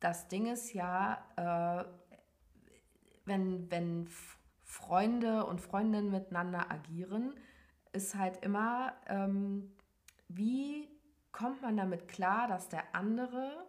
das 0.00 0.28
Ding 0.28 0.46
ist 0.52 0.74
ja, 0.74 1.16
äh, 1.36 1.84
wenn, 3.24 3.70
wenn 3.70 4.06
Freunde 4.72 5.44
und 5.44 5.60
Freundinnen 5.60 6.10
miteinander 6.10 6.70
agieren, 6.70 7.34
ist 7.92 8.14
halt 8.14 8.42
immer, 8.42 8.94
ähm, 9.06 9.70
wie 10.28 10.88
kommt 11.30 11.60
man 11.60 11.76
damit 11.76 12.08
klar, 12.08 12.48
dass 12.48 12.70
der 12.70 12.82
andere 12.94 13.66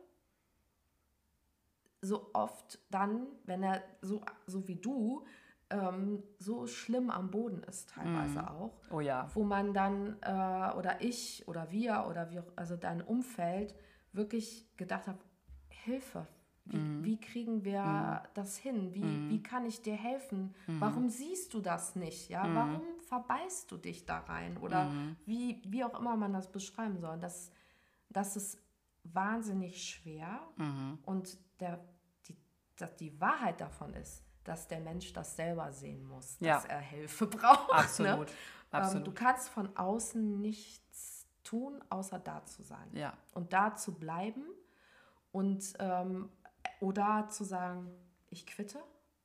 so 1.99 2.29
oft 2.33 2.79
dann, 2.89 3.27
wenn 3.43 3.63
er 3.63 3.83
so, 4.01 4.23
so 4.45 4.65
wie 4.69 4.77
du, 4.77 5.25
ähm, 5.69 6.23
so 6.39 6.67
schlimm 6.67 7.09
am 7.09 7.31
Boden 7.31 7.63
ist, 7.63 7.89
teilweise 7.89 8.49
auch 8.49 8.79
oh 8.89 9.01
ja. 9.01 9.29
wo 9.33 9.43
man 9.43 9.73
dann 9.73 10.15
äh, 10.21 10.73
oder 10.77 11.01
ich 11.01 11.45
oder 11.49 11.69
wir 11.69 12.05
oder 12.09 12.31
wie 12.31 12.39
auch, 12.39 12.51
also 12.55 12.77
dein 12.77 13.01
Umfeld 13.01 13.75
wirklich 14.13 14.73
gedacht 14.77 15.07
hat, 15.07 15.17
Hilfe. 15.67 16.27
Wie, 16.65 16.78
Mhm. 16.78 17.04
wie 17.04 17.19
kriegen 17.19 17.63
wir 17.65 18.23
das 18.36 18.56
hin? 18.58 18.93
Wie, 18.93 19.30
wie 19.30 19.43
kann 19.43 19.65
ich 19.65 19.82
dir 19.82 19.95
helfen? 19.95 20.56
Mhm. 20.67 20.80
Warum 20.82 21.10
siehst 21.10 21.54
du 21.54 21.60
das 21.62 21.95
nicht? 21.95 22.30
Ja? 22.30 22.43
Warum 22.56 22.82
verbeißt 23.08 23.69
du 23.71 23.78
dich 23.78 24.06
da 24.06 24.19
rein? 24.19 24.58
Oder 24.58 24.86
Mhm. 24.86 25.17
wie, 25.26 25.62
wie 25.65 25.84
auch 25.84 25.99
immer 25.99 26.15
man 26.15 26.32
das 26.34 26.49
beschreiben 26.52 26.99
soll. 26.99 27.19
Das, 27.19 27.52
das 28.10 28.38
ist 28.38 28.58
wahnsinnig 29.04 29.84
schwer. 29.89 30.39
Mhm. 30.56 30.99
Und 31.06 31.38
der, 31.60 31.84
die, 32.28 32.36
dass 32.78 32.95
die 32.95 33.19
Wahrheit 33.19 33.60
davon 33.60 33.93
ist, 33.93 34.23
dass 34.45 34.67
der 34.67 34.80
Mensch 34.80 35.12
das 35.13 35.36
selber 35.36 35.71
sehen 35.73 36.06
muss, 36.08 36.38
Ja. 36.39 36.56
dass 36.56 36.65
er 36.65 36.80
Hilfe 36.80 37.28
braucht. 37.28 37.67
Ne? 37.69 37.73
Absolut. 37.76 38.30
Ähm, 38.30 38.36
Absolut. 38.71 39.08
du 39.08 39.12
kannst 39.12 39.49
von 39.49 39.76
außen 39.76 40.39
nichts 40.41 41.28
tun, 41.43 41.84
außer 41.89 42.19
da 42.19 42.45
zu 42.45 42.63
sein. 42.63 42.88
ja. 42.93 43.13
Und 43.34 43.52
da 43.52 43.76
zu 43.76 43.93
bleiben 43.99 44.43
und 45.34 45.73
ähm, 45.80 46.30
oder 46.80 47.28
zu 47.30 47.43
sagen, 47.43 47.91
ich 48.30 48.45
quitte. 48.45 48.80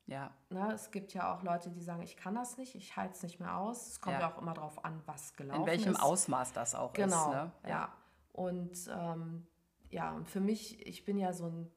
Ja. 0.07 0.31
Ne? 0.49 0.71
Es 0.73 0.89
gibt 0.91 1.13
ja 1.13 1.33
auch 1.35 1.43
Leute, 1.43 1.69
die 1.69 1.81
sagen, 1.81 2.01
ich 2.01 2.17
kann 2.17 2.33
das 2.35 2.57
nicht, 2.57 2.73
ich 2.75 2.95
halte 2.97 3.13
es 3.13 3.23
nicht 3.23 3.39
mehr 3.39 3.57
aus. 3.57 3.87
Es 3.87 4.01
kommt 4.01 4.15
Ja. 4.15 4.21
ja. 4.21 4.33
auch 4.33 4.41
immer 4.41 4.53
darauf 4.53 4.83
an, 4.83 5.01
was 5.05 5.35
gelaufen 5.35 5.61
In 5.61 5.67
welchem 5.67 5.91
ist. 5.93 6.01
Ausmaß 6.01 6.53
das 6.53 6.73
auch 6.75 6.93
Genau, 6.93 7.29
ist. 7.29 7.35
Ne? 7.35 7.51
ja. 7.67 7.93
Und 8.33 8.89
ähm, 8.91 9.45
ja, 9.89 10.11
und 10.13 10.27
für 10.27 10.39
mich, 10.39 10.85
ich 10.87 11.05
bin 11.05 11.17
ja 11.17 11.33
so 11.33 11.45
ein, 11.47 11.71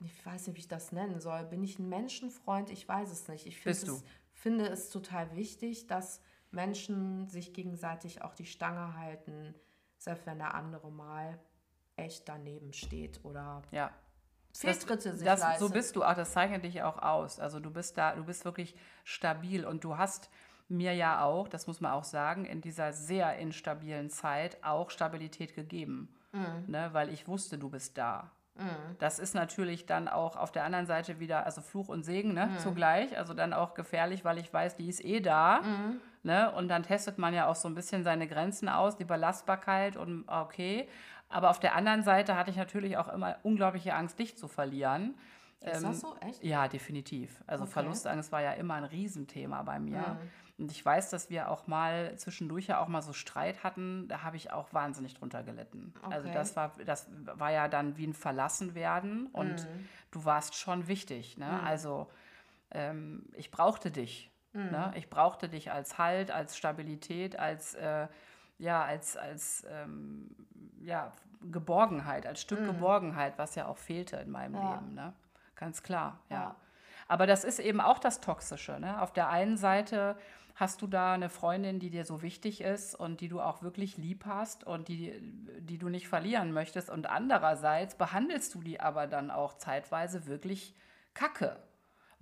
ich 0.00 0.24
weiß 0.26 0.46
nicht, 0.48 0.56
wie 0.56 0.60
ich 0.60 0.68
das 0.68 0.92
nennen 0.92 1.20
soll, 1.20 1.44
bin 1.44 1.62
ich 1.62 1.78
ein 1.78 1.88
Menschenfreund? 1.88 2.70
Ich 2.70 2.86
weiß 2.88 3.10
es 3.10 3.28
nicht. 3.28 3.46
Ich 3.46 3.56
finde 3.58 3.70
Bist 3.78 3.88
du. 3.88 3.94
es, 3.94 4.04
finde 4.32 4.66
es 4.68 4.90
total 4.90 5.34
wichtig, 5.36 5.86
dass 5.86 6.20
Menschen 6.50 7.28
sich 7.28 7.54
gegenseitig 7.54 8.22
auch 8.22 8.34
die 8.34 8.46
Stange 8.46 8.96
halten, 8.98 9.54
selbst 9.96 10.26
wenn 10.26 10.38
der 10.38 10.54
andere 10.54 10.90
mal 10.90 11.38
echt 11.96 12.28
daneben 12.28 12.72
steht 12.72 13.24
oder 13.24 13.62
Ja. 13.70 13.90
Fehltritte 14.52 15.16
sich 15.16 15.26
das, 15.26 15.40
so 15.40 15.46
leistet. 15.46 15.72
bist 15.72 15.96
du 15.96 16.04
auch, 16.04 16.14
das 16.14 16.32
zeichnet 16.32 16.64
dich 16.64 16.82
auch 16.82 17.02
aus. 17.02 17.40
Also 17.40 17.60
du 17.60 17.70
bist 17.70 17.96
da, 17.96 18.14
du 18.14 18.24
bist 18.24 18.44
wirklich 18.44 18.74
stabil 19.04 19.64
und 19.64 19.84
du 19.84 19.96
hast 19.96 20.30
mir 20.68 20.94
ja 20.94 21.24
auch, 21.24 21.48
das 21.48 21.66
muss 21.66 21.80
man 21.80 21.92
auch 21.92 22.04
sagen, 22.04 22.44
in 22.44 22.60
dieser 22.60 22.92
sehr 22.92 23.36
instabilen 23.38 24.10
Zeit 24.10 24.58
auch 24.62 24.90
Stabilität 24.90 25.54
gegeben. 25.54 26.14
Mhm. 26.32 26.64
Ne, 26.66 26.90
weil 26.92 27.10
ich 27.10 27.28
wusste, 27.28 27.58
du 27.58 27.68
bist 27.68 27.98
da. 27.98 28.30
Das 28.98 29.18
ist 29.18 29.34
natürlich 29.34 29.86
dann 29.86 30.08
auch 30.08 30.36
auf 30.36 30.52
der 30.52 30.64
anderen 30.64 30.86
Seite 30.86 31.18
wieder, 31.18 31.46
also 31.46 31.62
Fluch 31.62 31.88
und 31.88 32.04
Segen 32.04 32.34
ne, 32.34 32.50
zugleich, 32.58 33.16
also 33.16 33.32
dann 33.32 33.54
auch 33.54 33.74
gefährlich, 33.74 34.24
weil 34.24 34.38
ich 34.38 34.52
weiß, 34.52 34.76
die 34.76 34.88
ist 34.88 35.02
eh 35.04 35.20
da. 35.20 35.62
Ne, 36.22 36.52
und 36.52 36.68
dann 36.68 36.82
testet 36.82 37.18
man 37.18 37.34
ja 37.34 37.46
auch 37.48 37.56
so 37.56 37.66
ein 37.66 37.74
bisschen 37.74 38.04
seine 38.04 38.28
Grenzen 38.28 38.68
aus, 38.68 38.96
die 38.96 39.04
Belastbarkeit 39.04 39.96
und 39.96 40.24
okay. 40.28 40.88
Aber 41.32 41.50
auf 41.50 41.60
der 41.60 41.74
anderen 41.74 42.02
Seite 42.02 42.36
hatte 42.36 42.50
ich 42.50 42.56
natürlich 42.56 42.96
auch 42.96 43.08
immer 43.08 43.36
unglaubliche 43.42 43.94
Angst, 43.94 44.18
dich 44.18 44.36
zu 44.36 44.48
verlieren. 44.48 45.14
Ist 45.60 45.84
das 45.84 46.00
so? 46.00 46.16
Echt? 46.20 46.42
Ja, 46.42 46.66
definitiv. 46.68 47.40
Also 47.46 47.62
Okay. 47.64 47.70
Mhm. 47.70 47.72
Verlustangst 47.72 48.32
war 48.32 48.42
ja 48.42 48.52
immer 48.52 48.74
ein 48.74 48.84
Riesenthema 48.84 49.62
bei 49.62 49.78
mir. 49.78 50.18
Und 50.58 50.70
ich 50.70 50.84
weiß, 50.84 51.10
dass 51.10 51.30
wir 51.30 51.50
auch 51.50 51.66
mal 51.66 52.16
zwischendurch 52.18 52.66
ja 52.66 52.80
auch 52.80 52.88
mal 52.88 53.00
so 53.02 53.12
Streit 53.12 53.62
hatten. 53.64 54.06
Da 54.08 54.22
habe 54.22 54.36
ich 54.36 54.52
auch 54.52 54.72
wahnsinnig 54.74 55.14
drunter 55.14 55.42
gelitten. 55.42 55.94
Also 56.10 56.26
Okay. 56.28 56.34
das 56.34 56.56
war, 56.56 56.72
das 56.84 57.08
war 57.34 57.50
ja 57.52 57.68
dann 57.68 57.96
wie 57.96 58.06
ein 58.06 58.12
Verlassenwerden 58.12 59.26
und 59.28 59.64
Mhm. 59.64 59.88
du 60.10 60.24
warst 60.24 60.54
schon 60.56 60.88
wichtig. 60.88 61.38
Ne? 61.38 61.62
Also 61.62 62.08
ähm, 62.72 63.24
ich 63.34 63.50
brauchte 63.50 63.90
dich. 63.90 64.30
Mhm. 64.52 64.70
Ne? 64.70 64.92
Ich 64.96 65.08
brauchte 65.08 65.48
dich 65.48 65.70
als 65.72 65.96
Halt, 65.98 66.30
als 66.30 66.56
Stabilität, 66.56 67.38
als 67.38 67.74
äh, 67.74 68.08
ja, 68.62 68.84
als, 68.84 69.16
als 69.16 69.66
ähm, 69.68 70.30
ja, 70.80 71.12
Geborgenheit, 71.50 72.26
als 72.26 72.40
Stück 72.40 72.64
Geborgenheit, 72.64 73.36
was 73.36 73.56
ja 73.56 73.66
auch 73.66 73.76
fehlte 73.76 74.16
in 74.16 74.30
meinem 74.30 74.52
Mhm. 74.52 74.58
Ja. 74.58 74.74
Leben. 74.74 74.94
Ne? 74.94 75.12
Ganz 75.56 75.82
klar, 75.82 76.20
ja. 76.30 76.36
Ja. 76.36 76.56
Aber 77.08 77.26
das 77.26 77.42
ist 77.44 77.58
eben 77.58 77.80
auch 77.80 77.98
das 77.98 78.20
Toxische. 78.20 78.78
Ne? 78.78 79.02
Auf 79.02 79.12
der 79.12 79.28
einen 79.28 79.56
Seite 79.56 80.16
hast 80.54 80.80
du 80.80 80.86
da 80.86 81.14
eine 81.14 81.28
Freundin, 81.28 81.80
die 81.80 81.90
dir 81.90 82.04
so 82.04 82.22
wichtig 82.22 82.60
ist 82.60 82.94
und 82.94 83.20
die 83.20 83.28
du 83.28 83.40
auch 83.40 83.62
wirklich 83.62 83.96
lieb 83.96 84.24
hast 84.26 84.64
und 84.64 84.86
die, 84.86 85.12
die 85.58 85.78
du 85.78 85.88
nicht 85.88 86.08
verlieren 86.08 86.52
möchtest. 86.52 86.88
Und 86.88 87.10
andererseits 87.10 87.96
behandelst 87.96 88.54
du 88.54 88.62
die 88.62 88.80
aber 88.80 89.08
dann 89.08 89.30
auch 89.32 89.58
zeitweise 89.58 90.26
wirklich 90.26 90.74
kacke, 91.14 91.56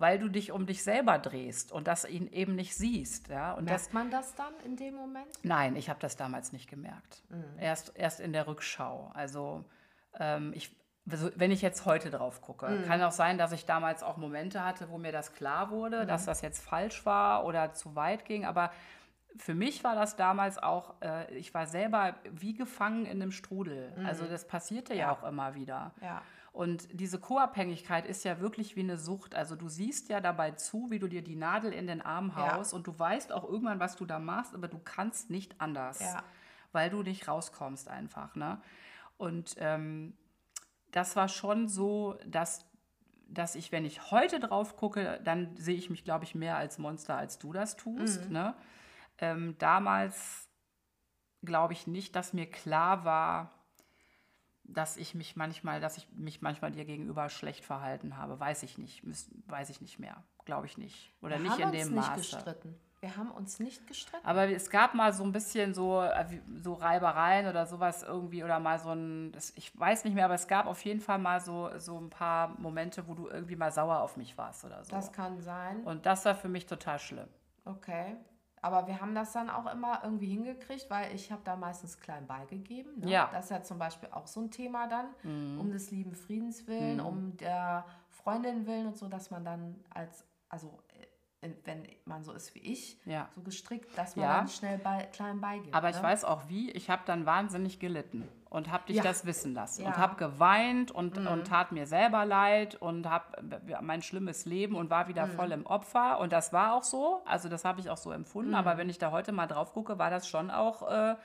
weil 0.01 0.19
du 0.19 0.29
dich 0.29 0.51
um 0.51 0.67
dich 0.67 0.83
selber 0.83 1.19
drehst 1.19 1.73
und 1.73 1.87
das 1.87 2.05
ihn 2.05 2.27
eben 2.29 2.55
nicht 2.55 2.75
siehst. 2.75 3.29
Ja? 3.29 3.53
Und 3.53 3.69
das, 3.69 3.93
Merkt 3.93 3.95
man 3.95 4.11
das 4.11 4.35
dann 4.35 4.55
in 4.65 4.77
dem 4.77 4.95
Moment? 4.95 5.29
Nein, 5.43 5.77
ich 5.77 5.91
habe 5.91 6.01
das 6.01 6.17
damals 6.17 6.53
nicht 6.53 6.69
gemerkt. 6.69 7.23
Erst, 7.59 7.93
erst 7.95 8.21
in 8.21 8.33
der 8.33 8.47
Rückschau. 8.47 9.11
Also 9.15 9.65
ähm, 10.19 10.53
ich, 10.55 10.75
wenn 11.05 11.51
ich 11.51 11.61
jetzt 11.61 11.85
heute 11.85 12.11
drauf 12.11 12.41
gucke, 12.41 12.83
kann 12.87 13.03
auch 13.03 13.13
sein, 13.13 13.37
dass 13.37 13.53
ich 13.53 13.67
damals 13.67 14.03
auch 14.03 14.17
Momente 14.17 14.65
hatte, 14.65 14.89
wo 14.91 14.97
mir 14.97 15.13
das 15.13 15.35
klar 15.35 15.71
wurde, 15.71 16.07
dass 16.07 16.25
das 16.25 16.41
jetzt 16.41 16.65
falsch 16.65 17.05
war 17.05 17.45
oder 17.45 17.75
zu 17.75 17.95
weit 17.95 18.25
ging. 18.25 18.47
Aber 18.47 18.71
für 19.37 19.55
mich 19.55 19.85
war 19.85 19.95
das 19.95 20.17
damals 20.17 20.59
auch, 20.59 20.95
äh, 21.03 21.33
ich 21.35 21.53
war 21.53 21.67
selber 21.67 22.15
wie 22.31 22.55
gefangen 22.55 23.05
in 23.05 23.23
einem 23.23 23.33
Strudel. 23.33 23.93
Also 24.05 24.25
das 24.27 24.47
passierte 24.47 24.95
ja. 24.95 25.01
Ja. 25.01 25.13
auch 25.13 25.25
immer 25.25 25.55
wieder. 25.55 25.93
Ja. 26.01 26.23
Und 26.53 26.89
diese 26.93 27.21
Co-Abhängigkeit 27.21 28.07
ist 28.07 28.25
ja 28.25 28.41
wirklich 28.41 28.75
wie 28.75 28.81
eine 28.81 28.99
Sucht. 28.99 29.35
Also 29.37 29.55
du 29.55 29.69
siehst 29.69 30.09
ja 30.09 30.21
dabei 30.21 30.51
zu, 30.53 30.91
wie 30.91 30.99
du 30.99 31.07
dir 31.07 31.23
die 31.23 31.37
Nadel 31.37 31.73
in 31.73 31.87
den 31.87 32.03
Arm 32.03 32.33
Ja. 32.37 32.57
haust 32.57 32.75
und 32.75 32.87
du 32.87 32.99
weißt 32.99 33.33
auch 33.33 33.45
irgendwann, 33.45 33.79
was 33.79 33.97
du 33.97 34.05
da 34.05 34.19
machst, 34.19 34.55
aber 34.55 34.67
du 34.69 34.79
kannst 34.79 35.31
nicht 35.31 35.61
anders, 35.61 36.01
Ja. 36.01 36.23
weil 36.73 36.91
du 36.91 37.03
nicht 37.03 37.29
rauskommst 37.29 37.89
einfach. 37.89 38.35
Ne? 38.35 38.61
Und 39.17 39.55
ähm, 39.59 40.17
das 40.91 41.15
war 41.15 41.29
schon 41.29 41.69
so, 41.69 42.19
dass, 42.27 42.67
dass 43.29 43.55
ich, 43.55 43.71
wenn 43.71 43.85
ich 43.85 44.11
heute 44.11 44.41
drauf 44.41 44.77
gucke, 44.77 45.21
dann 45.23 45.57
sehe 45.57 45.77
ich 45.77 45.89
mich, 45.89 46.03
glaube 46.03 46.25
ich, 46.25 46.35
mehr 46.35 46.57
als 46.57 46.79
Monster, 46.79 47.17
als 47.17 47.39
du 47.39 47.53
das 47.53 47.77
tust. 47.77 48.27
Mhm. 48.27 48.33
Ne? 48.33 48.55
Ähm, 49.19 49.55
damals 49.59 50.49
glaube 51.43 51.75
ich 51.75 51.87
nicht, 51.87 52.17
dass 52.17 52.33
mir 52.33 52.51
klar 52.51 53.05
war, 53.05 53.53
dass 54.73 54.97
ich 54.97 55.15
mich 55.15 55.37
manchmal, 55.37 55.81
dass 55.81 55.97
ich 55.97 56.09
mich 56.13 56.43
manchmal 56.43 56.71
dir 56.71 56.85
gegenüber 56.85 57.29
schlecht 57.29 57.65
verhalten 57.65 58.17
habe. 58.17 58.39
Weiß 58.39 58.63
ich 58.63 58.79
nicht. 58.79 59.03
Weiß 59.47 59.71
ich 59.71 59.81
nicht 59.81 59.99
mehr. 59.99 60.23
Glaube 60.45 60.67
ich 60.67 60.79
nicht. 60.79 61.13
Oder 61.23 61.37
Wir 61.37 61.43
nicht 61.43 61.53
haben 61.53 61.61
in 61.61 61.67
uns 61.69 61.79
dem 61.79 61.95
nicht 61.95 62.09
Maße. 62.09 62.21
gestritten. 62.21 62.81
Wir 63.01 63.17
haben 63.17 63.31
uns 63.31 63.59
nicht 63.59 63.87
gestritten. 63.87 64.27
Aber 64.27 64.47
es 64.51 64.69
gab 64.69 64.95
mal 64.95 65.13
so 65.15 65.25
ein 65.25 65.33
bisschen 65.33 65.73
so, 65.73 66.03
äh, 66.03 66.27
so 66.63 66.75
Reibereien 66.75 67.47
oder 67.49 67.65
sowas 67.65 68.03
irgendwie 68.03 68.45
oder 68.45 68.61
mal 68.61 68.79
so 68.79 68.91
ein, 68.93 69.33
ich 69.55 69.79
weiß 69.79 70.05
nicht 70.05 70.13
mehr, 70.15 70.27
aber 70.27 70.35
es 70.35 70.47
gab 70.47 70.67
auf 70.67 70.85
jeden 70.85 71.01
Fall 71.01 71.19
mal 71.19 71.41
so, 71.41 71.71
so 71.79 71.99
ein 71.99 72.11
paar 72.11 72.49
Momente, 72.59 73.09
wo 73.09 73.15
du 73.15 73.29
irgendwie 73.29 73.57
mal 73.57 73.73
sauer 73.73 74.01
auf 74.01 74.19
mich 74.19 74.37
warst 74.37 74.67
oder 74.67 74.85
so. 74.85 74.91
Das 74.91 75.11
kann 75.13 75.41
sein. 75.41 75.83
Und 75.85 76.05
das 76.05 76.27
war 76.27 76.35
für 76.35 76.49
mich 76.49 76.67
total 76.67 76.99
schlimm. 76.99 77.29
Okay. 77.65 78.17
Aber 78.63 78.87
wir 78.87 79.01
haben 79.01 79.15
das 79.15 79.33
dann 79.33 79.49
auch 79.49 79.73
immer 79.73 80.01
irgendwie 80.05 80.29
hingekriegt, 80.29 80.91
weil 80.91 81.15
ich 81.15 81.33
habe 81.33 81.41
da 81.45 81.57
meistens 81.57 81.99
klein 81.99 82.27
beigegeben. 82.27 83.01
Ne? 83.01 83.11
Ja. 83.11 83.27
Mhm. 83.27 83.33
Das 83.33 83.45
ist 83.47 83.51
ja 83.51 83.63
zum 83.63 83.79
Beispiel 83.79 84.11
auch 84.13 84.27
so 84.27 84.41
ein 84.41 84.51
Thema 84.51 84.87
dann, 84.87 85.07
um 85.59 85.71
des 85.71 85.91
lieben 85.91 86.15
Friedens 86.15 86.67
willen, 86.67 87.01
um 87.01 87.37
der 87.39 87.87
Freundin 88.11 88.67
willen 88.67 88.89
und 88.89 88.99
so, 88.99 89.09
dass 89.09 89.31
man 89.31 89.45
dann 89.45 89.83
als, 89.89 90.27
also 90.51 90.79
äh, 91.41 91.51
wenn 91.65 91.89
man 92.05 92.23
so 92.23 92.33
ist 92.33 92.55
wie 92.55 92.59
ich, 92.59 93.01
Ja. 93.07 93.31
so 93.35 93.41
gestrickt, 93.41 93.97
dass 93.97 94.15
man 94.17 94.25
Ja. 94.27 94.37
dann 94.39 94.49
schnell 94.49 94.77
bei, 94.79 95.05
klein 95.05 95.41
beigibt. 95.41 95.75
Aber 95.75 95.89
ich 95.89 95.97
ne? 95.97 96.03
weiß 96.03 96.25
auch 96.25 96.49
wie, 96.49 96.71
ich 96.73 96.91
habe 96.91 97.03
dann 97.07 97.25
wahnsinnig 97.25 97.79
gelitten 97.79 98.29
und 98.51 98.71
habe 98.73 98.85
dich 98.89 98.97
Ja. 98.97 99.03
das 99.05 99.25
wissen 99.25 99.55
lassen 99.55 99.83
Ja. 99.83 99.89
Mhm. 99.89 99.95
und 99.95 100.01
habe 100.01 100.17
geweint 100.17 100.91
und, 100.91 101.17
und 101.17 101.47
tat 101.47 101.73
mir 101.73 101.87
selber 101.87 102.25
leid 102.27 102.75
und 102.75 103.09
habe 103.09 103.25
mein 103.81 104.03
schlimmes 104.03 104.45
Leben 104.45 104.75
und 104.75 104.91
war 104.91 105.05
Mhm. 105.05 105.09
wieder 105.09 105.27
voll 105.29 105.53
im 105.53 105.65
Opfer 105.65 106.19
und 106.19 106.33
das 106.33 106.53
war 106.53 106.75
auch 106.75 106.83
so, 106.83 107.23
also 107.25 107.49
das 107.49 107.65
habe 107.65 107.81
ich 107.81 107.89
auch 107.89 107.97
so 107.97 108.11
empfunden, 108.11 108.51
Mhm. 108.51 108.57
aber 108.57 108.77
wenn 108.77 108.91
ich 108.91 108.99
da 108.99 109.11
heute 109.13 109.33
mal 109.33 109.47
drauf 109.47 109.73
gucke, 109.73 109.99
war 109.99 110.11
das 110.11 110.29
schon 110.29 110.51
auch 110.51 110.91
äh, 110.91 111.17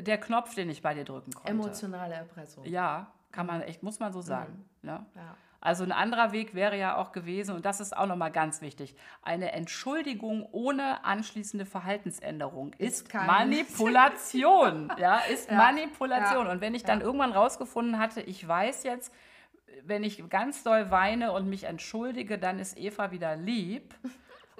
der 0.00 0.18
Knopf, 0.18 0.54
den 0.54 0.68
ich 0.68 0.82
bei 0.82 0.94
dir 0.94 1.04
drücken 1.04 1.32
konnte. 1.32 1.50
Emotionale 1.50 2.14
Erpressung. 2.14 2.64
Ja, 2.64 3.06
kann 3.32 3.46
man 3.46 3.62
echt, 3.62 3.82
muss 3.82 3.98
man 3.98 4.12
so 4.12 4.20
sagen. 4.20 4.64
Ne? 4.82 5.04
Ja. 5.14 5.36
Also 5.60 5.84
ein 5.84 5.92
anderer 5.92 6.32
Weg 6.32 6.54
wäre 6.54 6.78
ja 6.78 6.96
auch 6.96 7.12
gewesen, 7.12 7.54
und 7.56 7.64
das 7.66 7.80
ist 7.80 7.96
auch 7.96 8.06
nochmal 8.06 8.30
ganz 8.30 8.60
wichtig, 8.60 8.94
eine 9.22 9.52
Entschuldigung 9.52 10.46
ohne 10.52 11.04
anschließende 11.04 11.66
Verhaltensänderung 11.66 12.72
ist, 12.74 13.08
kein- 13.08 13.26
Manipulation. 13.26 14.92
ja, 14.98 15.18
ist 15.30 15.50
Ja, 15.50 15.56
Manipulation. 15.56 16.46
ja, 16.46 16.52
Und 16.52 16.60
wenn 16.60 16.74
ich 16.74 16.84
dann 16.84 17.00
ja. 17.00 17.06
irgendwann 17.06 17.32
rausgefunden 17.32 17.98
hatte, 17.98 18.20
ich 18.20 18.46
weiß 18.46 18.84
jetzt, 18.84 19.12
wenn 19.84 20.04
ich 20.04 20.28
ganz 20.30 20.62
doll 20.62 20.90
weine 20.90 21.32
und 21.32 21.48
mich 21.48 21.64
entschuldige, 21.64 22.38
dann 22.38 22.58
ist 22.58 22.76
Eva 22.78 23.10
wieder 23.10 23.36
lieb. 23.36 23.94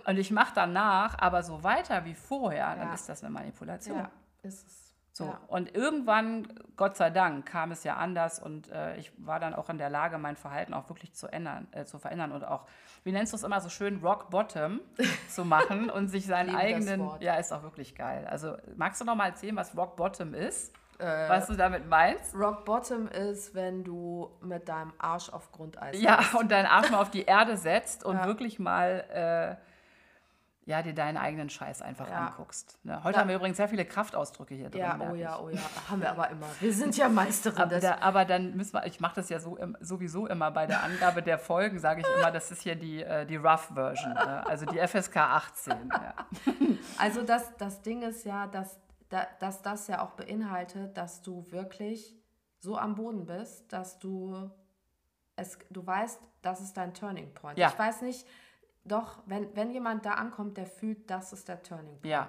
Und 0.07 0.19
ich 0.19 0.31
mache 0.31 0.53
danach 0.55 1.19
aber 1.19 1.43
so 1.43 1.65
weiter 1.65 2.05
wie 2.05 2.15
vorher, 2.15 2.77
dann 2.77 2.93
ist 2.93 3.09
das 3.09 3.23
eine 3.25 3.33
Manipulation. 3.33 3.99
ja, 3.99 4.11
ist 4.43 4.67
es. 4.67 4.86
So, 5.17 5.25
Ja. 5.25 5.41
und 5.49 5.75
irgendwann, 5.75 6.47
Gott 6.77 6.95
sei 6.99 7.09
Dank, 7.09 7.47
kam 7.47 7.71
es 7.73 7.85
ja 7.85 7.97
anders 7.97 8.39
und 8.39 8.71
äh, 8.71 8.97
ich 8.99 9.11
war 9.17 9.41
dann 9.41 9.55
auch 9.55 9.71
in 9.71 9.79
der 9.79 9.89
Lage, 9.89 10.19
mein 10.19 10.37
Verhalten 10.37 10.75
auch 10.75 10.91
wirklich 10.91 11.15
zu 11.15 11.27
ändern, 11.27 11.67
äh, 11.73 11.87
zu 11.87 11.99
verändern 11.99 12.33
und 12.33 12.45
auch, 12.47 12.67
wie 13.03 13.13
nennst 13.13 13.33
du 13.33 13.39
es 13.39 13.43
immer 13.43 13.63
so 13.63 13.71
schön, 13.71 14.01
Rock 14.05 14.29
Bottom 14.29 14.79
zu 15.31 15.47
machen 15.47 15.89
und 15.89 16.09
sich 16.09 16.27
seinen 16.27 16.55
eigenen, 16.55 17.09
ja, 17.21 17.37
ist 17.37 17.51
auch 17.51 17.63
wirklich 17.63 17.95
geil. 17.95 18.27
Also 18.31 18.59
magst 18.77 19.01
du 19.01 19.07
noch 19.07 19.15
mal 19.15 19.29
erzählen, 19.29 19.57
was 19.57 19.75
Rock 19.75 19.97
Bottom 19.97 20.35
ist? 20.35 20.75
Äh, 20.99 21.31
was 21.31 21.47
du 21.47 21.55
damit 21.57 21.89
meinst? 21.89 22.35
Rock 22.35 22.67
Bottom 22.67 23.09
ist, 23.09 23.55
wenn 23.55 23.85
du 23.85 24.31
mit 24.43 24.69
deinem 24.69 24.93
Arsch 24.99 25.31
auf 25.31 25.51
Grundeis 25.51 25.99
Ja, 25.99 26.17
bist. 26.17 26.35
und 26.35 26.51
deinen 26.53 26.67
Arsch 26.67 26.91
mal 26.91 27.01
auf 27.01 27.11
die 27.11 27.25
Erde 27.25 27.57
setzt 27.57 28.05
und 28.05 28.17
Ja. 28.17 28.27
wirklich 28.27 28.59
mal, 28.59 29.57
äh, 29.59 29.63
ja, 30.67 30.83
dir 30.83 30.95
deinen 30.95 31.17
eigenen 31.17 31.49
Scheiß 31.49 31.81
einfach 31.81 32.09
Ja. 32.11 32.27
anguckst. 32.27 32.77
Ne? 32.83 33.03
Heute 33.05 33.15
Ja. 33.15 33.21
haben 33.21 33.29
wir 33.29 33.37
übrigens 33.37 33.57
sehr 33.57 33.69
viele 33.69 33.85
Kraftausdrücke 33.85 34.55
hier 34.57 34.69
drin. 34.69 34.81
Ja, 34.81 34.99
oh 35.01 35.15
ja, 35.15 35.39
oh 35.39 35.49
ja. 35.49 35.61
Haben 35.89 36.03
wir 36.03 36.11
aber 36.11 36.29
immer. 36.29 36.47
Wir 36.59 36.73
sind 36.73 36.97
ja 36.97 37.09
Meisterin 37.09 37.59
Aber, 37.63 37.71
des. 37.71 37.83
da, 37.85 37.99
aber 38.01 38.25
dann 38.25 38.57
müssen 38.57 38.73
wir, 38.75 38.85
ich 38.85 38.99
mache 38.99 39.15
das 39.15 39.29
ja 39.29 39.39
so, 39.39 39.57
sowieso 39.81 40.27
immer 40.27 40.51
bei 40.51 40.67
der 40.67 40.83
Angabe 40.83 41.23
der 41.23 41.39
Folgen, 41.39 41.79
sage 41.79 42.01
ich 42.01 42.07
immer, 42.19 42.33
das 42.33 42.51
ist 42.51 42.63
hier 42.63 42.75
die, 42.75 43.01
äh, 43.03 43.25
die 43.25 43.37
Rough 43.37 43.71
Version, 43.75 44.13
ne? 44.15 44.45
also 44.47 44.67
die 44.67 44.79
FSK 44.79 45.17
18. 45.17 45.89
Ja. 45.93 46.15
Also 46.99 47.23
das, 47.23 47.55
das 47.59 47.83
Ding 47.83 48.03
ist 48.03 48.25
ja, 48.25 48.47
dass, 48.47 48.79
da- 49.09 49.27
dass 49.39 49.63
das 49.63 49.87
ja 49.87 50.03
auch 50.03 50.13
beinhaltet, 50.13 50.97
dass 50.97 51.21
du 51.23 51.45
wirklich 51.53 52.17
so 52.59 52.77
am 52.79 52.95
Boden 52.97 53.25
bist, 53.27 53.73
dass 53.73 53.99
du 53.99 54.51
es, 55.37 55.59
du 55.71 55.87
weißt, 55.87 56.21
das 56.43 56.61
ist 56.61 56.77
dein 56.77 56.95
Turning 56.95 57.33
Point. 57.35 57.59
Ja. 57.59 57.69
Ich 57.69 57.79
weiß 57.79 58.03
nicht, 58.03 58.27
doch, 58.87 59.23
wenn, 59.27 59.55
wenn 59.57 59.71
jemand 59.71 60.05
da 60.07 60.15
ankommt, 60.15 60.57
der 60.57 60.67
fühlt, 60.67 61.11
das 61.11 61.33
ist 61.33 61.49
der 61.49 61.63
Turning 61.63 61.95
Point. 62.01 62.07
ja, 62.07 62.29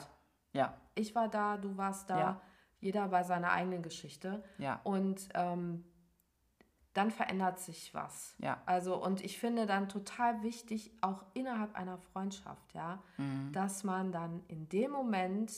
ja, 0.54 0.74
Ich 0.96 1.14
war 1.16 1.28
da, 1.28 1.58
du 1.58 1.78
warst 1.78 2.10
da, 2.10 2.20
Ja. 2.20 2.42
jeder 2.80 3.08
bei 3.10 3.24
seiner 3.24 3.52
eigenen 3.52 3.82
Geschichte. 3.84 4.44
ja, 4.58 4.80
Und 4.84 5.30
ähm, 5.34 5.84
dann 6.94 7.12
verändert 7.12 7.60
sich 7.60 7.94
was. 7.94 8.36
ja, 8.40 8.60
Also, 8.66 9.02
und 9.04 9.22
ich 9.24 9.38
finde 9.40 9.66
dann 9.68 9.88
total 9.88 10.42
wichtig, 10.42 10.92
auch 11.02 11.24
innerhalb 11.36 11.76
einer 11.76 11.98
Freundschaft, 12.00 12.74
ja, 12.74 13.04
Mhm. 13.18 13.52
dass 13.54 13.84
man 13.84 14.12
dann 14.12 14.44
in 14.48 14.68
dem 14.70 14.92
Moment, 14.92 15.52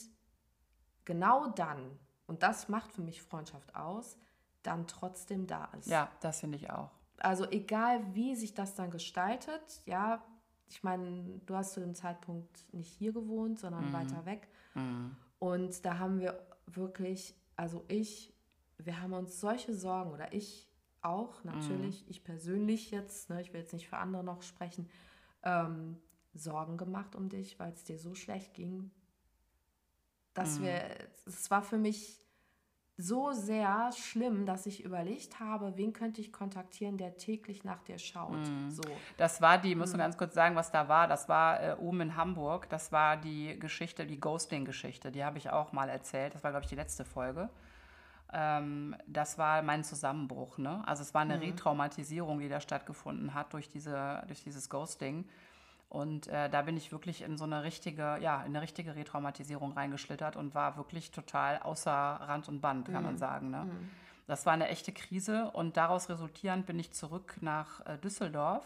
genau 1.05 1.47
dann, 1.47 1.97
und 2.27 2.43
das 2.43 2.67
macht 2.69 2.91
für 2.91 3.01
mich 3.01 3.21
Freundschaft 3.21 3.73
aus, 3.75 4.17
dann 4.63 4.85
trotzdem 4.87 5.47
da 5.47 5.65
ist. 5.77 5.87
ja, 5.87 6.09
das 6.19 6.41
finde 6.41 6.57
ich 6.57 6.69
auch. 6.69 6.91
Also 7.19 7.45
egal, 7.49 8.13
wie 8.15 8.35
sich 8.35 8.53
das 8.53 8.75
dann 8.75 8.91
gestaltet, 8.91 9.81
ja, 9.85 10.21
ich 10.69 10.83
meine, 10.83 11.41
du 11.45 11.55
hast 11.55 11.73
zu 11.73 11.79
dem 11.79 11.95
Zeitpunkt 11.95 12.71
nicht 12.73 12.91
hier 12.91 13.11
gewohnt, 13.11 13.59
sondern 13.59 13.91
weiter 13.91 14.25
weg. 14.25 14.47
Mhm. 14.75 15.15
Und 15.39 15.83
da 15.85 15.97
haben 15.97 16.19
wir 16.19 16.39
wirklich, 16.67 17.35
also 17.55 17.83
ich, 17.87 18.33
wir 18.77 19.01
haben 19.01 19.13
uns 19.13 19.39
solche 19.39 19.73
Sorgen, 19.73 20.11
oder 20.11 20.31
ich 20.33 20.69
auch 21.01 21.43
natürlich, 21.43 22.07
ich 22.09 22.23
persönlich 22.23 22.91
jetzt, 22.91 23.29
ne, 23.29 23.41
ich 23.41 23.53
will 23.53 23.61
jetzt 23.61 23.73
nicht 23.73 23.87
für 23.87 23.97
andere 23.97 24.23
noch 24.23 24.43
sprechen, 24.43 24.89
ähm, 25.43 25.97
Sorgen 26.33 26.77
gemacht 26.77 27.15
um 27.15 27.29
dich, 27.29 27.57
weil 27.59 27.73
es 27.73 27.83
dir 27.83 27.97
so 27.97 28.13
schlecht 28.13 28.53
ging, 28.53 28.91
dass 30.33 30.61
wir, 30.61 30.81
es 31.25 31.49
war 31.49 31.63
für 31.63 31.77
mich 31.77 32.21
so 33.01 33.31
sehr 33.31 33.91
schlimm, 33.93 34.45
dass 34.45 34.65
ich 34.65 34.83
überlegt 34.83 35.39
habe, 35.39 35.77
wen 35.77 35.93
könnte 35.93 36.19
ich 36.19 36.33
kontaktieren, 36.33 36.97
der 36.97 37.15
täglich 37.15 37.63
nach 37.63 37.81
dir 37.83 37.97
schaut. 37.97 38.45
So. 38.67 38.81
Das 39.15 39.41
war 39.41 39.57
die, 39.57 39.73
muss 39.73 39.91
man 39.91 39.99
ganz 39.99 40.17
kurz 40.17 40.33
sagen, 40.33 40.57
was 40.57 40.69
da 40.69 40.89
war. 40.89 41.07
Das 41.07 41.29
war 41.29 41.63
äh, 41.63 41.75
oben 41.79 42.01
in 42.01 42.15
Hamburg. 42.17 42.69
Das 42.69 42.91
war 42.91 43.15
die 43.15 43.57
Geschichte, 43.57 44.05
die 44.05 44.19
Ghosting-Geschichte. 44.19 45.13
Die 45.13 45.23
habe 45.23 45.37
ich 45.37 45.49
auch 45.49 45.71
mal 45.71 45.87
erzählt. 45.87 46.35
Das 46.35 46.43
war, 46.43 46.51
glaube 46.51 46.65
ich, 46.65 46.69
die 46.69 46.75
letzte 46.75 47.05
Folge. 47.05 47.49
Ähm, 48.33 48.97
das 49.07 49.37
war 49.37 49.61
mein 49.61 49.85
Zusammenbruch. 49.85 50.57
Ne? 50.57 50.83
Also 50.85 51.01
es 51.01 51.13
war 51.13 51.21
eine 51.21 51.39
Retraumatisierung, 51.39 52.39
die 52.39 52.49
da 52.49 52.59
stattgefunden 52.59 53.33
hat 53.33 53.53
durch, 53.53 53.69
diese, 53.69 54.23
durch 54.27 54.43
dieses 54.43 54.69
Ghosting. 54.69 55.23
Und 55.89 56.27
äh, 56.27 56.49
da 56.49 56.61
bin 56.61 56.77
ich 56.77 56.91
wirklich 56.91 57.23
in 57.23 57.37
so 57.37 57.45
eine 57.45 57.63
richtige, 57.63 58.19
ja, 58.21 58.41
in 58.43 58.49
eine 58.49 58.61
richtige 58.61 58.95
Retraumatisierung 58.95 59.73
reingeschlittert 59.73 60.35
und 60.35 60.53
war 60.53 60.77
wirklich 60.77 61.09
total 61.09 61.57
außer 61.59 61.91
Rand 61.91 62.47
und 62.47 62.61
Band, 62.61 62.91
kann 62.91 63.03
man 63.03 63.17
sagen. 63.17 63.49
Ne? 63.49 63.67
Das 64.29 64.45
war 64.45 64.53
eine 64.53 64.67
echte 64.69 64.91
Krise 64.91 65.49
und 65.51 65.75
daraus 65.75 66.07
resultierend 66.07 66.65
bin 66.65 66.77
ich 66.79 66.91
zurück 66.93 67.37
nach 67.41 67.85
äh, 67.85 67.97
Düsseldorf. 67.97 68.63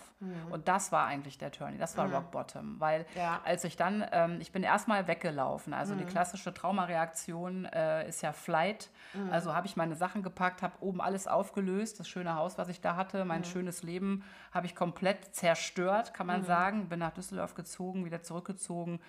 Und 0.52 0.68
das 0.68 0.92
war 0.92 1.06
eigentlich 1.08 1.38
der 1.38 1.52
Turning, 1.52 1.80
das 1.80 1.98
war 1.98 2.12
Rock 2.12 2.32
Bottom, 2.32 2.80
weil 2.80 3.06
Ja. 3.16 3.42
als 3.44 3.64
ich 3.64 3.76
dann, 3.78 4.06
ähm, 4.12 4.40
ich 4.42 4.52
bin 4.52 4.62
erstmal 4.64 5.08
weggelaufen, 5.08 5.74
also 5.74 5.96
die 5.96 6.04
klassische 6.06 6.54
Traumareaktion 6.54 7.66
äh, 7.66 8.08
ist 8.08 8.22
ja 8.22 8.34
Flight, 8.34 8.90
also 9.32 9.54
habe 9.56 9.68
ich 9.68 9.76
meine 9.76 9.96
Sachen 9.96 10.22
gepackt, 10.24 10.62
habe 10.62 10.74
oben 10.82 11.02
alles 11.02 11.28
aufgelöst, 11.28 12.00
das 12.00 12.08
schöne 12.08 12.36
Haus, 12.36 12.58
was 12.58 12.68
ich 12.70 12.82
da 12.82 12.96
hatte, 12.96 13.26
mein 13.26 13.44
schönes 13.46 13.84
Leben 13.84 14.24
habe 14.52 14.66
ich 14.66 14.76
komplett 14.76 15.34
zerstört, 15.36 16.14
kann 16.14 16.28
man 16.28 16.44
sagen, 16.44 16.90
bin 16.90 17.00
nach 17.00 17.12
Düsseldorf 17.14 17.56
gezogen, 17.56 18.06
wieder 18.06 18.22
zurückgezogen 18.22 19.00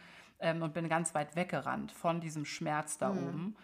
ähm, 0.40 0.62
und 0.62 0.74
bin 0.74 0.88
ganz 0.88 1.14
weit 1.14 1.36
weggerannt 1.36 1.90
von 1.92 2.20
diesem 2.20 2.44
Schmerz 2.44 2.98
da 2.98 3.10
oben. 3.10 3.56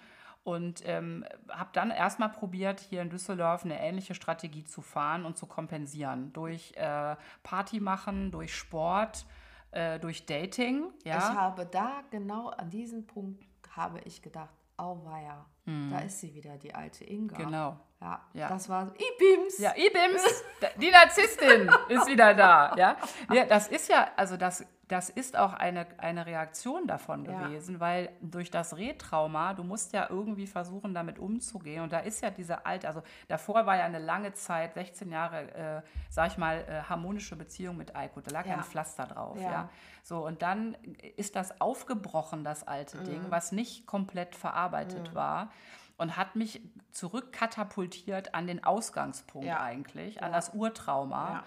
Und 0.42 0.82
ähm, 0.86 1.24
habe 1.50 1.70
dann 1.74 1.90
erstmal 1.90 2.30
probiert, 2.30 2.80
hier 2.80 3.02
in 3.02 3.10
Düsseldorf 3.10 3.64
eine 3.64 3.78
ähnliche 3.80 4.14
Strategie 4.14 4.64
zu 4.64 4.80
fahren 4.80 5.24
und 5.26 5.36
zu 5.36 5.46
kompensieren. 5.46 6.32
Durch 6.32 6.72
äh, 6.76 7.16
Party 7.42 7.78
machen, 7.78 8.30
durch 8.30 8.54
Sport, 8.56 9.26
äh, 9.70 9.98
durch 10.00 10.24
Dating. 10.26 10.90
Ich 11.00 11.04
Ja, 11.06 11.34
habe 11.34 11.66
da 11.66 12.02
genau 12.10 12.48
an 12.48 12.70
diesem 12.70 13.06
Punkt 13.06 13.44
habe 13.76 14.00
ich 14.00 14.22
gedacht, 14.22 14.54
auweia, 14.76 15.44
da 15.66 15.98
ist 16.00 16.20
sie 16.20 16.34
wieder, 16.34 16.56
die 16.56 16.74
alte 16.74 17.04
Inga. 17.04 17.36
genau. 17.36 17.78
Ja, 18.00 18.20
Ja. 18.32 18.48
das 18.48 18.68
war 18.68 18.86
Ibims. 18.94 19.58
Ja, 19.58 19.72
Ibims, 19.76 20.24
die 20.80 20.90
Narzisstin 20.90 21.70
ist 21.88 22.08
wieder 22.08 22.32
da. 22.34 22.74
Ja? 22.76 22.96
ja, 23.30 23.44
das 23.44 23.68
ist 23.68 23.88
ja, 23.90 24.08
also 24.16 24.36
das, 24.38 24.64
das 24.90 25.08
ist 25.08 25.36
auch 25.36 25.52
eine, 25.52 25.86
eine 25.98 26.26
Reaktion 26.26 26.86
davon 26.86 27.24
Ja. 27.24 27.46
gewesen, 27.46 27.78
weil 27.80 28.10
durch 28.20 28.50
das 28.50 28.76
Retrauma, 28.76 29.54
du 29.54 29.62
musst 29.62 29.92
ja 29.92 30.08
irgendwie 30.10 30.46
versuchen, 30.46 30.94
damit 30.94 31.18
umzugehen. 31.18 31.82
Und 31.84 31.92
da 31.92 32.00
ist 32.00 32.22
ja 32.22 32.30
diese 32.30 32.66
alte, 32.66 32.88
also 32.88 33.02
davor 33.28 33.66
war 33.66 33.76
ja 33.76 33.84
eine 33.84 33.98
lange 34.00 34.32
Zeit, 34.32 34.74
16 34.74 35.10
Jahre, 35.12 35.54
äh, 35.54 35.82
sag 36.08 36.32
ich 36.32 36.38
mal, 36.38 36.58
äh, 36.68 36.82
harmonische 36.88 37.36
Beziehung 37.36 37.76
mit 37.76 37.94
Eiko. 37.94 38.20
Da 38.20 38.30
lag 38.32 38.46
ja 38.46 38.54
ein 38.56 38.64
Pflaster 38.64 39.06
drauf. 39.06 39.38
Ja. 39.40 39.50
Ja. 39.50 39.68
So, 40.02 40.26
und 40.26 40.42
dann 40.42 40.74
ist 41.16 41.36
das 41.36 41.60
aufgebrochen, 41.60 42.42
das 42.42 42.66
alte 42.66 42.98
Mhm. 42.98 43.04
Ding, 43.04 43.20
was 43.28 43.52
nicht 43.52 43.86
komplett 43.86 44.34
verarbeitet 44.34 45.14
war. 45.14 45.50
Und 45.98 46.16
hat 46.16 46.34
mich 46.34 46.62
zurückkatapultiert 46.92 48.34
an 48.34 48.46
den 48.46 48.64
Ausgangspunkt 48.64 49.46
Ja. 49.46 49.60
eigentlich, 49.62 50.22
an 50.22 50.30
Ja. 50.30 50.36
das 50.36 50.54
Urtrauma. 50.54 51.30
Ja. 51.32 51.44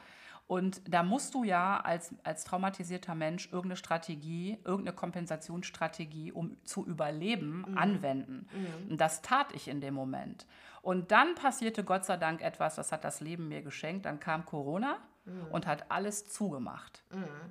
Und 0.47 0.81
da 0.93 1.03
musst 1.03 1.33
du 1.33 1.43
ja 1.43 1.79
als, 1.79 2.13
als 2.23 2.43
traumatisierter 2.43 3.15
Mensch 3.15 3.45
irgendeine 3.47 3.77
Strategie, 3.77 4.59
irgendeine 4.65 4.95
Kompensationsstrategie, 4.95 6.31
um 6.31 6.57
zu 6.63 6.85
überleben, 6.85 7.63
Mhm. 7.67 7.77
anwenden. 7.77 8.47
Und 8.89 8.99
das 8.99 9.21
tat 9.21 9.53
ich 9.53 9.67
in 9.67 9.81
dem 9.81 9.93
Moment. 9.93 10.45
Und 10.81 11.11
dann 11.11 11.35
passierte 11.35 11.83
Gott 11.83 12.03
sei 12.05 12.17
Dank 12.17 12.41
etwas, 12.41 12.75
das 12.75 12.91
hat 12.91 13.03
das 13.05 13.21
Leben 13.21 13.47
mir 13.47 13.61
geschenkt. 13.61 14.05
Dann 14.05 14.19
kam 14.19 14.45
Corona 14.45 14.97
Mhm. 15.25 15.47
und 15.51 15.67
hat 15.67 15.85
alles 15.89 16.27
zugemacht. 16.27 17.03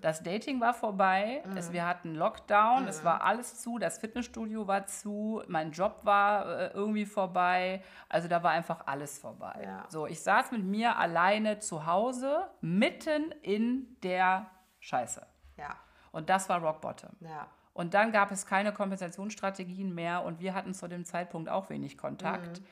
Das 0.03 0.23
Dating 0.23 0.61
war 0.61 0.75
vorbei, 0.75 1.43
es, 1.57 1.73
wir 1.73 1.87
hatten 1.87 2.14
Lockdown, 2.14 2.87
es 2.87 3.03
war 3.03 3.23
alles 3.23 3.62
zu, 3.62 3.79
das 3.79 3.99
Fitnessstudio 3.99 4.66
war 4.66 4.87
zu, 4.87 5.43
mein 5.49 5.70
Job 5.70 6.01
war 6.03 6.47
äh, 6.47 6.66
irgendwie 6.75 7.07
vorbei. 7.07 7.83
Also 8.09 8.29
da 8.29 8.43
war 8.43 8.51
einfach 8.51 8.87
alles 8.87 9.18
vorbei. 9.18 9.61
Ja. 9.64 9.85
So, 9.89 10.07
ich 10.07 10.20
saß 10.20 10.53
mit 10.53 10.64
mir 10.64 10.97
alleine 10.99 11.61
zu 11.61 11.87
Hause, 11.87 12.51
mitten 12.61 13.33
in 13.43 13.97
der 14.03 14.51
Scheiße. 14.81 15.27
Ja. 15.57 15.77
Und 16.11 16.29
das 16.29 16.49
war 16.49 16.61
Rock 16.61 16.83
Bottom. 16.83 17.16
Ja. 17.20 17.47
Und 17.73 17.95
dann 17.95 18.12
gab 18.12 18.31
es 18.31 18.45
keine 18.45 18.73
Kompensationsstrategien 18.73 19.95
mehr 19.95 20.25
und 20.25 20.41
wir 20.41 20.53
hatten 20.53 20.75
zu 20.75 20.89
dem 20.89 21.07
Zeitpunkt 21.07 21.49
auch 21.49 21.70
wenig 21.70 21.97
Kontakt. 21.97 22.61
Mhm. 22.61 22.64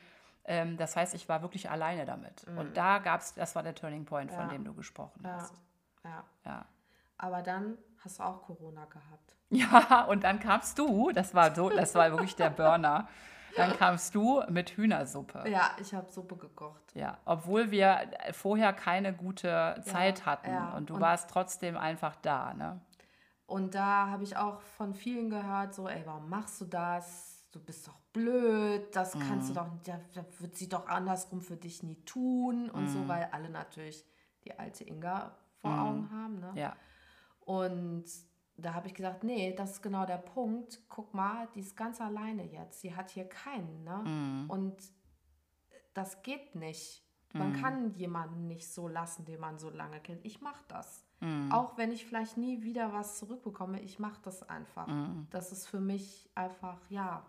Ähm, 0.51 0.75
das 0.77 0.95
heißt, 0.95 1.13
ich 1.13 1.29
war 1.29 1.41
wirklich 1.41 1.69
alleine 1.69 2.05
damit. 2.05 2.43
Und 2.57 2.75
da 2.75 2.99
gab 2.99 3.21
es, 3.21 3.33
das 3.33 3.55
war 3.55 3.63
der 3.63 3.73
Turning 3.75 4.03
Point, 4.05 4.31
von 4.31 4.43
Ja. 4.43 4.47
dem 4.49 4.65
du 4.65 4.73
gesprochen 4.73 5.21
Ja. 5.23 5.33
hast. 5.33 5.53
ja. 6.03 6.23
Ja. 6.45 6.65
Aber 7.17 7.41
dann 7.41 7.77
hast 8.03 8.19
du 8.19 8.23
auch 8.23 8.41
Corona 8.43 8.85
gehabt. 8.85 9.35
Ja, 9.53 10.05
und 10.05 10.23
dann 10.23 10.39
kamst 10.39 10.79
du, 10.79 11.11
das 11.11 11.35
war 11.35 11.53
so, 11.53 11.69
das 11.69 11.93
war 11.93 12.09
wirklich 12.11 12.35
der 12.37 12.49
Burner. 12.49 13.07
Dann 13.57 13.75
kamst 13.77 14.15
du 14.15 14.41
mit 14.49 14.69
Hühnersuppe. 14.77 15.43
Ja, 15.49 15.71
ich 15.77 15.93
habe 15.93 16.09
Suppe 16.09 16.37
gekocht. 16.37 16.81
Ja, 16.95 17.17
obwohl 17.25 17.69
wir 17.69 17.99
vorher 18.31 18.71
keine 18.71 19.13
gute 19.13 19.81
Zeit 19.85 20.25
hatten 20.25 20.51
ja. 20.51 20.69
und 20.71 20.89
du 20.89 20.93
Und- 20.95 21.01
warst 21.01 21.29
trotzdem 21.29 21.75
einfach 21.77 22.15
da, 22.21 22.53
ne? 22.53 22.79
Und 23.45 23.75
da 23.75 24.07
habe 24.07 24.23
ich 24.23 24.37
auch 24.37 24.61
von 24.61 24.93
vielen 24.93 25.29
gehört, 25.29 25.73
so, 25.75 25.89
ey, 25.89 26.01
warum 26.05 26.29
machst 26.29 26.61
du 26.61 26.65
das? 26.65 27.30
Du 27.51 27.59
bist 27.59 27.87
doch 27.87 27.97
blöd, 28.13 28.95
das 28.95 29.11
kannst 29.13 29.49
Mhm. 29.49 29.53
du 29.53 29.59
doch, 29.59 29.67
da, 29.83 29.99
da 30.13 30.25
wird 30.39 30.55
sie 30.55 30.69
doch 30.69 30.87
andersrum 30.87 31.41
für 31.41 31.57
dich 31.57 31.83
nie 31.83 31.95
tun 32.05 32.69
und 32.69 32.83
Mhm. 32.83 32.87
so, 32.89 33.07
weil 33.07 33.25
alle 33.31 33.49
natürlich 33.49 34.05
die 34.45 34.57
alte 34.57 34.85
Inga 34.85 35.35
vor 35.57 35.71
Augen 35.79 36.09
haben. 36.11 36.39
Ne? 36.39 36.51
Ja. 36.55 36.75
Und 37.41 38.05
da 38.57 38.73
habe 38.73 38.87
ich 38.87 38.93
gesagt, 38.93 39.23
nee, 39.23 39.53
das 39.53 39.71
ist 39.71 39.81
genau 39.81 40.05
der 40.05 40.17
Punkt. 40.17 40.81
Guck 40.87 41.13
mal, 41.13 41.47
die 41.55 41.59
ist 41.59 41.75
ganz 41.75 41.99
alleine 41.99 42.45
jetzt. 42.45 42.81
Sie 42.81 42.95
hat 42.95 43.09
hier 43.11 43.25
keinen. 43.27 43.83
Ne? 43.83 43.97
Mhm. 44.05 44.49
Und 44.49 44.75
das 45.93 46.21
geht 46.23 46.55
nicht. 46.55 47.05
Man 47.33 47.53
kann 47.53 47.93
jemanden 47.93 48.47
nicht 48.47 48.69
so 48.73 48.89
lassen, 48.89 49.23
den 49.23 49.39
man 49.39 49.57
so 49.57 49.69
lange 49.69 50.01
kennt. 50.01 50.25
Ich 50.25 50.41
mache 50.41 50.61
das. 50.67 51.05
Mhm. 51.21 51.49
Auch 51.51 51.77
wenn 51.77 51.93
ich 51.93 52.05
vielleicht 52.05 52.35
nie 52.35 52.61
wieder 52.61 52.91
was 52.91 53.17
zurückbekomme, 53.19 53.79
ich 53.81 53.99
mache 53.99 54.19
das 54.23 54.43
einfach. 54.49 54.87
Mhm. 54.87 55.27
Das 55.29 55.53
ist 55.53 55.65
für 55.67 55.79
mich 55.79 56.29
einfach, 56.35 56.77
ja, 56.89 57.25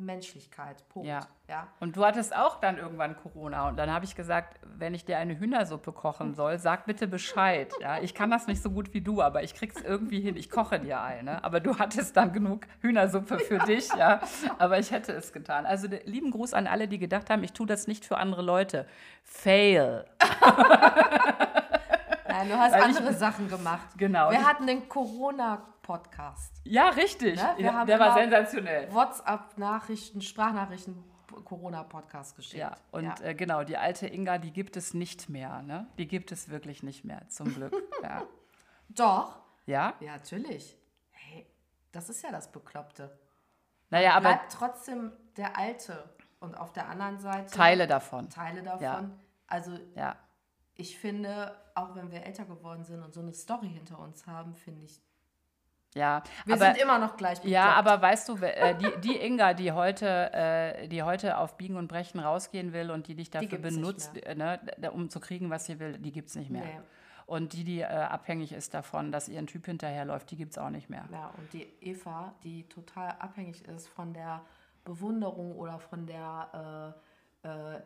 Menschlichkeit. 0.00 0.88
Punkt. 0.90 1.08
Ja. 1.08 1.20
ja. 1.48 1.66
Und 1.80 1.96
du 1.96 2.04
hattest 2.04 2.34
auch 2.36 2.60
dann 2.60 2.78
irgendwann 2.78 3.16
Corona 3.16 3.68
und 3.68 3.76
dann 3.76 3.92
habe 3.92 4.04
ich 4.04 4.14
gesagt, 4.14 4.58
wenn 4.62 4.94
ich 4.94 5.04
dir 5.04 5.18
eine 5.18 5.38
Hühnersuppe 5.38 5.90
kochen 5.92 6.34
soll, 6.34 6.58
sag 6.58 6.86
bitte 6.86 7.08
Bescheid. 7.08 7.72
Ja, 7.80 7.98
ich 7.98 8.14
kann 8.14 8.30
das 8.30 8.46
nicht 8.46 8.62
so 8.62 8.70
gut 8.70 8.94
wie 8.94 9.00
du, 9.00 9.20
aber 9.22 9.42
ich 9.42 9.54
krieg's 9.54 9.80
irgendwie 9.80 10.20
hin. 10.20 10.36
Ich 10.36 10.50
koche 10.50 10.78
dir 10.78 11.00
eine. 11.00 11.42
Aber 11.42 11.58
du 11.60 11.78
hattest 11.78 12.16
dann 12.16 12.32
genug 12.32 12.66
Hühnersuppe 12.80 13.38
für 13.40 13.58
dich, 13.58 13.88
ja. 13.94 14.20
Aber 14.58 14.78
ich 14.78 14.92
hätte 14.92 15.12
es 15.12 15.32
getan. 15.32 15.66
Also 15.66 15.88
lieben 16.04 16.30
Gruß 16.30 16.54
an 16.54 16.66
alle, 16.68 16.86
die 16.86 16.98
gedacht 16.98 17.28
haben, 17.28 17.42
ich 17.42 17.52
tue 17.52 17.66
das 17.66 17.88
nicht 17.88 18.04
für 18.04 18.18
andere 18.18 18.42
Leute. 18.42 18.86
Fail. 19.24 20.04
Nein, 22.28 22.48
du 22.48 22.56
hast 22.56 22.72
Weil 22.72 22.90
ich- 22.90 22.96
andere 22.98 23.14
Sachen 23.14 23.48
gemacht. 23.48 23.88
Genau. 23.96 24.30
Wir 24.30 24.38
Ich- 24.40 24.46
hatten 24.46 24.66
den 24.66 24.88
Corona-Podcast. 25.92 26.60
Ja, 26.64 26.88
richtig. 26.90 27.36
Ne? 27.36 27.54
Wir 27.56 27.64
Ja, 27.66 27.72
haben 27.72 27.86
der 27.86 27.98
war 27.98 28.14
sensationell. 28.14 28.92
WhatsApp-Nachrichten, 28.92 30.20
Sprachnachrichten, 30.20 31.02
Corona-Podcast 31.44 32.36
geschickt. 32.36 32.60
Ja, 32.60 32.76
und 32.90 33.20
Äh, 33.22 33.34
genau, 33.34 33.64
die 33.64 33.76
alte 33.76 34.06
Inga, 34.06 34.38
die 34.38 34.52
gibt 34.52 34.76
es 34.76 34.92
nicht 34.94 35.28
mehr. 35.28 35.62
Ne? 35.62 35.86
Die 35.98 36.06
gibt 36.06 36.30
es 36.32 36.48
wirklich 36.50 36.82
nicht 36.82 37.04
mehr, 37.04 37.26
zum 37.28 37.54
Glück. 37.54 37.72
ja. 38.02 38.22
Doch. 38.90 39.38
ja? 39.66 39.94
Ja, 40.00 40.12
natürlich. 40.12 40.76
Hey, 41.10 41.46
das 41.92 42.08
ist 42.10 42.22
ja 42.22 42.30
das 42.30 42.50
Bekloppte. 42.52 43.18
Naja, 43.90 44.12
aber 44.12 44.28
Bleibt 44.34 44.52
trotzdem 44.52 45.12
der 45.36 45.56
Alte. 45.56 46.10
Und 46.40 46.56
auf 46.56 46.72
der 46.72 46.88
anderen 46.88 47.18
Seite 47.18 47.52
Teile 47.52 47.88
davon. 47.88 48.30
Teile 48.30 48.62
davon. 48.62 48.80
Ja. 48.80 49.10
Also 49.48 49.72
Ja. 49.96 50.14
ich 50.76 50.96
finde, 50.96 51.52
auch 51.74 51.96
wenn 51.96 52.12
wir 52.12 52.22
älter 52.24 52.44
geworden 52.44 52.84
sind 52.84 53.02
und 53.02 53.12
so 53.12 53.20
eine 53.20 53.32
Story 53.34 53.68
hinter 53.68 53.98
uns 53.98 54.24
haben, 54.28 54.54
finde 54.54 54.84
ich, 54.84 55.02
Ja, 55.94 56.22
wir 56.44 56.54
aber, 56.54 56.66
sind 56.66 56.82
immer 56.82 56.98
noch 56.98 57.16
gleich 57.16 57.42
ja, 57.44 57.66
bekloppt. 57.66 57.88
aber 57.88 58.02
weißt 58.02 58.28
du, 58.28 58.36
äh, 58.36 58.74
die, 58.76 59.00
die 59.04 59.16
Inga, 59.16 59.54
die 59.54 59.72
heute, 59.72 60.32
äh, 60.32 60.88
die 60.88 61.02
heute 61.02 61.38
auf 61.38 61.56
Biegen 61.56 61.76
und 61.76 61.88
Brechen 61.88 62.20
rausgehen 62.20 62.72
will 62.72 62.90
und 62.90 63.08
die 63.08 63.14
dich 63.14 63.30
dafür 63.30 63.58
nicht 63.58 63.62
benutzt, 63.62 64.14
ne, 64.14 64.60
um 64.92 65.08
zu 65.08 65.20
kriegen, 65.20 65.50
was 65.50 65.66
sie 65.66 65.78
will, 65.80 65.98
die 65.98 66.12
gibt 66.12 66.28
es 66.28 66.36
nicht 66.36 66.50
mehr. 66.50 66.64
Nee. 66.64 66.80
Und 67.26 67.52
die, 67.52 67.64
die 67.64 67.80
äh, 67.80 67.84
abhängig 67.84 68.52
ist 68.52 68.72
davon, 68.72 69.12
dass 69.12 69.28
ihr 69.28 69.38
ein 69.38 69.46
Typ 69.46 69.66
hinterherläuft, 69.66 70.30
die 70.30 70.36
gibt 70.36 70.52
es 70.52 70.58
auch 70.58 70.70
nicht 70.70 70.88
mehr. 70.88 71.06
Ja, 71.12 71.30
und 71.36 71.52
die 71.52 71.66
Eva, 71.82 72.34
die 72.42 72.66
total 72.68 73.10
abhängig 73.18 73.66
ist 73.66 73.86
von 73.88 74.14
der 74.14 74.40
Bewunderung 74.84 75.54
oder 75.54 75.78
von 75.78 76.06
der 76.06 76.94
äh, 77.44 77.48
äh, 77.48 77.80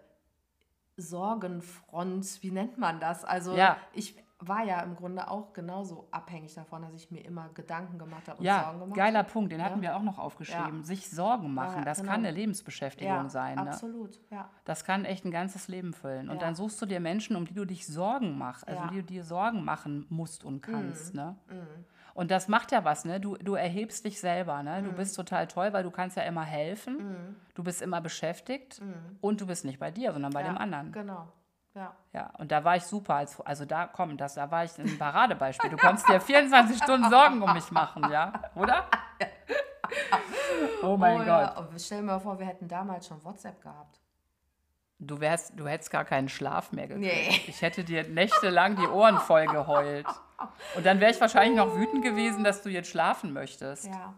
Sorgenfront, 0.96 2.42
wie 2.42 2.52
nennt 2.52 2.78
man 2.78 3.00
das? 3.00 3.24
Also 3.24 3.56
Ja. 3.56 3.78
ich 3.92 4.14
war 4.44 4.64
ja 4.64 4.80
im 4.80 4.96
Grunde 4.96 5.28
auch 5.30 5.52
genauso 5.52 6.08
abhängig 6.10 6.52
davon, 6.54 6.82
dass 6.82 6.92
ich 6.94 7.10
mir 7.10 7.24
immer 7.24 7.48
Gedanken 7.54 7.98
gemacht 7.98 8.28
habe 8.28 8.38
und 8.38 8.44
Ja, 8.44 8.64
Sorgen 8.64 8.80
gemacht 8.80 8.96
geiler 8.96 9.18
habe. 9.20 9.30
Punkt, 9.30 9.52
den 9.52 9.62
hatten 9.62 9.80
wir 9.82 9.96
auch 9.96 10.02
noch 10.02 10.18
aufgeschrieben. 10.18 10.78
Ja. 10.80 10.82
Sich 10.84 11.08
Sorgen 11.10 11.54
machen, 11.54 11.78
Ja, 11.78 11.84
das 11.84 11.98
genau. 12.00 12.10
kann 12.10 12.20
eine 12.20 12.32
Lebensbeschäftigung 12.32 13.12
Ja, 13.14 13.28
sein. 13.28 13.54
Ne? 13.56 13.62
absolut, 13.70 14.18
ja. 14.30 14.48
Das 14.64 14.84
kann 14.84 15.04
echt 15.04 15.24
ein 15.24 15.30
ganzes 15.30 15.68
Leben 15.68 15.92
füllen. 15.92 16.28
Und 16.28 16.36
Ja. 16.36 16.40
dann 16.40 16.54
suchst 16.54 16.82
du 16.82 16.86
dir 16.86 16.98
Menschen, 17.00 17.36
um 17.36 17.44
die 17.44 17.54
du 17.54 17.64
dich 17.64 17.86
Sorgen 17.86 18.36
machst, 18.36 18.66
also 18.66 18.80
Ja. 18.80 18.86
Mhm. 18.86 18.90
die 18.90 18.96
du 19.00 19.06
dir 19.06 19.24
Sorgen 19.24 19.64
machen 19.64 20.06
musst 20.08 20.44
und 20.44 20.60
kannst. 20.60 21.14
Ne? 21.14 21.36
Und 22.14 22.30
das 22.30 22.48
macht 22.48 22.72
ja 22.72 22.84
was, 22.84 23.04
ne? 23.06 23.20
Du, 23.20 23.36
du 23.36 23.54
erhebst 23.54 24.04
dich 24.04 24.20
selber, 24.20 24.62
ne? 24.62 24.82
Mhm. 24.82 24.86
Du 24.86 24.92
bist 24.92 25.16
total 25.16 25.46
toll, 25.46 25.72
weil 25.72 25.82
du 25.82 25.90
kannst 25.90 26.16
ja 26.16 26.24
immer 26.24 26.42
helfen. 26.42 27.36
Du 27.54 27.62
bist 27.62 27.80
immer 27.80 28.00
beschäftigt 28.00 28.82
und 29.20 29.40
du 29.40 29.46
bist 29.46 29.64
nicht 29.64 29.78
bei 29.78 29.90
dir, 29.90 30.12
sondern 30.12 30.32
bei 30.32 30.40
Mhm. 30.42 30.46
ja, 30.46 30.52
dem 30.52 30.58
anderen. 30.58 30.92
Genau, 30.92 31.28
ja. 31.74 31.94
Ja, 32.12 32.30
und 32.38 32.52
da 32.52 32.62
war 32.64 32.76
ich 32.76 32.84
super. 32.84 33.14
Als, 33.14 33.40
also 33.40 33.64
da, 33.64 33.86
komm, 33.86 34.16
das, 34.16 34.34
da 34.34 34.50
war 34.50 34.64
ich 34.64 34.76
ein 34.78 34.98
Paradebeispiel. 34.98 35.70
Du 35.70 35.76
konntest 35.76 36.08
dir 36.08 36.20
24 36.22 36.82
Stunden 36.82 37.08
Sorgen 37.10 37.42
um 37.42 37.52
mich 37.52 37.70
machen, 37.70 38.10
ja? 38.10 38.32
Oder? 38.54 38.86
Oh 40.82 40.96
mein 40.96 41.16
oh, 41.20 41.24
Gott. 41.24 41.26
Ja. 41.28 41.68
Stell 41.76 41.98
dir 42.00 42.04
mal 42.04 42.18
vor, 42.18 42.38
wir 42.38 42.46
hätten 42.46 42.66
damals 42.66 43.06
schon 43.06 43.22
WhatsApp 43.24 43.60
gehabt. 43.60 44.00
Du, 44.98 45.20
wärst, 45.20 45.58
du 45.58 45.66
hättest 45.66 45.90
gar 45.90 46.04
keinen 46.04 46.28
Schlaf 46.28 46.72
mehr 46.72 46.86
gekriegt. 46.86 47.12
Nee. 47.12 47.40
Ich 47.46 47.60
hätte 47.60 47.84
dir 47.84 48.08
nächtelang 48.08 48.76
die 48.76 48.86
Ohren 48.86 49.18
voll 49.18 49.46
geheult. 49.46 50.06
Und 50.76 50.86
dann 50.86 51.00
wäre 51.00 51.10
ich 51.10 51.20
wahrscheinlich 51.20 51.56
noch 51.56 51.76
wütend 51.76 52.02
gewesen, 52.04 52.44
dass 52.44 52.62
du 52.62 52.68
jetzt 52.70 52.88
schlafen 52.88 53.32
möchtest. 53.32 53.86
Ja, 53.86 54.14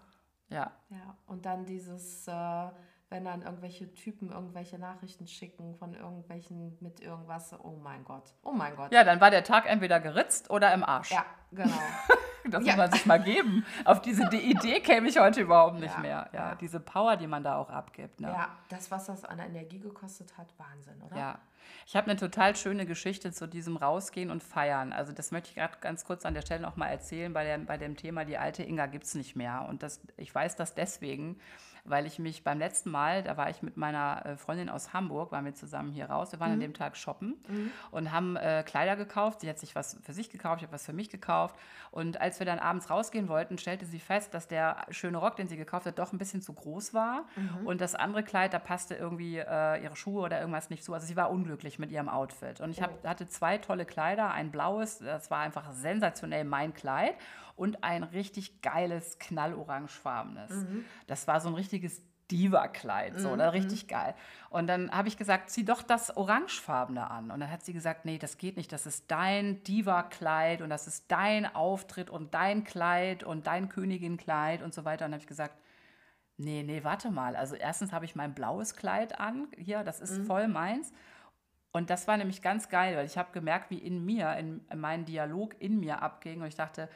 Ja. 0.49 0.71
ja. 0.91 1.17
Und 1.27 1.45
dann 1.47 1.65
dieses, 1.65 2.29
äh, 2.29 2.67
wenn 3.15 3.25
dann 3.25 3.43
irgendwelche 3.43 3.95
Typen 3.95 4.33
irgendwelche 4.33 4.77
Nachrichten 4.77 5.29
schicken 5.29 5.77
von 5.77 5.95
irgendwelchen 5.95 6.77
mit 6.81 6.99
irgendwas, 6.99 7.55
oh 7.63 7.79
mein 7.81 8.03
Gott, 8.05 8.35
oh 8.43 8.51
mein 8.51 8.75
Gott. 8.75 8.91
Ja, 8.93 9.05
dann 9.05 9.21
war 9.21 9.31
der 9.31 9.45
Tag 9.45 9.71
entweder 9.71 10.01
geritzt 10.01 10.51
oder 10.51 10.75
im 10.75 10.83
Arsch. 10.83 11.13
Ja, 11.13 11.25
genau. 11.53 11.71
Das 12.47 12.63
Ja. 12.63 12.73
muss 12.73 12.77
man 12.77 12.93
sich 12.93 13.07
mal 13.07 13.23
geben. 13.23 13.65
Auf 13.87 14.03
diese 14.03 14.29
die 14.29 14.37
Idee 14.51 14.81
käme 14.81 15.09
ich 15.09 15.19
heute 15.19 15.41
überhaupt 15.41 15.81
nicht 15.81 15.95
Ja, 15.95 16.01
mehr. 16.01 16.29
Ja, 16.35 16.39
ja. 16.51 16.55
diese 16.57 16.79
Power, 16.79 17.17
die 17.17 17.27
man 17.27 17.43
da 17.43 17.57
auch 17.57 17.71
abgibt. 17.71 18.21
Ne? 18.21 18.29
ja, 18.29 18.51
das, 18.69 18.91
was 18.91 19.07
das 19.07 19.25
an 19.25 19.39
Energie 19.39 19.79
gekostet 19.79 20.37
hat, 20.37 20.53
Wahnsinn, 20.59 21.01
oder? 21.01 21.17
Ja. 21.17 21.39
Ich 21.87 21.97
habe 21.97 22.11
eine 22.11 22.21
total 22.21 22.55
schöne 22.55 22.85
Geschichte 22.85 23.33
zu 23.33 23.47
diesem 23.49 23.79
Rausgehen 23.79 24.31
und 24.31 24.43
Feiern. 24.43 24.93
Also 24.93 25.15
das 25.15 25.31
möchte 25.31 25.49
ich 25.49 25.55
gerade 25.55 25.79
ganz 25.81 26.05
kurz 26.05 26.27
an 26.27 26.35
der 26.35 26.43
Stelle 26.43 26.61
noch 26.61 26.77
mal 26.77 26.89
erzählen. 26.89 27.33
Bei, 27.33 27.45
der, 27.45 27.57
bei 27.57 27.79
dem 27.79 27.97
Thema, 27.97 28.27
die 28.27 28.37
alte 28.37 28.63
Inga 28.63 28.87
gibt 28.89 29.05
es 29.05 29.15
nicht 29.15 29.37
mehr. 29.37 29.65
Und 29.67 29.83
das, 29.83 30.03
ich 30.19 30.35
weiß 30.35 30.55
das 30.57 30.75
deswegen, 30.75 31.41
weil 31.85 32.07
ich 32.07 32.19
mich 32.19 32.45
beim 32.45 32.59
letzten 32.59 32.91
Mal, 32.91 33.23
da 33.23 33.37
war 33.37 33.51
ich 33.51 33.63
mit 33.63 33.77
meiner 33.77 34.25
äh, 34.25 34.37
Freundin 34.37 34.71
aus 34.71 34.93
Hamburg, 34.93 35.33
waren 35.33 35.45
wir 35.45 35.55
zusammen 35.55 35.93
hier 35.93 36.07
raus. 36.07 36.33
Wir 36.33 36.41
waren 36.41 36.53
an 36.53 36.61
dem 36.61 36.75
Tag 36.75 36.97
shoppen 36.97 37.35
und 37.91 38.11
haben 38.11 38.37
äh, 38.37 38.63
Kleider 38.67 38.97
gekauft. 38.97 39.41
Sie 39.41 39.49
hat 39.49 39.59
sich 39.59 39.75
was 39.75 39.99
für 40.03 40.13
sich 40.13 40.31
gekauft, 40.31 40.59
ich 40.59 40.63
habe 40.65 40.73
was 40.73 40.87
für 40.87 40.93
mich 40.93 41.11
gekauft. 41.11 41.57
Und 41.91 42.21
als 42.21 42.39
wir 42.39 42.47
dann 42.47 42.59
abends 42.59 42.91
rausgehen 42.91 43.29
wollten, 43.29 43.59
stellte 43.59 43.85
sie 43.85 44.01
fest, 44.01 44.35
dass 44.35 44.49
der 44.49 44.87
schöne 44.91 45.19
Rock, 45.19 45.37
den 45.37 45.47
sie 45.47 45.57
gekauft 45.57 45.87
hat, 45.87 45.99
doch 45.99 46.13
ein 46.13 46.19
bisschen 46.19 46.43
zu 46.43 46.53
groß 46.55 46.95
war. 46.95 47.25
Und 47.65 47.81
das 47.81 47.95
andere 47.95 48.23
Kleid, 48.23 48.55
da 48.55 48.59
passte 48.59 48.95
irgendwie 48.95 49.39
äh, 49.39 49.83
ihre 49.83 49.95
Schuhe 49.97 50.23
oder 50.23 50.41
irgendwas 50.41 50.71
nicht 50.71 50.85
zu. 50.85 50.95
Also 50.95 51.07
sie 51.07 51.17
war 51.17 51.31
unglücklich 51.31 51.79
mit 51.79 51.93
ihrem 51.93 52.09
Outfit. 52.09 52.61
Und 52.61 52.71
ich 52.71 52.83
hab, 52.83 53.07
hatte 53.07 53.29
zwei 53.29 53.59
tolle 53.59 53.85
Kleider, 53.85 54.31
ein 54.33 54.51
blaues, 54.51 54.99
das 54.99 55.31
war 55.31 55.41
einfach 55.41 55.71
sensationell 55.73 56.45
mein 56.45 56.73
Kleid, 56.75 57.15
und 57.57 57.85
ein 57.85 58.03
richtig 58.03 58.63
geiles, 58.63 59.19
knallorangefarbenes. 59.19 60.67
Das 61.07 61.27
war 61.27 61.41
so 61.41 61.49
ein 61.49 61.55
richtiges 61.55 62.03
Diva-Kleid, 62.31 63.21
so, 63.21 63.31
oder 63.31 63.53
richtig 63.53 63.87
geil. 63.87 64.15
Und 64.49 64.67
dann 64.67 64.91
habe 64.91 65.09
ich 65.09 65.19
gesagt, 65.19 65.51
zieh 65.51 65.65
doch 65.65 65.83
das 65.83 66.17
Orangefarbene 66.17 67.11
an. 67.11 67.31
Und 67.31 67.41
dann 67.41 67.51
hat 67.51 67.65
sie 67.65 67.75
gesagt, 67.75 68.07
nee, 68.07 68.19
das 68.19 68.39
geht 68.39 68.57
nicht, 68.57 68.73
das 68.73 68.87
ist 68.87 69.11
dein 69.11 69.63
Diva-Kleid 69.63 70.63
und 70.63 70.71
das 70.71 70.87
ist 70.87 71.11
dein 71.13 71.55
Auftritt 71.55 72.09
und 72.09 72.33
dein 72.33 72.65
Kleid 72.65 73.25
und 73.25 73.47
dein 73.47 73.69
Königin-Kleid 73.69 74.63
und 74.63 74.73
so 74.73 74.85
weiter. 74.85 75.05
Und 75.05 75.13
dann 75.13 75.19
habe 75.19 75.23
ich 75.23 75.29
gesagt, 75.29 75.61
nee, 76.39 76.63
nee, 76.63 76.83
warte 76.83 77.11
mal. 77.11 77.37
Also 77.37 77.57
erstens 77.57 77.93
habe 77.93 78.07
ich 78.07 78.17
mein 78.17 78.35
blaues 78.35 78.75
Kleid 78.75 79.21
an, 79.21 79.49
hier, 79.57 79.85
das 79.85 80.01
ist 80.01 80.27
voll 80.27 80.49
meins. 80.49 80.93
Und 81.73 81.91
das 81.91 82.09
war 82.09 82.17
nämlich 82.17 82.41
ganz 82.41 82.69
geil, 82.69 82.97
weil 82.97 83.05
ich 83.05 83.19
habe 83.19 83.33
gemerkt, 83.33 83.71
wie 83.71 83.79
in 83.79 84.05
mir, 84.05 84.35
in, 84.37 84.65
in 84.71 84.81
meinen 84.81 85.05
Dialog 85.05 85.61
in 85.61 85.81
mir 85.81 86.03
abging. 86.03 86.41
Und 86.41 86.47
ich 86.47 86.55
dachte, 86.55 86.89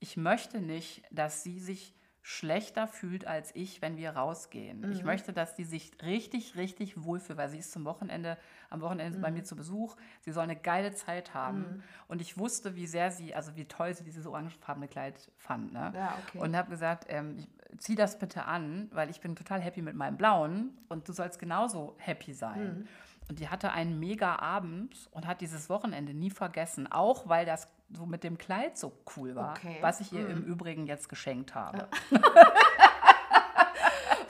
ich 0.00 0.16
möchte 0.16 0.60
nicht, 0.60 1.02
dass 1.10 1.42
sie 1.42 1.60
sich 1.60 1.94
schlechter 2.22 2.86
fühlt 2.86 3.26
als 3.26 3.54
ich, 3.56 3.80
wenn 3.80 3.96
wir 3.96 4.10
rausgehen. 4.10 4.82
Mhm. 4.82 4.92
Ich 4.92 5.04
möchte, 5.04 5.32
dass 5.32 5.56
sie 5.56 5.64
sich 5.64 5.90
richtig, 6.02 6.54
richtig 6.54 7.02
wohlfühlt, 7.02 7.38
weil 7.38 7.48
sie 7.48 7.56
ist 7.58 7.72
zum 7.72 7.84
Wochenende, 7.86 8.36
am 8.68 8.82
Wochenende 8.82 9.16
Mhm. 9.18 9.22
bei 9.22 9.30
mir 9.30 9.42
zu 9.42 9.56
Besuch. 9.56 9.96
Sie 10.20 10.30
soll 10.30 10.44
eine 10.44 10.54
geile 10.56 10.92
Zeit 10.92 11.32
haben. 11.32 11.82
Und 12.08 12.20
ich 12.20 12.36
wusste, 12.36 12.76
wie 12.76 12.86
sehr 12.86 13.10
sie, 13.10 13.34
also 13.34 13.56
wie 13.56 13.64
toll 13.64 13.94
sie 13.94 14.04
dieses 14.04 14.26
orangefarbene 14.26 14.86
Kleid 14.86 15.30
fand. 15.38 15.72
Ne? 15.72 15.92
Ja, 15.94 16.14
okay. 16.28 16.38
Und 16.38 16.54
habe 16.56 16.68
gesagt, 16.70 17.06
ähm, 17.08 17.46
zieh 17.78 17.94
das 17.94 18.18
bitte 18.18 18.44
an, 18.44 18.90
weil 18.92 19.08
ich 19.08 19.20
bin 19.22 19.34
total 19.34 19.60
happy 19.62 19.80
mit 19.80 19.94
meinem 19.94 20.18
blauen 20.18 20.76
und 20.88 21.08
du 21.08 21.12
sollst 21.14 21.38
genauso 21.38 21.94
happy 21.98 22.34
sein. 22.34 22.80
Mhm. 22.80 22.88
Und 23.30 23.38
die 23.38 23.48
hatte 23.48 23.72
einen 23.72 23.98
mega 23.98 24.36
Abend 24.40 25.08
und 25.12 25.26
hat 25.26 25.40
dieses 25.40 25.70
Wochenende 25.70 26.12
nie 26.12 26.30
vergessen, 26.30 26.90
auch 26.90 27.28
weil 27.28 27.46
das 27.46 27.68
so 27.92 28.06
mit 28.06 28.22
dem 28.24 28.38
Kleid 28.38 28.78
so 28.78 28.92
cool 29.16 29.34
war, 29.34 29.52
Okay. 29.52 29.76
Mhm. 29.78 29.82
was 29.82 30.00
ich 30.00 30.12
ihr 30.12 30.28
im 30.28 30.42
Übrigen 30.44 30.86
jetzt 30.86 31.08
geschenkt 31.08 31.54
habe. 31.54 31.88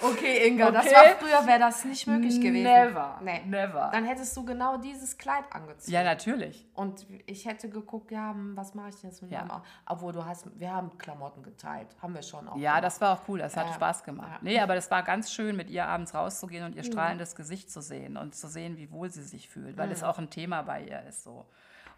Okay, 0.02 0.48
Inga, 0.48 0.70
das 0.70 0.86
Okay. 0.86 0.94
war 0.94 1.04
früher, 1.18 1.46
wäre 1.46 1.58
das 1.58 1.84
nicht 1.84 2.06
möglich 2.06 2.40
gewesen. 2.40 2.62
Never, 2.62 3.18
Nee. 3.22 3.42
never. 3.44 3.90
Dann 3.92 4.04
hättest 4.06 4.34
du 4.34 4.44
genau 4.46 4.78
dieses 4.78 5.18
Kleid 5.18 5.44
angezogen. 5.50 5.92
Ja, 5.92 6.02
natürlich. 6.02 6.66
Und 6.72 7.06
ich 7.26 7.44
hätte 7.44 7.68
geguckt, 7.68 8.10
ja, 8.10 8.30
hm, 8.30 8.56
was 8.56 8.74
mache 8.74 8.88
ich 8.88 8.96
denn 8.96 9.10
jetzt 9.10 9.20
mit 9.20 9.30
Ja. 9.30 9.44
meinem 9.44 9.60
Obwohl 9.84 10.14
du 10.14 10.24
hast, 10.24 10.46
wir 10.58 10.72
haben 10.72 10.96
Klamotten 10.96 11.42
geteilt. 11.42 11.88
Haben 12.00 12.14
wir 12.14 12.22
schon 12.22 12.48
auch. 12.48 12.56
Ja, 12.56 12.70
gemacht. 12.72 12.84
das 12.84 13.00
war 13.02 13.12
auch 13.18 13.28
cool, 13.28 13.40
das 13.40 13.54
hat 13.58 13.66
Ja. 13.66 13.74
Spaß 13.74 14.02
gemacht. 14.04 14.30
Ja. 14.32 14.38
Nee, 14.40 14.58
aber 14.60 14.74
das 14.74 14.90
war 14.90 15.02
ganz 15.02 15.30
schön, 15.30 15.54
mit 15.54 15.68
ihr 15.68 15.86
abends 15.86 16.14
rauszugehen 16.14 16.64
und 16.64 16.74
ihr 16.74 16.82
strahlendes 16.84 17.36
Gesicht 17.36 17.70
zu 17.70 17.82
sehen 17.82 18.16
und 18.16 18.34
zu 18.34 18.48
sehen, 18.48 18.78
wie 18.78 18.90
wohl 18.90 19.10
sie 19.10 19.22
sich 19.22 19.50
fühlt, 19.50 19.76
weil 19.76 19.92
es 19.92 20.02
auch 20.02 20.18
ein 20.18 20.30
Thema 20.30 20.62
bei 20.62 20.82
ihr 20.82 21.02
ist 21.02 21.24
so. 21.24 21.44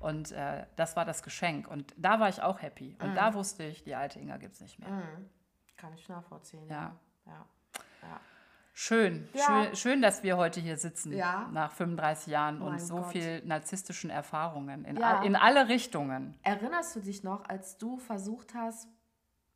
Und 0.02 0.32
äh, 0.32 0.66
das 0.76 0.96
war 0.96 1.04
das 1.04 1.22
Geschenk. 1.22 1.68
Und 1.68 1.94
da 1.96 2.18
war 2.20 2.28
ich 2.28 2.42
auch 2.42 2.60
happy. 2.60 2.96
Und 3.00 3.14
da 3.14 3.34
wusste 3.34 3.64
ich, 3.64 3.84
die 3.84 3.94
alte 3.94 4.18
Inga 4.18 4.36
gibt 4.38 4.54
es 4.54 4.60
nicht 4.60 4.78
mehr. 4.78 4.88
Kann 5.76 5.92
ich 5.94 6.08
nachvollziehen. 6.08 6.66
Ja. 6.68 6.96
ja. 7.26 7.46
ja. 8.02 8.20
Schön, 8.74 9.28
Ja. 9.34 9.42
schön, 9.44 9.76
schön, 9.76 10.02
dass 10.02 10.22
wir 10.22 10.36
heute 10.38 10.58
hier 10.60 10.76
sitzen 10.78 11.12
Ja. 11.12 11.48
nach 11.52 11.72
35 11.72 12.28
Jahren 12.32 12.62
und 12.62 12.70
Mein 12.70 12.78
so 12.80 12.96
Gott. 12.96 13.12
viel 13.12 13.44
narzisstischen 13.44 14.08
Erfahrungen 14.10 14.84
in, 14.86 14.96
Ja. 14.96 15.18
all, 15.18 15.26
in 15.26 15.36
alle 15.36 15.68
Richtungen. 15.68 16.38
Erinnerst 16.42 16.96
du 16.96 17.00
dich 17.00 17.22
noch, 17.22 17.44
als 17.48 17.76
du 17.76 17.98
versucht 17.98 18.54
hast, 18.54 18.88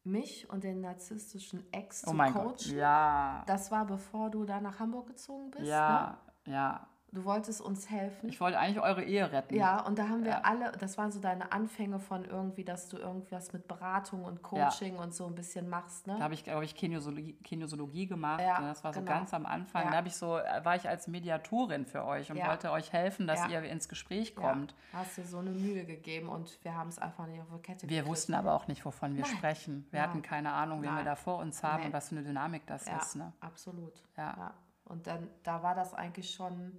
mich 0.05 0.49
und 0.51 0.65
den 0.65 0.81
narzisstischen 0.83 1.65
Ex 1.73 2.05
Oh 2.07 2.11
zu 2.11 2.17
mein 2.17 2.33
coachen? 2.33 2.45
Gott. 2.49 2.67
Ja, 2.67 3.43
Das 3.47 3.71
war 3.71 3.87
bevor 3.87 4.31
du 4.31 4.45
da 4.45 4.61
nach 4.61 4.79
Hamburg 4.79 5.09
gezogen 5.09 5.51
bist. 5.51 5.63
Ne? 5.65 5.69
ja, 5.71 6.19
ja. 6.45 6.87
Du 7.17 7.25
wolltest 7.25 7.63
uns 7.63 7.89
helfen. 7.89 8.29
Ich 8.29 8.43
wollte 8.43 8.59
eigentlich 8.59 8.79
eure 8.85 9.03
Ehe 9.03 9.33
retten. 9.33 9.55
ja, 9.55 9.81
und 9.81 9.99
da 9.99 10.11
haben 10.11 10.23
wir 10.23 10.33
Ja. 10.33 10.41
alle, 10.43 10.71
das 10.73 10.99
waren 10.99 11.11
so 11.11 11.19
deine 11.19 11.51
Anfänge 11.51 11.99
von 11.99 12.27
irgendwie, 12.27 12.63
dass 12.63 12.91
du 12.91 12.99
irgendwas 12.99 13.55
mit 13.55 13.67
Beratung 13.67 14.23
und 14.25 14.43
Coaching 14.43 14.97
und 14.99 15.15
so 15.15 15.27
ein 15.27 15.35
bisschen 15.35 15.67
machst, 15.71 16.07
Da 16.07 16.19
ne? 16.19 16.23
habe 16.23 16.35
ich, 16.35 16.45
glaube 16.45 16.67
ich, 16.67 16.75
Kinesiologie, 16.75 17.33
Kinesiologie 17.43 18.07
gemacht. 18.07 18.43
Ja, 18.43 18.61
ne? 18.61 18.69
Das 18.69 18.85
war 18.85 18.93
so 18.93 19.01
genau. 19.01 19.13
ganz 19.13 19.33
am 19.33 19.47
Anfang. 19.47 19.85
Ja. 19.85 19.91
Da 19.93 19.97
habe 19.97 20.09
ich 20.09 20.17
so, 20.17 20.37
äh, 20.37 20.63
war 20.63 20.77
ich 20.77 20.87
als 20.91 21.09
Mediatorin 21.09 21.87
für 21.87 22.05
euch 22.05 22.31
und 22.31 22.37
Ja. 22.37 22.49
wollte 22.49 22.71
euch 22.71 22.93
helfen, 22.93 23.27
dass 23.27 23.41
Ja. 23.41 23.49
ihr 23.49 23.63
ins 23.63 23.89
Gespräch 23.89 24.35
Ja, 24.37 24.43
kommt. 24.53 24.75
hast 24.93 25.17
dir 25.17 25.25
so 25.25 25.39
eine 25.39 25.53
Mühe 25.53 25.87
gegeben 25.87 26.29
und 26.29 26.63
wir 26.65 26.75
haben 26.77 26.89
es 26.91 26.99
einfach 26.99 27.27
nicht 27.27 27.41
auf 27.41 27.47
die 27.51 27.63
Kette 27.63 27.83
Wir 27.89 27.89
gekriegt. 27.97 28.09
wussten 28.11 28.35
aber 28.35 28.53
auch 28.53 28.67
nicht, 28.69 28.85
wovon 28.85 29.15
wir 29.15 29.23
Nein. 29.23 29.31
sprechen. 29.39 29.87
Wir 29.91 30.03
hatten 30.03 30.21
keine 30.21 30.53
Ahnung, 30.53 30.83
wen 30.83 30.91
wir 30.91 30.97
Nein. 30.97 31.05
da 31.07 31.17
vor 31.17 31.39
uns 31.39 31.63
haben 31.63 31.81
Nee. 31.81 31.87
und 31.87 31.93
was 31.95 32.11
für 32.11 32.17
eine 32.17 32.25
Dynamik 32.27 32.67
das 32.67 32.85
Ja, 32.85 32.99
ist. 32.99 33.17
Ne? 33.17 33.33
absolut. 33.41 34.03
Ja. 34.19 34.53
Und 34.85 35.07
dann, 35.07 35.29
da 35.43 35.63
war 35.65 35.75
das 35.75 35.95
eigentlich 35.95 36.31
schon, 36.33 36.73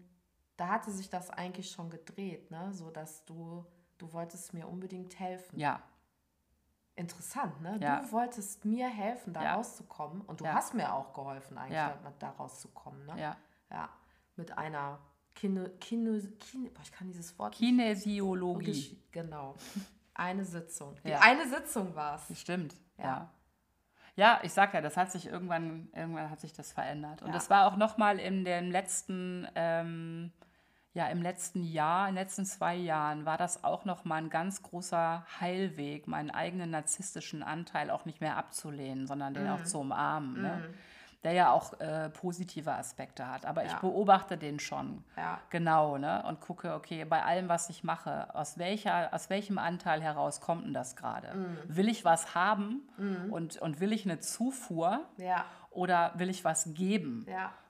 da 0.57 0.67
hatte 0.69 0.91
sich 0.91 1.09
das 1.09 1.29
eigentlich 1.29 1.71
schon 1.71 1.89
gedreht, 1.89 2.51
ne? 2.51 2.73
So 2.73 2.89
dass 2.91 3.23
du, 3.25 3.65
du 3.97 4.11
wolltest 4.13 4.53
mir 4.53 4.67
unbedingt 4.67 5.19
helfen. 5.19 5.57
ja, 5.59 5.81
Interessant, 6.95 7.61
ne? 7.61 7.77
Ja. 7.79 8.01
Du 8.01 8.11
wolltest 8.11 8.65
mir 8.65 8.89
helfen, 8.89 9.31
da 9.31 9.43
Ja. 9.43 9.53
rauszukommen. 9.55 10.21
Und 10.21 10.39
du 10.41 10.45
Ja. 10.45 10.53
hast 10.55 10.73
mir 10.73 10.91
auch 10.91 11.13
geholfen, 11.13 11.55
eigentlich, 11.55 11.75
Ja. 11.75 11.95
da, 12.17 12.29
rauszukommen, 12.31 13.05
ne? 13.05 13.21
ja. 13.21 13.37
Ja. 13.69 13.89
Mit 14.35 14.57
einer 14.57 14.97
Kine, 15.35 15.69
Kine, 15.79 16.19
Kine, 16.39 16.71
boah, 16.71 16.81
ich 16.81 16.91
kann 16.91 17.05
dieses 17.07 17.37
Wort 17.37 17.51
nicht 17.51 17.59
Kinesiologie. 17.59 18.65
wirklich- 18.65 19.11
Genau. 19.11 19.53
Eine 20.15 20.43
Sitzung. 20.43 20.95
Die 21.05 21.13
eine 21.13 21.47
Sitzung 21.47 21.93
war 21.93 22.15
es. 22.15 22.39
Stimmt, 22.41 22.73
Ja. 22.97 23.29
ja. 24.15 24.39
Ich 24.41 24.51
sag 24.53 24.73
ja, 24.73 24.81
das 24.81 24.97
hat 24.97 25.11
sich 25.11 25.27
irgendwann, 25.27 25.89
irgendwann 25.93 26.31
hat 26.31 26.39
sich 26.39 26.53
das 26.53 26.71
verändert. 26.71 27.21
Und 27.21 27.31
das 27.35 27.51
war 27.51 27.67
auch 27.67 27.75
nochmal 27.75 28.17
in 28.19 28.43
den 28.43 28.71
letzten, 28.71 29.47
ähm, 29.53 30.33
ja, 30.97 31.07
im 31.09 31.21
letzten 31.21 31.63
Jahr, 31.63 32.09
in 32.09 32.15
den 32.15 32.23
letzten 32.23 32.43
zwei 32.45 32.73
Jahren 32.75 33.23
war 33.25 33.37
das 33.37 33.63
auch 33.63 33.85
nochmal 33.85 34.19
ein 34.23 34.31
ganz 34.31 34.63
großer 34.63 35.23
Heilweg, 35.39 36.07
meinen 36.07 36.31
eigenen 36.31 36.71
narzisstischen 36.71 37.43
Anteil 37.43 37.91
auch 37.91 38.05
nicht 38.05 38.19
mehr 38.19 38.35
abzulehnen, 38.35 39.05
sondern 39.05 39.35
den 39.35 39.43
Mhm. 39.43 39.49
auch 39.51 39.63
zu 39.63 39.79
umarmen. 39.79 40.41
Ne? 40.41 40.69
Der 41.23 41.33
ja 41.33 41.51
auch 41.51 41.79
äh, 41.79 42.09
positive 42.09 42.71
Aspekte 42.73 43.27
hat. 43.27 43.45
Aber 43.45 43.63
ich 43.65 43.71
Ja. 43.73 43.79
beobachte 43.79 44.37
den 44.37 44.59
schon. 44.59 45.03
Ja. 45.15 45.39
Genau, 45.51 45.97
ne? 45.99 46.23
Und 46.27 46.41
gucke, 46.41 46.73
okay, 46.73 47.05
bei 47.05 47.21
allem, 47.23 47.47
was 47.47 47.69
ich 47.69 47.83
mache, 47.83 48.33
aus, 48.33 48.57
welcher, 48.57 49.13
aus 49.13 49.29
welchem 49.29 49.57
Anteil 49.59 50.01
heraus 50.01 50.41
kommt 50.41 50.65
denn 50.65 50.73
das 50.73 50.95
gerade? 50.95 51.33
Mhm. 51.35 51.57
Will 51.67 51.89
ich 51.89 52.05
was 52.05 52.33
haben 52.33 52.81
und, 53.29 53.57
und 53.57 53.79
will 53.79 53.93
ich 53.93 54.05
eine 54.05 54.19
Zufuhr 54.19 55.01
Ja. 55.17 55.45
oder 55.69 56.13
will 56.15 56.29
ich 56.29 56.43
was 56.45 56.73
geben? 56.73 57.25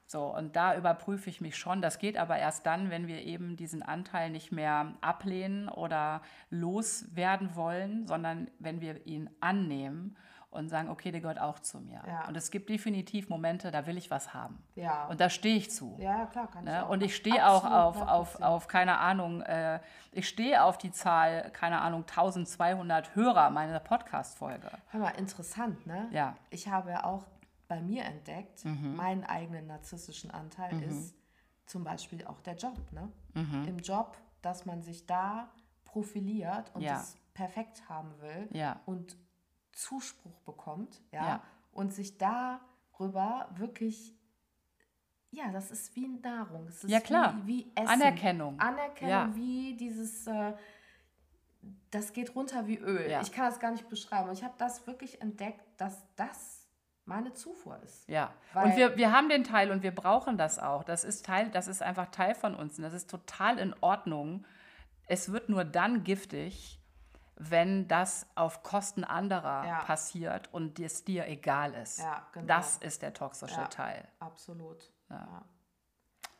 So, 0.09 0.33
und 0.33 0.55
da 0.55 0.75
überprüfe 0.77 1.29
ich 1.29 1.41
mich 1.41 1.57
schon. 1.57 1.81
Das 1.81 1.99
geht 1.99 2.17
aber 2.17 2.37
erst 2.37 2.65
dann, 2.65 2.89
wenn 2.89 3.07
wir 3.07 3.23
eben 3.23 3.57
diesen 3.57 3.83
Anteil 3.83 4.29
nicht 4.29 4.53
mehr 4.53 4.93
ablehnen 5.01 5.67
oder 5.67 6.21
loswerden 6.49 7.55
wollen, 7.55 8.07
sondern 8.07 8.49
wenn 8.57 8.79
wir 8.79 9.05
ihn 9.05 9.29
annehmen 9.41 10.15
und 10.49 10.69
sagen, 10.69 10.89
okay, 10.89 11.11
der 11.11 11.19
gehört 11.19 11.41
auch 11.41 11.59
zu 11.59 11.79
mir. 11.79 12.01
Ja. 12.07 12.25
Und 12.27 12.37
es 12.37 12.51
gibt 12.51 12.69
definitiv 12.69 13.27
Momente, 13.27 13.69
da 13.69 13.85
will 13.85 13.97
ich 13.97 14.09
was 14.09 14.33
haben. 14.33 14.63
Ja. 14.75 15.07
Und 15.07 15.19
da 15.19 15.29
stehe 15.29 15.57
ich 15.57 15.69
zu. 15.71 15.97
ja, 15.99 16.25
klar, 16.25 16.47
kann 16.47 16.65
ich 16.65 16.71
Ne? 16.71 16.85
auch 16.85 16.89
Und 16.89 17.03
ich 17.03 17.15
stehe 17.15 17.45
auch 17.45 17.65
auf, 17.65 18.01
auf, 18.01 18.41
auf, 18.41 18.67
keine 18.69 18.97
Ahnung, 18.99 19.41
äh, 19.41 19.81
ich 20.13 20.27
stehe 20.27 20.63
auf 20.63 20.77
die 20.77 20.91
Zahl, 20.91 21.51
keine 21.51 21.81
Ahnung, 21.81 22.05
1200 22.07 23.13
Hörer 23.13 23.49
meiner 23.49 23.79
Podcast-Folge. 23.81 24.71
Hör 24.91 24.99
mal, 25.01 25.09
interessant, 25.11 25.85
ne? 25.85 26.07
Ja. 26.11 26.35
Ich 26.49 26.69
habe 26.69 26.91
ja 26.91 27.03
auch 27.03 27.25
bei 27.67 27.81
mir 27.81 28.03
entdeckt, 28.05 28.63
meinen 28.65 29.23
eigenen 29.23 29.67
narzisstischen 29.67 30.31
Anteil 30.31 30.81
ist 30.83 31.15
zum 31.65 31.83
Beispiel 31.83 32.25
auch 32.25 32.39
der 32.41 32.55
Job, 32.55 32.77
ne? 32.93 33.11
Mhm. 33.33 33.65
Im 33.67 33.77
Job, 33.79 34.17
dass 34.41 34.65
man 34.65 34.81
sich 34.81 35.05
da 35.05 35.51
profiliert 35.83 36.71
und 36.73 36.81
Ja. 36.81 37.01
es 37.01 37.17
perfekt 37.33 37.87
haben 37.89 38.13
will 38.21 38.47
Ja. 38.53 38.79
und 38.85 39.17
Zuspruch 39.73 40.39
bekommt, 40.41 41.01
ja, 41.11 41.27
Ja. 41.27 41.43
und 41.73 41.93
sich 41.93 42.17
darüber 42.17 43.49
wirklich, 43.55 44.15
ja, 45.31 45.51
das 45.51 45.69
ist 45.71 45.95
wie 45.95 46.07
Nahrung. 46.07 46.67
Es 46.67 46.83
ist 46.85 46.89
Ja, 46.89 46.99
klar. 47.01 47.35
Wie, 47.43 47.47
wie 47.65 47.71
Essen. 47.75 47.87
Anerkennung. 47.89 48.59
Anerkennung, 48.59 49.11
Ja. 49.11 49.35
wie 49.35 49.75
dieses, 49.75 50.25
äh, 50.25 50.53
das 51.91 52.13
geht 52.13 52.33
runter 52.35 52.65
wie 52.67 52.77
Öl. 52.77 53.09
Ja. 53.11 53.21
Ich 53.21 53.31
kann 53.31 53.45
das 53.49 53.59
gar 53.59 53.71
nicht 53.71 53.89
beschreiben. 53.89 54.29
Und 54.29 54.35
ich 54.37 54.43
habe 54.43 54.55
das 54.57 54.87
wirklich 54.87 55.21
entdeckt, 55.21 55.63
dass 55.79 56.01
das 56.15 56.56
meine 57.07 57.33
Zufuhr 57.33 57.79
ist. 57.83 58.07
Ja, 58.07 58.33
und 58.53 58.75
wir, 58.75 58.97
wir 58.97 59.11
haben 59.11 59.29
den 59.29 59.43
Teil 59.43 59.71
und 59.71 59.81
wir 59.81 59.95
brauchen 59.95 60.37
das 60.37 60.59
auch. 60.59 60.83
Das 60.83 61.03
ist 61.03 61.25
Teil, 61.25 61.49
das 61.49 61.67
ist 61.67 61.81
einfach 61.81 62.07
Teil 62.11 62.35
von 62.35 62.53
uns 62.55 62.77
und 62.77 62.83
das 62.83 62.93
ist 62.93 63.09
total 63.09 63.57
in 63.59 63.73
Ordnung. 63.81 64.45
Es 65.07 65.31
wird 65.31 65.47
nur 65.49 65.63
dann 65.63 66.03
giftig, 66.03 66.81
wenn 67.37 67.87
das 67.87 68.27
auf 68.35 68.61
Kosten 68.63 69.03
anderer 69.03 69.65
Ja. 69.65 69.79
passiert 69.83 70.53
und 70.53 70.79
es 70.79 71.05
dir 71.05 71.27
egal 71.27 71.73
ist. 71.75 71.99
Ja, 71.99 72.27
genau. 72.33 72.47
Das 72.47 72.77
ist 72.77 73.01
der 73.01 73.13
toxische 73.13 73.61
Ja. 73.61 73.67
Teil. 73.67 74.07
Absolut. 74.19 74.91
Ja. 75.09 75.45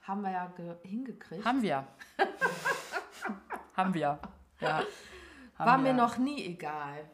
Haben 0.01 0.21
wir 0.21 0.31
ja 0.31 0.47
ge- 0.47 0.77
hingekriegt. 0.83 1.45
Haben 1.45 1.61
wir. 1.61 1.85
haben 3.75 3.93
wir. 3.93 4.19
Ja. 4.59 4.77
Haben 4.77 4.85
war 5.57 5.77
wir. 5.77 5.83
mir 5.83 5.93
noch 5.93 6.17
nie 6.17 6.43
egal. 6.45 7.09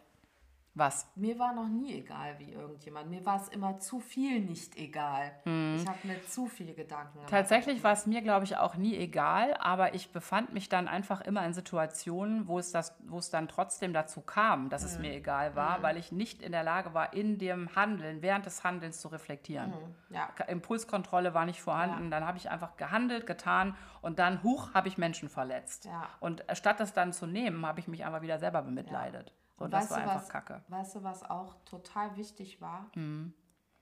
Was? 0.76 1.08
Mir 1.16 1.38
war 1.38 1.54
noch 1.54 1.68
nie 1.68 1.94
egal 2.00 2.40
wie 2.40 2.52
irgendjemand. 2.52 3.08
Mir 3.08 3.24
war 3.26 3.40
es 3.40 3.48
immer 3.50 3.78
zu 3.78 4.00
viel 4.00 4.40
nicht 4.42 4.76
egal. 4.76 5.32
Ich 5.46 5.88
habe 5.88 6.00
mir 6.04 6.26
zu 6.28 6.48
viele 6.48 6.74
Gedanken 6.74 7.14
gemacht. 7.14 7.30
Hm. 7.30 7.38
Tatsächlich 7.38 7.84
war 7.84 7.92
es 7.94 8.08
mir, 8.08 8.24
glaube 8.24 8.46
ich, 8.46 8.58
auch 8.58 8.76
nie 8.76 8.98
egal, 8.98 9.56
aber 9.60 9.94
ich 9.94 10.12
befand 10.12 10.52
mich 10.52 10.70
dann 10.70 10.88
einfach 10.88 11.22
immer 11.22 11.46
in 11.46 11.54
Situationen, 11.54 12.48
wo 12.48 12.58
es, 12.58 12.72
das, 12.72 12.96
wo 13.06 13.20
es 13.20 13.30
dann 13.30 13.48
trotzdem 13.48 13.94
dazu 13.94 14.22
kam, 14.22 14.70
dass 14.70 14.84
es 14.84 14.98
mir 14.98 15.14
egal 15.14 15.56
war, 15.56 15.84
weil 15.84 15.96
ich 15.98 16.12
nicht 16.12 16.42
in 16.42 16.52
der 16.52 16.64
Lage 16.64 16.96
war, 16.96 17.14
in 17.14 17.38
dem 17.38 17.76
Handeln, 17.76 18.24
während 18.24 18.48
des 18.48 18.64
Handelns 18.64 19.00
zu 19.00 19.10
reflektieren. 19.10 19.74
Ja. 20.10 20.26
Ka- 20.36 20.46
Impulskontrolle 20.46 21.36
war 21.36 21.46
nicht 21.46 21.62
vorhanden. 21.62 22.10
Dann 22.10 22.26
habe 22.26 22.38
ich 22.40 22.50
einfach 22.50 22.78
gehandelt, 22.78 23.28
getan 23.28 23.76
und 24.02 24.18
dann, 24.18 24.42
huch, 24.42 24.74
habe 24.74 24.88
ich 24.88 24.98
Menschen 24.98 25.30
verletzt. 25.30 25.86
Ja. 25.86 26.08
Und 26.20 26.44
statt 26.54 26.80
das 26.80 26.94
dann 26.94 27.14
zu 27.14 27.28
nehmen, 27.28 27.64
habe 27.66 27.80
ich 27.80 27.88
mich 27.88 28.04
einfach 28.06 28.22
wieder 28.24 28.40
selber 28.40 28.64
bemitleidet. 28.64 29.34
So, 29.58 29.66
Und 29.66 29.72
das 29.72 29.84
weißt 29.84 29.92
war 29.92 29.98
du, 29.98 30.04
einfach 30.04 30.22
was, 30.22 30.30
Kacke. 30.30 30.64
Weißt 30.68 30.96
du, 30.96 31.04
was 31.04 31.30
auch 31.30 31.56
total 31.66 32.16
wichtig 32.18 32.62
war? 32.62 32.90
Mhm. 32.96 33.34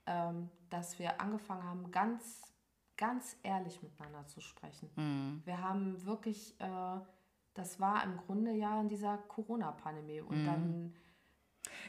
Ähm, 0.06 0.50
dass 0.70 1.00
wir 1.00 1.22
angefangen 1.22 1.64
haben, 1.64 1.92
ganz, 1.92 2.54
ganz 2.98 3.38
ehrlich 3.44 3.82
miteinander 3.82 4.26
zu 4.28 4.42
sprechen. 4.42 4.90
Mhm. 4.96 5.42
Wir 5.46 5.60
haben 5.62 6.06
wirklich, 6.06 6.60
äh, 6.60 7.00
das 7.54 7.80
war 7.80 8.04
im 8.04 8.18
Grunde 8.18 8.52
ja 8.52 8.80
in 8.82 8.90
dieser 8.90 9.18
Corona-Pandemie. 9.18 10.22
Mhm. 10.22 10.28
Und 10.28 10.46
dann 10.46 10.94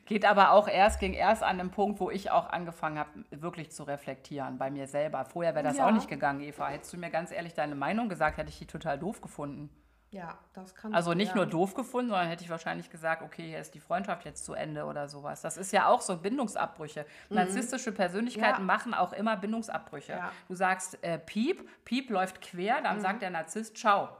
Geht 0.05 0.25
aber 0.25 0.51
auch 0.53 0.69
erst, 0.69 1.01
ging 1.01 1.15
erst 1.15 1.43
an 1.43 1.59
dem 1.59 1.71
Punkt, 1.71 2.01
wo 2.01 2.11
ich 2.11 2.31
auch 2.31 2.49
angefangen 2.51 2.99
habe, 2.99 3.25
wirklich 3.31 3.71
zu 3.71 3.85
reflektieren 3.85 4.59
bei 4.59 4.71
mir 4.71 4.87
selber. 4.87 5.25
Vorher 5.25 5.55
wäre 5.55 5.65
das 5.65 5.79
Ja. 5.79 5.87
auch 5.87 5.93
nicht 5.93 6.09
gegangen, 6.09 6.41
Eva. 6.41 6.69
Hättest 6.69 6.93
du 6.93 6.99
mir 6.99 7.11
ganz 7.11 7.31
ehrlich 7.31 7.55
deine 7.55 7.75
Meinung 7.75 8.09
gesagt, 8.09 8.37
hätte 8.37 8.51
ich 8.51 8.59
die 8.59 8.67
total 8.67 8.99
doof 8.99 9.21
gefunden. 9.21 9.71
Ja, 10.13 10.39
das 10.53 10.75
kann 10.75 10.95
Also 10.95 11.15
nicht 11.15 11.31
ja. 11.31 11.37
nur 11.37 11.47
doof 11.47 11.73
gefunden, 11.73 12.11
sondern 12.11 12.29
hätte 12.29 12.45
ich 12.45 12.51
wahrscheinlich 12.51 12.91
gesagt, 12.91 13.23
okay, 13.23 13.49
hier 13.49 13.59
ist 13.59 13.75
die 13.75 13.81
Freundschaft 13.81 14.27
jetzt 14.27 14.45
zu 14.45 14.53
Ende 14.53 14.85
oder 14.85 15.09
sowas. 15.09 15.41
Das 15.41 15.57
ist 15.57 15.73
ja 15.73 15.87
auch 15.87 16.03
so 16.03 16.19
Bindungsabbrüche. 16.19 17.07
Narzisstische 17.31 17.93
Persönlichkeiten 17.93 18.61
Ja. 18.61 18.65
machen 18.67 18.93
auch 18.93 19.15
immer 19.15 19.37
Bindungsabbrüche. 19.39 20.13
Ja. 20.13 20.31
Du 20.49 20.55
sagst 20.55 21.03
äh, 21.03 21.19
Piep, 21.19 21.67
Piep 21.87 22.11
läuft 22.11 22.43
quer, 22.43 22.83
dann 22.83 23.01
sagt 23.01 23.23
der 23.23 23.31
Narzisst 23.31 23.77
Ciao. 23.79 24.11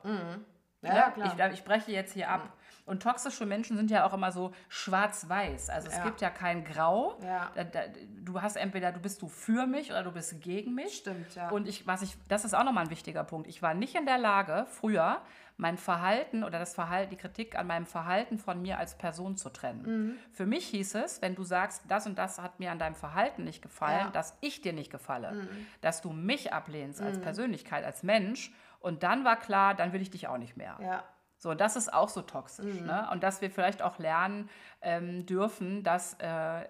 Ja, 0.81 0.95
Ja, 0.95 1.11
klar. 1.11 1.51
Ich, 1.51 1.59
ich 1.59 1.65
breche 1.65 1.93
jetzt 1.93 2.15
hier 2.15 2.31
ab. 2.31 2.49
Und 2.85 3.03
toxische 3.03 3.47
Menschen 3.47 3.77
sind 3.77 3.91
ja 3.91 4.05
auch 4.05 4.13
immer 4.13 4.33
so 4.33 4.53
schwarz-weiß. 4.69 5.71
Also 5.71 5.89
es 5.89 5.97
Ja. 5.97 6.05
gibt 6.05 6.21
ja 6.21 6.31
kein 6.31 6.65
Grau. 6.65 7.19
Ja. 7.23 7.51
Da, 7.55 7.65
da, 7.65 7.81
du 8.25 8.41
hast 8.43 8.57
entweder 8.57 8.93
du 8.93 9.01
bist 9.01 9.23
du 9.23 9.29
für 9.29 9.67
mich 9.67 9.91
oder 9.91 10.03
du 10.03 10.13
bist 10.13 10.41
gegen 10.41 10.75
mich. 10.75 10.97
Stimmt, 10.97 11.35
ja. 11.35 11.51
Und 11.51 11.69
ich, 11.69 11.87
was 11.87 12.03
ich, 12.03 12.17
das 12.29 12.45
ist 12.45 12.55
auch 12.55 12.65
nochmal 12.65 12.85
ein 12.85 12.91
wichtiger 12.91 13.25
Punkt. 13.25 13.47
Ich 13.49 13.63
war 13.63 13.75
nicht 13.75 13.95
in 13.95 14.05
der 14.07 14.19
Lage, 14.19 14.67
früher 14.69 15.21
mein 15.59 15.77
Verhalten 15.77 16.45
oder 16.45 16.59
das 16.59 16.75
Verhalten, 16.75 17.11
die 17.11 17.17
Kritik 17.17 17.57
an 17.57 17.67
meinem 17.67 17.87
Verhalten 17.87 18.39
von 18.39 18.61
mir 18.63 18.79
als 18.79 18.97
Person 18.97 19.37
zu 19.37 19.49
trennen. 19.51 19.83
Mhm. 19.83 20.19
Für 20.33 20.47
mich 20.47 20.67
hieß 20.69 20.95
es, 20.97 21.23
wenn 21.23 21.35
du 21.35 21.45
sagst, 21.45 21.83
das 21.89 22.07
und 22.07 22.19
das 22.19 22.41
hat 22.41 22.59
mir 22.59 22.73
an 22.73 22.79
deinem 22.79 22.95
Verhalten 22.97 23.45
nicht 23.45 23.63
gefallen, 23.63 23.99
Ja. 24.01 24.09
Mhm. 24.09 24.13
dass 24.13 24.37
ich 24.41 24.61
dir 24.61 24.73
nicht 24.73 24.91
gefalle, 24.91 25.47
dass 25.81 26.01
du 26.01 26.11
mich 26.13 26.53
ablehnst 26.53 27.01
als 27.01 27.21
Persönlichkeit, 27.21 27.85
als 27.85 28.03
Mensch. 28.03 28.53
Und 28.81 29.03
dann 29.05 29.25
war 29.25 29.37
klar, 29.37 29.75
dann 29.75 29.93
will 29.93 30.01
ich 30.03 30.11
dich 30.11 30.27
auch 30.27 30.39
nicht 30.39 30.57
mehr. 30.57 30.77
Ja, 30.83 31.05
So, 31.43 31.51
und 31.51 31.61
das 31.61 31.75
ist 31.75 31.93
auch 31.93 32.09
so 32.09 32.23
toxisch. 32.23 32.81
Ne? 32.83 33.09
Und 33.11 33.25
dass 33.25 33.41
wir 33.41 33.51
vielleicht 33.51 33.83
auch 33.83 33.99
lernen 33.99 34.49
ähm, 34.81 35.27
dürfen, 35.27 35.83
dass 35.83 36.15
äh, 36.21 36.65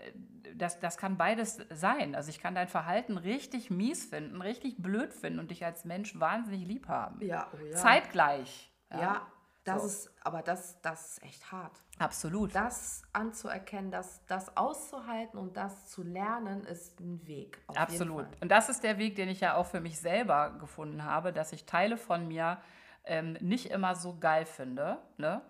das, 0.54 0.80
das 0.80 0.96
kann 0.96 1.18
beides 1.18 1.58
sein. 1.68 2.14
Also 2.14 2.30
ich 2.30 2.40
kann 2.40 2.54
dein 2.54 2.68
Verhalten 2.68 3.18
richtig 3.18 3.68
mies 3.68 4.06
finden, 4.06 4.40
richtig 4.40 4.78
blöd 4.78 5.12
finden 5.12 5.40
und 5.40 5.50
dich 5.50 5.62
als 5.66 5.84
Mensch 5.84 6.18
wahnsinnig 6.18 6.66
lieb 6.66 6.88
haben. 6.88 7.20
ja, 7.20 7.48
oh 7.52 7.62
ja. 7.62 7.76
Zeitgleich. 7.76 8.72
Ja, 8.90 9.26
das 9.64 9.82
So. 9.82 9.88
ist, 9.88 10.10
aber 10.24 10.40
das, 10.40 10.80
das 10.80 11.12
ist 11.18 11.22
echt 11.22 11.52
hart. 11.52 11.78
Absolut. 11.98 12.54
Das 12.54 13.02
anzuerkennen, 13.12 13.90
das, 13.90 14.24
das 14.24 14.56
auszuhalten 14.56 15.38
und 15.38 15.58
das 15.58 15.90
zu 15.90 16.02
lernen, 16.02 16.64
ist 16.64 16.98
ein 16.98 17.26
Weg. 17.26 17.62
Absolut. 17.74 18.24
Und 18.40 18.48
das 18.50 18.70
ist 18.70 18.82
der 18.84 18.96
Weg, 18.96 19.16
den 19.16 19.28
ich 19.28 19.40
ja 19.40 19.54
auch 19.54 19.66
für 19.66 19.80
mich 19.82 20.00
selber 20.00 20.56
gefunden 20.58 21.04
habe, 21.04 21.34
dass 21.34 21.52
ich 21.52 21.66
Teile 21.66 21.98
von 21.98 22.26
mir 22.26 22.56
ähm, 23.04 23.34
nicht 23.40 23.70
immer 23.70 23.94
so 23.94 24.18
geil 24.18 24.44
finde. 24.46 24.98
Ne? 25.16 25.42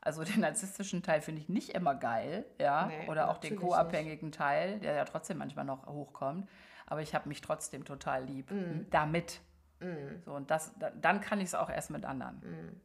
Also 0.00 0.22
den 0.24 0.40
narzisstischen 0.40 1.02
Teil 1.02 1.20
finde 1.20 1.40
ich 1.40 1.48
nicht 1.48 1.70
immer 1.70 1.94
geil, 1.94 2.44
ja, 2.60 2.86
Nee, 2.86 3.08
oder 3.08 3.28
auch 3.28 3.38
den 3.38 3.56
co-abhängigen 3.56 4.30
Teil, 4.32 4.78
der 4.80 4.94
ja 4.94 5.04
trotzdem 5.04 5.38
manchmal 5.38 5.64
noch 5.64 5.86
hochkommt. 5.86 6.48
Aber 6.86 7.02
ich 7.02 7.14
habe 7.14 7.28
mich 7.28 7.40
trotzdem 7.40 7.84
total 7.84 8.24
lieb 8.24 8.50
Mhm. 8.50 8.86
damit. 8.90 9.40
So, 10.24 10.32
und 10.32 10.50
das, 10.50 10.72
da, 10.78 10.90
dann 10.90 11.20
kann 11.20 11.38
ich 11.40 11.46
es 11.46 11.54
auch 11.54 11.68
erst 11.68 11.90
mit 11.90 12.04
anderen. 12.04 12.40
Mhm. 12.40 12.80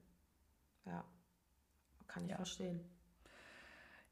Ja, 0.85 1.03
kann 2.07 2.23
ich 2.25 2.31
Ja. 2.31 2.35
verstehen. 2.37 2.81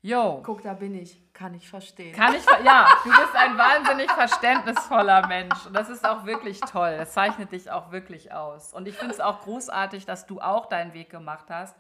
Jo, 0.02 0.42
Guck, 0.44 0.62
da 0.64 0.74
bin 0.74 0.96
ich. 0.96 1.22
Kann 1.34 1.54
ich 1.54 1.70
verstehen. 1.70 2.16
Kann 2.16 2.34
ich, 2.34 2.42
ver- 2.44 2.62
ja, 2.64 2.88
du 3.04 3.10
bist 3.10 3.36
ein 3.36 3.58
wahnsinnig 3.58 4.10
verständnisvoller 4.12 5.28
Mensch. 5.28 5.66
Und 5.66 5.74
das 5.74 5.90
ist 5.90 6.08
auch 6.08 6.26
wirklich 6.26 6.60
toll. 6.62 6.96
Das 6.98 7.12
zeichnet 7.14 7.52
dich 7.52 7.70
auch 7.70 7.92
wirklich 7.92 8.32
aus. 8.32 8.74
Und 8.74 8.88
ich 8.88 8.96
finde 8.96 9.14
es 9.14 9.20
auch 9.20 9.42
großartig, 9.42 10.06
dass 10.06 10.26
du 10.26 10.40
auch 10.40 10.68
deinen 10.68 10.94
Weg 10.94 11.10
gemacht 11.10 11.48
hast 11.50 11.76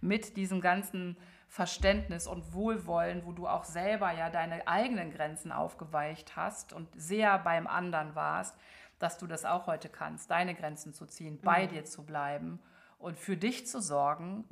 mit 0.00 0.36
diesem 0.36 0.60
ganzen 0.60 1.16
Verständnis 1.48 2.26
und 2.28 2.52
Wohlwollen, 2.52 3.24
wo 3.26 3.32
du 3.32 3.46
auch 3.48 3.64
selber 3.64 4.12
ja 4.12 4.30
deine 4.30 4.66
eigenen 4.68 5.12
Grenzen 5.12 5.50
aufgeweicht 5.52 6.36
hast 6.36 6.72
und 6.72 6.88
sehr 6.96 7.38
beim 7.38 7.66
anderen 7.66 8.14
warst, 8.14 8.56
dass 9.00 9.18
du 9.18 9.26
das 9.26 9.44
auch 9.44 9.66
heute 9.66 9.88
kannst, 9.88 10.30
deine 10.30 10.54
Grenzen 10.54 10.94
zu 10.94 11.06
ziehen, 11.06 11.40
bei 11.40 11.66
dir 11.66 11.84
zu 11.84 12.04
bleiben 12.04 12.60
und 13.04 13.18
für 13.18 13.36
dich 13.36 13.66
zu 13.66 13.80
sorgen 13.80 14.44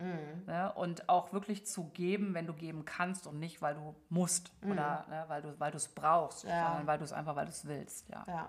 ne, 0.47 0.73
und 0.75 1.09
auch 1.09 1.33
wirklich 1.33 1.67
zu 1.67 1.85
geben, 1.91 2.35
wenn 2.35 2.47
du 2.47 2.53
geben 2.53 2.85
kannst 2.85 3.27
und 3.27 3.39
nicht, 3.39 3.63
weil 3.63 3.75
du 3.75 3.95
musst 4.11 4.53
oder 4.63 5.05
ne, 5.09 5.25
weil 5.29 5.43
du 5.43 5.59
weil 5.59 5.71
du 5.71 5.77
es 5.79 5.89
brauchst, 5.89 6.45
Ja. 6.45 6.67
sondern 6.69 6.87
weil 6.87 6.99
du 6.99 7.05
es 7.05 7.13
einfach, 7.13 7.35
weil 7.35 7.47
du 7.47 7.51
es 7.51 7.67
willst. 7.67 8.09
Ja. 8.09 8.25
Ja, 8.29 8.49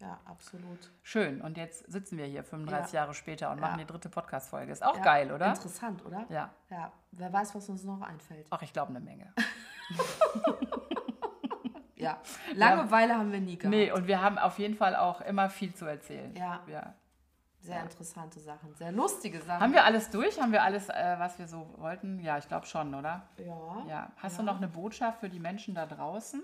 ja, 0.00 0.18
absolut. 0.24 0.90
Schön. 1.02 1.40
Und 1.40 1.56
jetzt 1.56 1.90
sitzen 1.90 2.18
wir 2.18 2.24
hier 2.26 2.42
35 2.44 2.92
Ja. 2.92 3.00
Jahre 3.00 3.14
später 3.14 3.50
und 3.50 3.60
machen 3.60 3.78
die 3.78 3.86
dritte 3.86 4.08
Podcast-Folge. 4.08 4.72
Ist 4.72 4.84
auch 4.84 5.00
geil, 5.02 5.30
oder? 5.32 5.48
Interessant, 5.48 6.04
oder? 6.06 6.24
Ja. 6.28 6.50
Ja, 6.70 6.92
wer 7.12 7.32
weiß, 7.32 7.54
was 7.54 7.68
uns 7.68 7.84
noch 7.84 8.00
einfällt. 8.00 8.46
Ach, 8.50 8.62
ich 8.62 8.72
glaube 8.72 8.90
eine 8.90 9.00
Menge. 9.00 9.32
Ja, 12.00 12.18
Langeweile 12.54 13.16
haben 13.16 13.32
wir 13.32 13.40
nie 13.40 13.56
gehabt. 13.56 13.74
Nee, 13.74 13.90
und 13.90 14.06
wir 14.06 14.22
haben 14.22 14.38
auf 14.38 14.58
jeden 14.60 14.76
Fall 14.76 14.94
auch 14.94 15.20
immer 15.20 15.50
viel 15.50 15.74
zu 15.74 15.84
erzählen. 15.84 16.32
Ja. 16.36 16.60
ja. 16.68 16.94
Sehr 17.60 17.82
interessante 17.82 18.38
Sachen, 18.40 18.74
sehr 18.74 18.92
lustige 18.92 19.40
Sachen. 19.40 19.60
Haben 19.60 19.72
wir 19.72 19.84
alles 19.84 20.10
durch? 20.10 20.40
Haben 20.40 20.52
wir 20.52 20.62
alles, 20.62 20.88
äh, 20.88 21.16
was 21.18 21.38
wir 21.38 21.48
so 21.48 21.74
wollten? 21.78 22.20
Ja, 22.20 22.38
ich 22.38 22.46
glaube 22.48 22.66
schon, 22.66 22.94
oder? 22.94 23.28
ja. 23.36 23.84
Ja. 23.86 24.12
Hast 24.16 24.34
Ja. 24.34 24.38
du 24.38 24.44
noch 24.44 24.56
eine 24.58 24.68
Botschaft 24.68 25.20
für 25.20 25.28
die 25.28 25.40
Menschen 25.40 25.74
da 25.74 25.84
draußen 25.86 26.42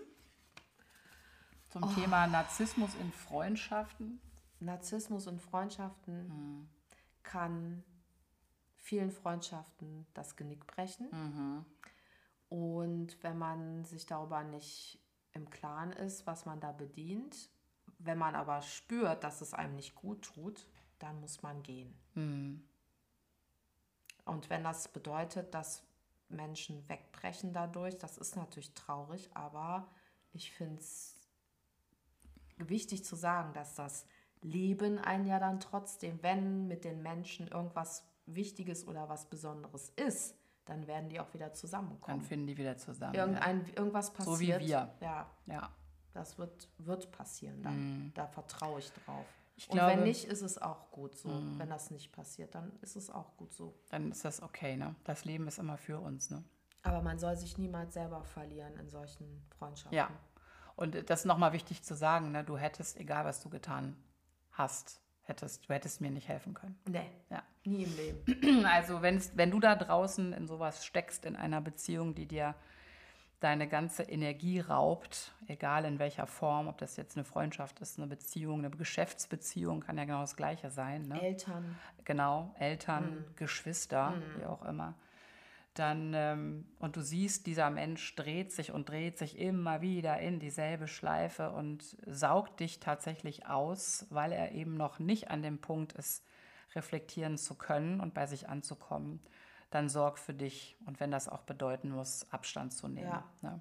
zum 1.71 1.85
Oh. 1.85 1.87
Thema 1.89 2.27
Narzissmus 2.27 2.95
in 2.97 3.13
Freundschaften? 3.13 4.21
Narzissmus 4.61 5.27
in 5.27 5.39
Freundschaften 5.39 6.29
Hm. 6.31 6.69
kann 7.23 7.85
vielen 8.77 9.11
Freundschaften 9.11 10.07
das 10.15 10.37
Genick 10.37 10.67
brechen. 10.67 11.09
Mhm. 11.11 11.65
Und 12.49 13.23
wenn 13.23 13.39
man 13.39 13.85
sich 13.85 14.07
darüber 14.07 14.43
nicht 14.45 15.01
im 15.33 15.49
Klaren 15.51 15.91
ist, 15.93 16.27
was 16.27 16.45
man 16.45 16.61
da 16.61 16.73
bedient, 16.73 17.51
wenn 17.99 18.19
man 18.19 18.35
aber 18.37 18.63
spürt, 18.63 19.25
dass 19.25 19.41
es 19.41 19.55
einem 19.55 19.75
nicht 19.77 19.95
gut 19.95 20.23
tut, 20.23 20.67
dann 20.99 21.21
muss 21.21 21.43
man 21.43 21.63
gehen. 21.63 21.95
Mhm. 22.15 22.63
Und 24.25 24.49
wenn 24.51 24.65
das 24.65 24.89
bedeutet, 24.89 25.53
dass 25.55 25.83
Menschen 26.29 26.89
wegbrechen 26.89 27.53
dadurch, 27.53 27.97
das 27.99 28.17
ist 28.19 28.37
natürlich 28.37 28.73
traurig, 28.75 29.31
aber 29.35 29.87
ich 30.33 30.51
finde 30.53 30.81
es 30.81 31.15
wichtig 32.57 33.05
zu 33.05 33.17
sagen, 33.17 33.53
dass 33.53 33.75
das 33.75 34.07
Leben 34.41 34.99
einen 34.99 35.27
ja 35.27 35.39
dann 35.39 35.61
trotzdem, 35.61 36.23
wenn 36.23 36.67
mit 36.67 36.85
den 36.85 37.03
Menschen 37.03 37.49
irgendwas 37.49 38.05
Wichtiges 38.27 38.87
oder 38.87 39.09
was 39.09 39.27
Besonderes 39.29 39.91
ist, 39.97 40.35
dann 40.65 40.87
werden 40.87 41.11
die 41.11 41.21
auch 41.21 41.33
wieder 41.35 41.49
Dann 41.49 41.55
zusammenkommen. 41.55 42.23
finden 42.23 42.47
die 42.47 42.57
wieder 42.57 42.77
zusammen. 42.79 43.15
Irgendein, 43.15 43.67
irgendwas 43.75 44.13
passiert. 44.13 44.37
So 44.37 44.41
wie 44.41 44.49
wir. 44.49 44.95
Ja, 45.01 45.31
Ja. 45.47 45.71
das 46.15 46.39
wird, 46.39 46.69
wird 46.79 47.13
passieren 47.13 47.63
dann. 47.63 48.13
Da 48.15 48.27
vertraue 48.27 48.79
ich 48.79 48.91
drauf. 48.93 49.27
Ich 49.57 49.69
Und 49.71 49.77
glaube- 49.79 49.93
wenn 49.93 50.03
nicht, 50.05 50.25
ist 50.25 50.43
es 50.43 50.61
auch 50.61 50.91
gut 50.91 51.17
so. 51.17 51.29
Wenn 51.59 51.69
das 51.71 51.91
nicht 51.91 52.13
passiert, 52.13 52.55
dann 52.55 52.73
ist 52.81 52.97
es 52.97 53.09
auch 53.11 53.37
gut 53.37 53.53
so. 53.53 53.79
Dann 53.91 54.11
ist 54.11 54.25
das 54.25 54.43
okay, 54.43 54.77
ne? 54.77 54.95
Das 55.05 55.25
Leben 55.25 55.47
ist 55.47 55.59
immer 55.59 55.77
für 55.79 56.01
uns, 56.01 56.31
ne? 56.31 56.43
Aber 56.83 57.01
man 57.03 57.19
soll 57.19 57.37
sich 57.37 57.57
niemals 57.57 57.95
selber 57.95 58.25
verlieren 58.25 58.77
in 58.77 58.89
solchen 58.91 59.47
Freundschaften. 59.57 59.97
Ja. 59.97 60.11
Und 60.77 61.09
das 61.09 61.21
ist 61.21 61.27
nochmal 61.27 61.53
wichtig 61.53 61.83
zu 61.85 61.95
sagen, 61.95 62.33
ne? 62.33 62.43
Du 62.45 62.57
hättest, 62.59 62.99
egal 62.99 63.25
was 63.25 63.41
du 63.41 63.49
getan 63.49 63.97
hast, 64.51 65.01
hättest, 65.23 65.69
du 65.69 65.73
hättest 65.73 66.01
mir 66.01 66.11
nicht 66.11 66.29
helfen 66.29 66.53
können. 66.55 66.77
Nee, 66.89 67.09
Ja. 67.31 67.43
nie 67.65 67.85
im 67.85 67.97
Leben. 67.97 68.65
Also 68.67 69.03
wenn's, 69.03 69.33
wenn 69.37 69.51
du 69.53 69.61
da 69.61 69.77
draußen 69.77 70.33
in 70.33 70.47
sowas 70.49 70.85
steckst, 70.85 71.25
in 71.25 71.37
einer 71.37 71.61
Beziehung, 71.61 72.15
die 72.17 72.27
dir 72.27 72.55
deine 73.45 73.69
ganze 73.69 74.05
Energie 74.05 74.59
raubt, 74.59 75.35
egal 75.47 75.85
in 75.85 75.99
welcher 75.99 76.27
Form, 76.27 76.67
ob 76.67 76.79
das 76.79 76.97
jetzt 76.97 77.17
eine 77.17 77.25
Freundschaft 77.25 77.79
ist, 77.81 77.99
eine 77.99 78.07
Beziehung, 78.07 78.61
eine 78.61 78.71
Geschäftsbeziehung, 78.71 79.81
kann 79.81 79.99
ja 79.99 80.05
genau 80.05 80.23
das 80.23 80.37
Gleiche 80.37 80.71
sein. 80.71 81.09
Ne? 81.09 81.21
Eltern. 81.21 81.77
genau, 82.05 82.55
Eltern, 82.59 83.25
Geschwister, 83.37 84.15
wie 84.39 84.47
auch 84.47 84.65
immer, 84.65 84.95
dann, 85.75 86.13
ähm, 86.15 86.67
und 86.79 86.97
du 86.97 87.03
siehst, 87.03 87.47
dieser 87.47 87.69
Mensch 87.69 88.15
dreht 88.15 88.53
sich 88.53 88.71
und 88.73 88.89
dreht 88.89 89.19
sich 89.19 89.39
immer 89.39 89.83
wieder 89.83 90.19
in 90.21 90.39
dieselbe 90.39 90.87
Schleife 90.87 91.51
und 91.51 91.97
saugt 92.07 92.61
dich 92.61 92.81
tatsächlich 92.81 93.47
aus, 93.47 94.07
weil 94.11 94.33
er 94.33 94.53
eben 94.53 94.77
noch 94.77 95.01
nicht 95.01 95.31
an 95.31 95.43
dem 95.43 95.59
Punkt 95.59 95.93
ist, 95.93 96.25
reflektieren 96.75 97.37
zu 97.37 97.57
können 97.57 98.01
und 98.01 98.15
bei 98.15 98.27
sich 98.27 98.49
anzukommen, 98.49 99.21
dann 99.75 99.89
sorg 99.89 100.19
für 100.19 100.35
dich 100.35 100.77
und 100.87 101.01
wenn 101.01 101.11
das 101.11 101.29
auch 101.29 101.43
bedeuten 101.43 101.91
muss, 101.91 102.31
Abstand 102.31 102.73
zu 102.73 102.89
nehmen. 102.89 103.09
Ja. 103.11 103.25
Ne? 103.43 103.61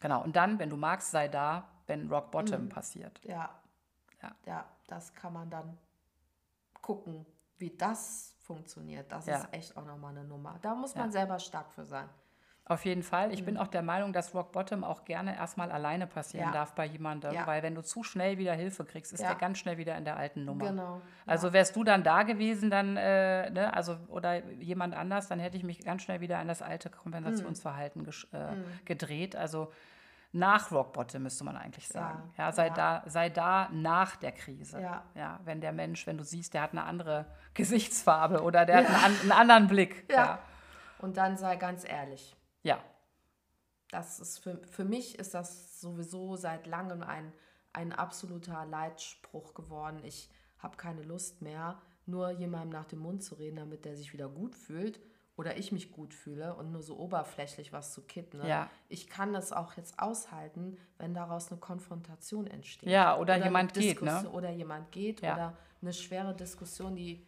Genau, 0.00 0.22
und 0.22 0.36
dann, 0.36 0.58
wenn 0.58 0.68
du 0.68 0.76
magst, 0.76 1.10
sei 1.10 1.28
da, 1.28 1.68
wenn 1.86 2.08
Rock 2.12 2.30
Bottom 2.30 2.68
passiert. 2.68 3.20
Ja. 3.24 3.50
Ja. 4.22 4.34
Ja, 4.44 4.66
das 4.88 5.14
kann 5.14 5.32
man 5.32 5.48
dann 5.48 5.78
gucken, 6.82 7.24
wie 7.58 7.70
das 7.70 8.34
funktioniert. 8.40 9.10
Das 9.12 9.26
Ja. 9.26 9.38
ist 9.38 9.52
echt 9.52 9.76
auch 9.76 9.84
nochmal 9.84 10.10
eine 10.16 10.24
Nummer. 10.24 10.58
Da 10.62 10.74
muss 10.74 10.94
man 10.94 11.10
selber 11.12 11.38
stark 11.38 11.70
für 11.72 11.84
sein. 11.84 12.08
Auf 12.68 12.84
jeden 12.84 13.04
Fall. 13.04 13.32
Ich 13.32 13.44
bin 13.44 13.56
auch 13.58 13.68
der 13.68 13.82
Meinung, 13.82 14.12
dass 14.12 14.34
Rock 14.34 14.50
Bottom 14.50 14.82
auch 14.82 15.04
gerne 15.04 15.36
erstmal 15.36 15.70
alleine 15.70 16.08
passieren 16.08 16.46
Ja. 16.48 16.52
darf 16.52 16.74
bei 16.74 16.84
jemandem, 16.84 17.32
Ja. 17.32 17.46
weil 17.46 17.62
wenn 17.62 17.76
du 17.76 17.82
zu 17.82 18.02
schnell 18.02 18.38
wieder 18.38 18.54
Hilfe 18.54 18.84
kriegst, 18.84 19.12
ist 19.12 19.20
Ja. 19.20 19.28
der 19.28 19.36
ganz 19.36 19.58
schnell 19.58 19.78
wieder 19.78 19.96
in 19.96 20.04
der 20.04 20.16
alten 20.16 20.44
Nummer. 20.44 20.66
Genau. 20.70 21.00
Also 21.26 21.52
wärst 21.52 21.76
du 21.76 21.84
dann 21.84 22.02
da 22.02 22.24
gewesen, 22.24 22.68
dann, 22.68 22.96
äh, 22.96 23.50
ne, 23.50 23.72
also 23.72 23.96
oder 24.08 24.44
jemand 24.54 24.96
anders, 24.96 25.28
dann 25.28 25.38
hätte 25.38 25.56
ich 25.56 25.62
mich 25.62 25.84
ganz 25.84 26.02
schnell 26.02 26.20
wieder 26.20 26.38
an 26.38 26.48
das 26.48 26.60
alte 26.60 26.90
Kompensationsverhalten 26.90 28.04
gesch- 28.04 28.26
äh, 28.34 28.56
gedreht. 28.84 29.36
Also 29.36 29.72
nach 30.32 30.72
Rock 30.72 30.92
Bottom 30.92 31.22
müsste 31.22 31.44
man 31.44 31.56
eigentlich 31.56 31.86
sagen. 31.86 32.20
Ja, 32.36 32.50
sei 32.50 32.70
da, 32.70 33.04
sei 33.06 33.30
da 33.30 33.68
nach 33.72 34.16
der 34.16 34.32
Krise. 34.32 34.80
Ja. 35.14 35.38
wenn 35.44 35.60
der 35.60 35.72
Mensch, 35.72 36.04
wenn 36.08 36.18
du 36.18 36.24
siehst, 36.24 36.52
der 36.52 36.62
hat 36.62 36.72
eine 36.72 36.82
andere 36.82 37.26
Gesichtsfarbe 37.54 38.42
oder 38.42 38.66
der 38.66 38.78
hat 38.78 39.04
einen, 39.04 39.20
einen 39.20 39.32
anderen 39.32 39.66
Blick. 39.68 40.04
Ja. 40.10 40.40
Und 40.98 41.16
dann 41.16 41.36
sei 41.36 41.56
ganz 41.56 41.88
ehrlich. 41.88 42.35
Ja. 42.66 42.82
Das 43.90 44.18
ist 44.18 44.38
für, 44.38 44.60
für 44.66 44.84
mich 44.84 45.18
ist 45.18 45.32
das 45.34 45.80
sowieso 45.80 46.34
seit 46.34 46.66
langem 46.66 47.02
ein, 47.02 47.32
ein 47.72 47.92
absoluter 47.92 48.66
Leitspruch 48.66 49.54
geworden. 49.54 50.00
Ich 50.02 50.28
habe 50.58 50.76
keine 50.76 51.02
Lust 51.02 51.40
mehr, 51.40 51.80
nur 52.04 52.30
jemandem 52.30 52.70
nach 52.70 52.86
dem 52.86 52.98
Mund 52.98 53.22
zu 53.22 53.36
reden, 53.36 53.56
damit 53.56 53.84
der 53.84 53.96
sich 53.96 54.12
wieder 54.12 54.28
gut 54.28 54.56
fühlt 54.56 55.00
oder 55.36 55.56
ich 55.56 55.70
mich 55.70 55.92
gut 55.92 56.14
fühle 56.14 56.54
und 56.56 56.72
nur 56.72 56.82
so 56.82 56.98
oberflächlich 56.98 57.72
was 57.72 57.92
zu 57.92 58.02
kitten. 58.02 58.38
Ne? 58.38 58.48
Ja. 58.48 58.70
Ich 58.88 59.08
kann 59.08 59.32
das 59.32 59.52
auch 59.52 59.74
jetzt 59.74 59.98
aushalten, 59.98 60.78
wenn 60.98 61.14
daraus 61.14 61.50
eine 61.50 61.60
Konfrontation 61.60 62.46
entsteht. 62.46 62.88
Ja, 62.88 63.16
oder 63.18 63.34
eine 63.34 63.44
jemand 63.44 63.74
geht, 63.74 64.02
ne? 64.02 64.28
Oder 64.30 64.50
jemand 64.50 64.90
geht 64.92 65.20
Ja. 65.20 65.34
oder 65.34 65.58
eine 65.82 65.92
schwere 65.92 66.34
Diskussion, 66.34 66.96
die 66.96 67.26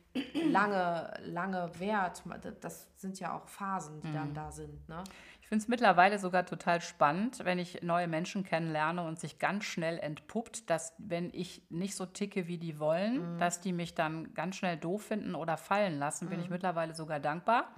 lange, 0.50 1.12
lange 1.24 1.70
währt. 1.78 2.22
Das 2.60 2.88
sind 2.96 3.20
ja 3.20 3.36
auch 3.36 3.46
Phasen, 3.48 4.00
die 4.00 4.08
Mhm. 4.08 4.14
dann 4.14 4.34
da 4.34 4.50
sind. 4.50 4.88
Ne? 4.88 5.02
Ich 5.48 5.50
finde 5.50 5.62
es 5.62 5.68
mittlerweile 5.68 6.18
sogar 6.18 6.44
total 6.44 6.82
spannend, 6.82 7.42
wenn 7.42 7.58
ich 7.58 7.82
neue 7.82 8.06
Menschen 8.06 8.44
kennenlerne 8.44 9.02
und 9.02 9.18
sich 9.18 9.38
ganz 9.38 9.64
schnell 9.64 9.98
entpuppt, 9.98 10.68
dass 10.68 10.92
wenn 10.98 11.30
ich 11.32 11.62
nicht 11.70 11.96
so 11.96 12.04
ticke, 12.04 12.48
wie 12.48 12.58
die 12.58 12.78
wollen, 12.78 13.38
dass 13.38 13.62
die 13.62 13.72
mich 13.72 13.94
dann 13.94 14.34
ganz 14.34 14.56
schnell 14.56 14.76
doof 14.76 15.04
finden 15.04 15.34
oder 15.34 15.56
fallen 15.56 15.98
lassen, 15.98 16.28
bin 16.28 16.38
ich 16.38 16.50
mittlerweile 16.50 16.94
sogar 16.94 17.18
dankbar, 17.18 17.72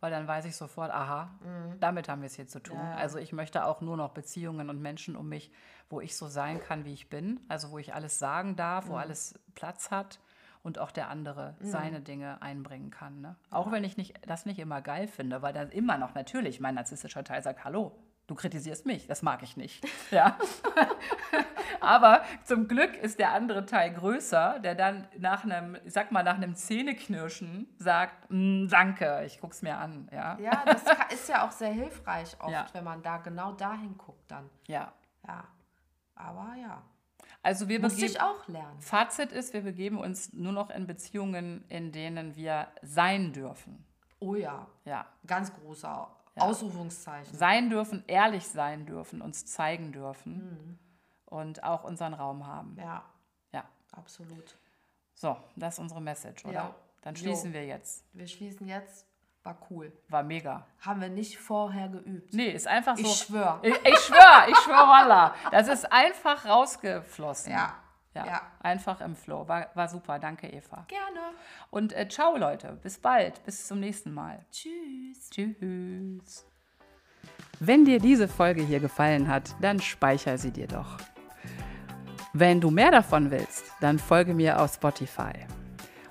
weil 0.00 0.10
dann 0.10 0.28
weiß 0.28 0.44
ich 0.44 0.56
sofort, 0.56 0.90
aha, 0.90 1.30
damit 1.80 2.10
haben 2.10 2.20
wir 2.20 2.26
es 2.26 2.36
hier 2.36 2.48
zu 2.48 2.60
tun. 2.60 2.76
Also 2.76 3.16
ich 3.18 3.32
möchte 3.32 3.64
auch 3.64 3.80
nur 3.80 3.96
noch 3.96 4.10
Beziehungen 4.10 4.68
und 4.68 4.82
Menschen 4.82 5.16
um 5.16 5.26
mich, 5.30 5.50
wo 5.88 6.02
ich 6.02 6.16
so 6.16 6.26
sein 6.26 6.60
kann, 6.60 6.84
wie 6.84 6.92
ich 6.92 7.08
bin, 7.08 7.40
also 7.48 7.70
wo 7.70 7.78
ich 7.78 7.94
alles 7.94 8.18
sagen 8.18 8.56
darf, 8.56 8.88
wo 8.88 8.96
alles 8.96 9.40
Platz 9.54 9.90
hat 9.90 10.20
und 10.66 10.80
auch 10.80 10.90
der 10.90 11.08
andere 11.08 11.54
seine 11.60 12.00
Dinge 12.00 12.42
einbringen 12.42 12.90
kann. 12.90 13.20
Ne? 13.20 13.36
Auch 13.50 13.70
wenn 13.70 13.84
ich 13.84 13.96
nicht, 13.96 14.14
das 14.28 14.46
nicht 14.46 14.58
immer 14.58 14.82
geil 14.82 15.06
finde, 15.06 15.40
weil 15.40 15.52
dann 15.52 15.70
immer 15.70 15.96
noch 15.96 16.14
natürlich 16.14 16.58
mein 16.58 16.74
narzisstischer 16.74 17.22
Teil 17.22 17.40
sagt, 17.40 17.64
hallo, 17.64 17.92
du 18.26 18.34
kritisierst 18.34 18.84
mich, 18.84 19.06
das 19.06 19.22
mag 19.22 19.42
ich 19.44 19.56
nicht. 19.56 19.84
Ja. 20.10 20.36
Aber 21.80 22.22
zum 22.44 22.66
Glück 22.68 22.96
ist 22.96 23.18
der 23.18 23.32
andere 23.32 23.64
Teil 23.66 23.92
größer, 23.92 24.58
der 24.60 24.74
dann 24.74 25.06
nach 25.18 25.44
einem, 25.44 25.76
ich 25.84 25.92
sag 25.92 26.10
mal, 26.10 26.22
nach 26.24 26.34
einem 26.36 26.54
Zähneknirschen 26.56 27.68
sagt, 27.78 28.26
"Mm, 28.30 28.66
danke, 28.68 29.22
ich 29.26 29.40
guck's 29.40 29.62
mir 29.62 29.76
an. 29.76 30.08
Ja. 30.12 30.36
Ja, 30.40 30.64
das 30.64 30.82
ist 31.12 31.28
ja 31.28 31.46
auch 31.46 31.52
sehr 31.52 31.70
hilfreich 31.70 32.36
oft, 32.40 32.50
Ja. 32.50 32.66
wenn 32.72 32.82
man 32.84 33.02
da 33.02 33.18
genau 33.18 33.52
dahin 33.52 33.96
guckt 33.98 34.28
dann. 34.30 34.48
ja. 34.66 34.92
Ja. 35.26 35.44
Aber 36.14 36.54
ja. 36.60 36.82
Also 37.46 37.68
wir 37.68 37.78
Muss 37.80 37.96
ich 38.02 38.20
auch 38.20 38.48
lernen. 38.48 38.80
Fazit 38.80 39.30
ist, 39.30 39.52
wir 39.54 39.60
begeben 39.60 39.98
uns 39.98 40.32
nur 40.32 40.50
noch 40.50 40.68
in 40.68 40.88
Beziehungen, 40.88 41.64
in 41.68 41.92
denen 41.92 42.34
wir 42.34 42.66
sein 42.82 43.32
dürfen. 43.32 43.84
Oh 44.18 44.34
ja. 44.34 44.66
Ja. 44.84 45.06
Ganz 45.28 45.52
großer 45.54 46.10
Ausrufungszeichen. 46.34 47.32
sein 47.38 47.70
dürfen, 47.70 48.02
ehrlich 48.08 48.48
sein 48.48 48.84
dürfen, 48.84 49.22
uns 49.22 49.46
zeigen 49.46 49.92
dürfen 49.92 50.76
und 51.26 51.62
auch 51.62 51.84
unseren 51.84 52.14
Raum 52.14 52.48
haben. 52.48 52.76
Ja, 52.80 53.04
Ja. 53.52 53.64
absolut. 53.92 54.56
So, 55.14 55.36
das 55.54 55.74
ist 55.74 55.78
unsere 55.78 56.00
Message, 56.00 56.44
oder? 56.46 56.52
Ja. 56.52 56.74
Dann 57.02 57.14
Jo. 57.14 57.20
schließen 57.20 57.52
wir 57.52 57.64
jetzt. 57.64 58.04
Wir 58.12 58.26
schließen 58.26 58.66
jetzt. 58.66 59.06
War 59.46 59.56
cool. 59.70 59.92
War 60.08 60.24
mega. 60.24 60.66
Haben 60.80 61.00
wir 61.00 61.08
nicht 61.08 61.38
vorher 61.38 61.88
geübt. 61.88 62.34
Nee, 62.34 62.48
ist 62.50 62.66
einfach 62.66 62.96
so. 62.96 63.04
Ich 63.04 63.14
schwör. 63.14 63.60
Ich, 63.62 63.72
ich 63.74 63.98
schwör, 64.00 64.48
ich 64.48 64.56
schwör, 64.56 64.88
Walla. 64.88 65.34
Das 65.52 65.68
ist 65.68 65.84
einfach 65.92 66.44
rausgeflossen. 66.46 67.52
Ja. 67.52 67.74
Ja, 68.12 68.26
Ja. 68.26 68.40
einfach 68.60 69.00
im 69.02 69.14
Flow. 69.14 69.46
War, 69.46 69.68
war 69.74 69.86
super. 69.88 70.18
Danke, 70.18 70.48
Eva. 70.48 70.84
Gerne. 70.88 71.20
Und 71.70 71.92
äh, 71.92 72.08
ciao, 72.08 72.36
Leute. 72.36 72.76
Bis 72.82 72.98
bald. 72.98 73.44
Bis 73.44 73.68
zum 73.68 73.78
nächsten 73.78 74.12
Mal. 74.12 74.44
Tschüss. 74.50 75.30
Tschüss. 75.30 76.44
Wenn 77.60 77.84
dir 77.84 78.00
diese 78.00 78.26
Folge 78.26 78.62
hier 78.62 78.80
gefallen 78.80 79.28
hat, 79.28 79.54
dann 79.60 79.80
speicher 79.80 80.38
sie 80.38 80.50
dir 80.50 80.66
doch. 80.66 80.96
Wenn 82.32 82.60
du 82.60 82.70
mehr 82.72 82.90
davon 82.90 83.30
willst, 83.30 83.64
dann 83.80 84.00
folge 84.00 84.34
mir 84.34 84.60
auf 84.60 84.74
Spotify. 84.74 85.46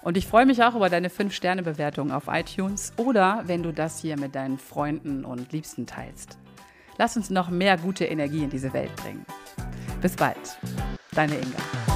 Und 0.05 0.17
ich 0.17 0.27
freue 0.27 0.45
mich 0.45 0.63
auch 0.63 0.75
über 0.75 0.87
deine 0.87 1.09
5-Sterne-Bewertung 1.09 2.11
auf 2.11 2.25
iTunes 2.27 2.93
oder 2.95 3.41
wenn 3.47 3.63
du 3.63 3.73
das 3.73 3.99
hier 3.99 4.19
mit 4.19 4.35
deinen 4.35 4.59
Freunden 4.59 5.25
und 5.25 5.51
Liebsten 5.51 5.87
teilst. 5.87 6.37
Lass 6.99 7.17
uns 7.17 7.31
noch 7.31 7.49
mehr 7.49 7.75
gute 7.75 8.05
Energie 8.05 8.43
in 8.43 8.51
diese 8.51 8.71
Welt 8.71 8.95
bringen. 8.97 9.25
Bis 10.01 10.15
bald. 10.15 10.37
Deine 11.11 11.33
Inga. 11.33 11.94